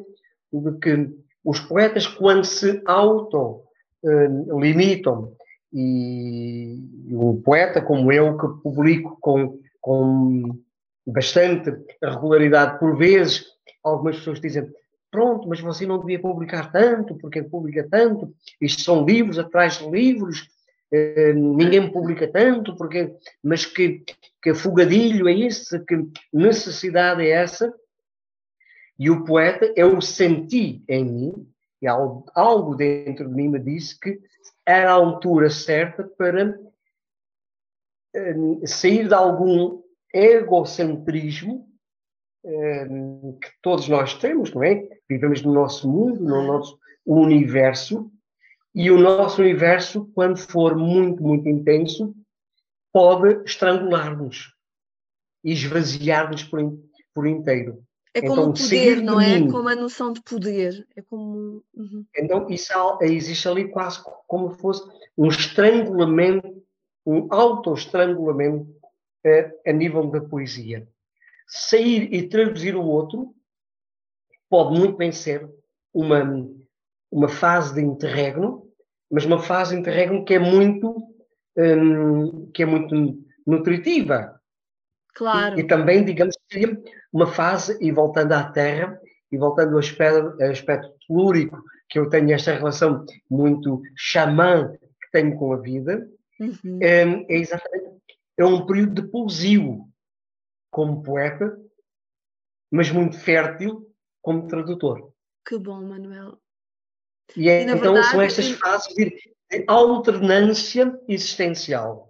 [0.54, 1.10] de que
[1.44, 5.36] os poetas, quando se auto-limitam,
[5.74, 10.60] e, e um poeta como eu, que publico com, com
[11.06, 11.72] bastante
[12.02, 13.46] regularidade, por vezes,
[13.92, 14.70] algumas pessoas dizem
[15.12, 19.90] pronto, mas você não devia publicar tanto, porque publica tanto, isto são livros atrás de
[19.90, 20.48] livros,
[20.92, 24.04] eh, ninguém publica tanto, porque, mas que,
[24.42, 27.74] que fugadilho é esse, que necessidade é essa?
[29.00, 31.48] E o poeta, eu senti em mim,
[31.82, 34.20] e algo, algo dentro de mim me disse que
[34.66, 36.60] era a altura certa para
[38.14, 38.36] eh,
[38.66, 39.82] sair de algum
[40.14, 41.68] egocentrismo
[42.48, 44.88] que todos nós temos, não é?
[45.10, 48.10] Vivemos no nosso mundo, no nosso universo,
[48.74, 52.16] e o nosso universo, quando for muito, muito intenso,
[52.94, 54.54] pode estrangular-nos
[55.44, 56.80] e esvaziar-nos por,
[57.14, 57.84] por inteiro.
[58.14, 59.40] É como então, o poder, não é?
[59.40, 60.88] Mim, como a noção de poder.
[60.96, 61.64] É como...
[61.74, 62.06] Uhum.
[62.16, 62.72] Então, isso
[63.02, 64.84] existe ali quase como fosse
[65.18, 66.64] um estrangulamento,
[67.06, 68.68] um auto-estrangulamento
[69.24, 70.88] eh, a nível da poesia
[71.48, 73.34] sair e traduzir o outro
[74.50, 75.50] pode muito bem ser
[75.94, 76.22] uma,
[77.12, 78.68] uma fase de interregno,
[79.10, 80.96] mas uma fase de interregno que é muito,
[81.58, 84.40] hum, que é muito nutritiva.
[85.16, 85.58] Claro.
[85.58, 86.80] E, e, também, digamos, seria
[87.12, 89.00] uma fase, e voltando à Terra,
[89.32, 95.12] e voltando ao aspecto, ao aspecto telúrico, que eu tenho esta relação muito xamã que
[95.12, 96.08] tenho com a vida,
[96.40, 96.80] uhum.
[96.82, 97.88] é, é exatamente,
[98.38, 99.88] é um período de pousio
[100.70, 101.60] como poeta,
[102.72, 103.92] mas muito fértil
[104.22, 105.14] como tradutor.
[105.46, 106.40] Que bom, Manuel.
[107.36, 109.10] E, é, e então verdade, são estas fases de,
[109.50, 112.08] de alternância existencial.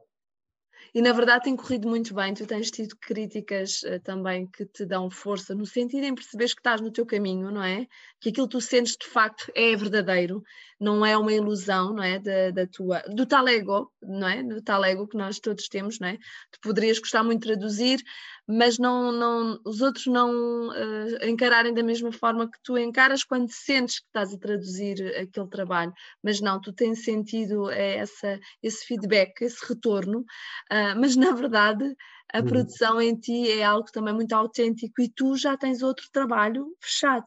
[0.94, 4.84] E na verdade tem corrido muito bem, tu tens tido críticas uh, também que te
[4.84, 7.86] dão força, no sentido em perceberes que estás no teu caminho, não é?
[8.20, 10.42] Que aquilo que tu sentes de facto é verdadeiro,
[10.80, 12.18] não é uma ilusão, não é?
[12.18, 14.42] Da, da tua, do tal ego, não é?
[14.42, 16.18] Do tal ego que nós todos temos, não é?
[16.52, 18.02] Tu poderias gostar muito de traduzir,
[18.48, 23.52] mas não, não, os outros não uh, encararem da mesma forma que tu encaras quando
[23.52, 25.94] sentes que estás a traduzir aquele trabalho,
[26.24, 31.96] mas não, tu tens sentido eh, essa, esse feedback, esse retorno, uh, mas na verdade
[32.34, 32.46] a uhum.
[32.46, 37.26] produção em ti é algo também muito autêntico e tu já tens outro trabalho fechado.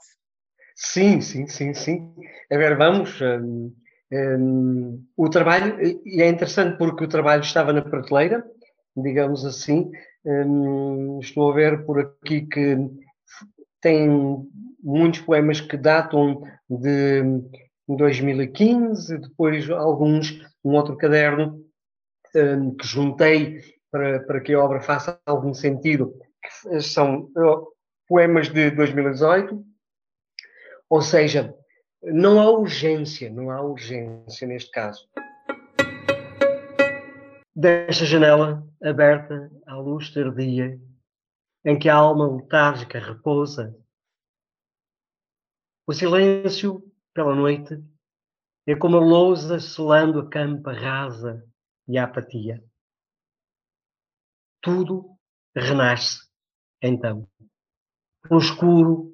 [0.75, 2.15] Sim, sim, sim, sim.
[2.51, 3.21] A ver, vamos.
[3.21, 3.75] Um,
[4.13, 8.45] um, o trabalho, e é interessante porque o trabalho estava na prateleira,
[8.97, 9.91] digamos assim,
[10.25, 12.77] um, estou a ver por aqui que
[13.81, 14.09] tem
[14.83, 17.23] muitos poemas que datam de
[17.89, 21.61] 2015, depois alguns, um outro caderno
[22.35, 23.61] um, que juntei
[23.91, 27.29] para, para que a obra faça algum sentido, que são
[28.09, 29.65] poemas de 2018,
[30.89, 31.55] ou seja,
[32.03, 35.09] não há urgência, não há urgência neste caso.
[37.55, 40.81] Desta janela aberta à luz tardia,
[41.65, 43.77] em que a alma letárgica repousa.
[45.85, 46.81] O silêncio,
[47.13, 47.83] pela noite,
[48.67, 51.45] é como a lousa selando a campa rasa
[51.89, 52.65] e a apatia.
[54.63, 55.19] Tudo
[55.53, 56.21] renasce,
[56.81, 57.29] então.
[58.31, 59.13] No escuro,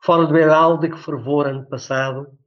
[0.00, 2.38] fora do heráldico fervor ano passado,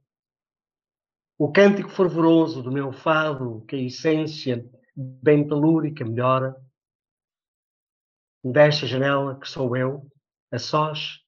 [1.36, 6.54] o cântico fervoroso do meu fado, que a essência bem telúrica melhora.
[8.42, 10.10] Desta janela que sou eu,
[10.50, 11.24] a sós,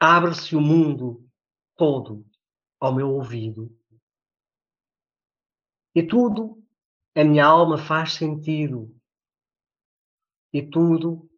[0.00, 1.28] abre-se o mundo
[1.76, 2.26] todo
[2.80, 3.76] ao meu ouvido.
[5.94, 6.62] E tudo
[7.14, 8.94] a minha alma faz sentido.
[10.52, 11.30] E tudo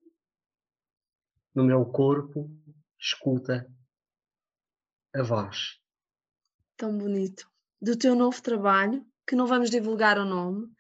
[1.55, 2.51] no meu corpo
[2.99, 3.71] escuta
[5.15, 5.81] a voz.
[6.77, 7.49] Tão bonito.
[7.81, 10.75] Do teu novo trabalho, que não vamos divulgar o nome,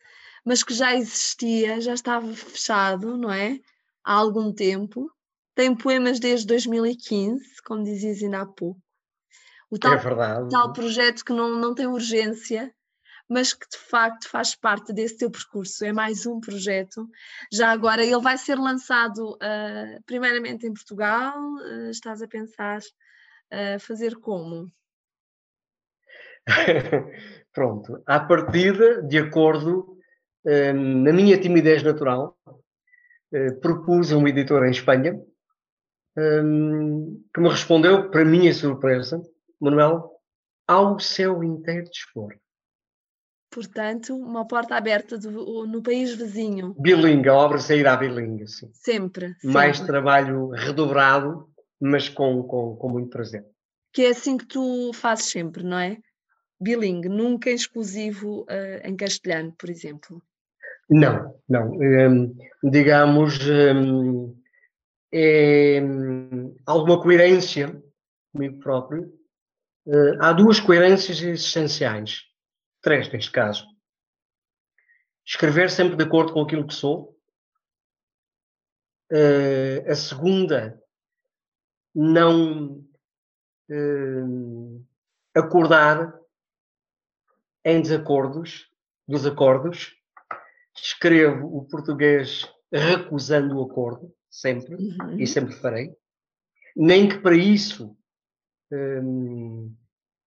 [0.45, 3.59] mas que já existia, já estava fechado, não é?
[4.05, 5.11] Há algum tempo.
[5.55, 8.81] Tem poemas desde 2015, como dizias ainda há pouco.
[9.71, 10.51] O tal, é verdade.
[10.51, 12.73] tal projeto que não, não tem urgência,
[13.29, 15.85] mas que de facto faz parte desse teu percurso.
[15.85, 17.09] É mais um projeto.
[17.51, 21.39] Já agora ele vai ser lançado uh, primeiramente em Portugal.
[21.39, 24.71] Uh, estás a pensar uh, fazer como?
[27.53, 29.94] Pronto, à partida, de acordo
[30.45, 32.37] na minha timidez natural,
[33.33, 35.19] eh, propus a um editor em Espanha
[36.15, 39.21] que me respondeu, para minha surpresa,
[39.61, 40.13] Manuel,
[40.67, 42.35] ao céu inteiro dispor.
[43.51, 46.75] Portanto, uma porta aberta do, no país vizinho.
[46.79, 48.69] Bilingue, a obra sairá bilingue, sim.
[48.73, 49.35] Sempre.
[49.45, 49.93] Mais sempre.
[49.93, 51.49] trabalho redobrado,
[51.81, 53.45] mas com, com, com muito prazer.
[53.93, 55.99] Que é assim que tu fazes sempre, não é?
[56.61, 60.21] Bilingue, nunca exclusivo uh, em castelhano, por exemplo.
[60.89, 61.73] Não, não.
[61.73, 64.37] Um, digamos, um,
[65.13, 67.83] é hum, alguma coerência
[68.33, 69.13] comigo próprio.
[69.87, 72.23] Uh, há duas coerências essenciais,
[72.83, 73.67] três neste caso.
[75.25, 77.17] Escrever sempre de acordo com aquilo que sou.
[79.13, 80.83] Uh, a segunda,
[81.95, 82.85] não
[83.71, 84.87] uh,
[85.35, 86.19] acordar
[87.65, 88.69] em desacordos,
[89.07, 89.95] dos acordos,
[90.77, 95.19] escrevo o português recusando o acordo, sempre, uhum.
[95.19, 95.93] e sempre farei.
[96.77, 97.97] Nem que para isso,
[98.73, 99.73] hum,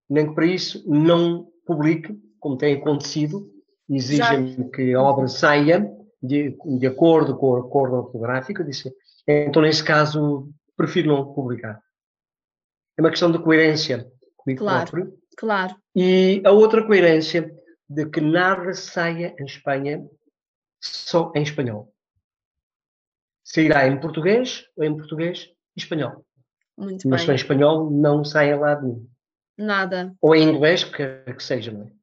[0.10, 3.52] nem que para isso não publique, como tem acontecido,
[3.90, 5.91] exigem que a obra saia
[6.22, 8.64] de, de acordo com o acordo ortográfico.
[8.64, 8.94] Disse,
[9.28, 11.82] então, nesse caso, prefiro não publicar.
[12.98, 15.18] É uma questão de coerência comigo claro, próprio.
[15.38, 15.76] Claro.
[15.95, 17.53] E a outra coerência
[17.90, 20.07] de que nada saia em Espanha
[20.80, 21.94] só em espanhol.
[23.44, 26.26] Sairá em português ou em português e espanhol.
[26.78, 27.26] Muito Mas bem.
[27.26, 29.08] só em espanhol não sai a lado nenhum.
[29.58, 30.14] Nada.
[30.22, 31.98] Ou em inglês, que, que seja, não é?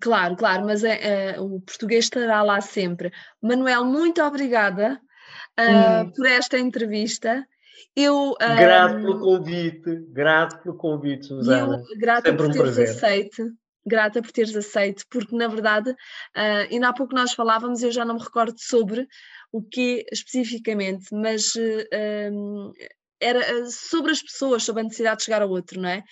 [0.00, 3.10] Claro, claro, mas é, é, o português estará lá sempre.
[3.40, 5.00] Manuel, muito obrigada
[5.58, 7.42] uh, por esta entrevista.
[7.96, 11.82] Eu, uh, grato pelo convite, grato pelo convite, Susana.
[11.90, 13.50] Eu, grata Sempre por um teres aceito
[13.88, 18.04] grata por teres aceito, porque na verdade, uh, ainda há pouco nós falávamos, eu já
[18.04, 19.06] não me recordo sobre
[19.52, 22.72] o que especificamente, mas uh,
[23.20, 26.02] era sobre as pessoas, sobre a necessidade de chegar ao outro, não é?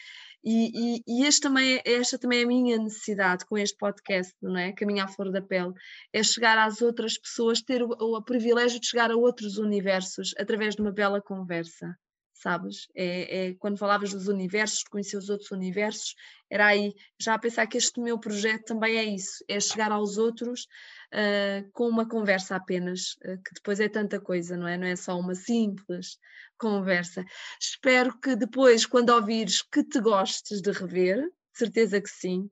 [0.44, 4.32] E, e, e este também, é, esta também é a minha necessidade com este podcast,
[4.40, 4.72] não é?
[4.72, 5.72] Caminho à Flor da Pele,
[6.12, 10.76] é chegar às outras pessoas, ter o, o privilégio de chegar a outros universos através
[10.76, 11.96] de uma bela conversa
[12.40, 12.88] sabes?
[12.94, 16.14] É, é, quando falavas dos universos, conhecer os outros universos,
[16.50, 20.16] era aí já a pensar que este meu projeto também é isso, é chegar aos
[20.16, 20.66] outros
[21.12, 24.76] uh, com uma conversa apenas, uh, que depois é tanta coisa, não é?
[24.76, 26.18] Não é só uma simples
[26.58, 27.24] conversa.
[27.60, 32.42] Espero que depois, quando ouvires, que te gostes de rever, certeza que sim.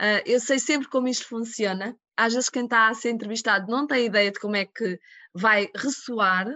[0.00, 1.96] Uh, eu sei sempre como isto funciona.
[2.16, 4.98] Às vezes quem está a ser entrevistado não tem ideia de como é que
[5.34, 6.48] vai ressoar,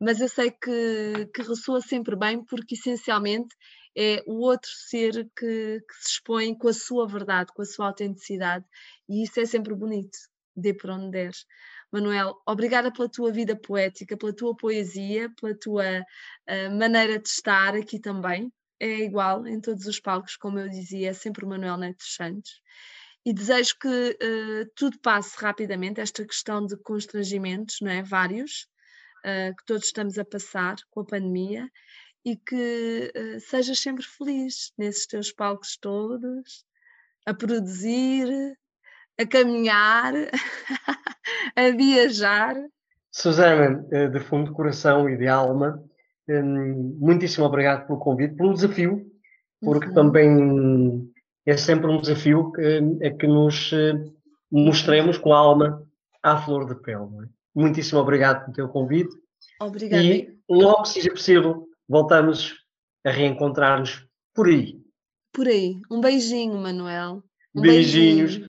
[0.00, 3.54] mas eu sei que, que ressoa sempre bem, porque essencialmente
[3.96, 7.86] é o outro ser que, que, se expõe com a sua verdade, com a sua
[7.86, 8.64] autenticidade,
[9.08, 10.18] e isso é sempre bonito,
[10.54, 11.46] dê por onde deres.
[11.90, 17.74] Manuel, obrigada pela tua vida poética, pela tua poesia, pela tua uh, maneira de estar
[17.74, 18.52] aqui também.
[18.78, 22.60] É igual em todos os palcos, como eu dizia, é sempre o Manuel Neto Santos.
[23.24, 28.02] E desejo que uh, tudo passe rapidamente, esta questão de constrangimentos, não é?
[28.02, 28.68] Vários,
[29.26, 31.68] uh, que todos estamos a passar com a pandemia
[32.24, 36.64] e que uh, sejas sempre feliz nesses teus palcos todos,
[37.26, 38.28] a produzir,
[39.18, 40.14] a caminhar,
[41.56, 42.54] a viajar.
[43.10, 45.82] Susana, eh, de fundo de coração e de alma,
[46.28, 49.10] hum, muitíssimo obrigado pelo convite, pelo desafio,
[49.60, 49.94] porque uhum.
[49.94, 51.12] também
[51.46, 53.72] é sempre um desafio que, é que nos
[54.50, 55.82] mostremos com a alma
[56.22, 57.28] à flor de pele.
[57.56, 59.16] Muitíssimo obrigado pelo teu convite.
[59.58, 60.04] Obrigada.
[60.04, 62.54] E logo que seja possível, voltamos
[63.02, 64.78] a reencontrar-nos por aí.
[65.32, 65.80] Por aí.
[65.90, 67.22] Um beijinho, Manuel.
[67.54, 68.36] Um Beijinhos.
[68.36, 68.44] Beijinho.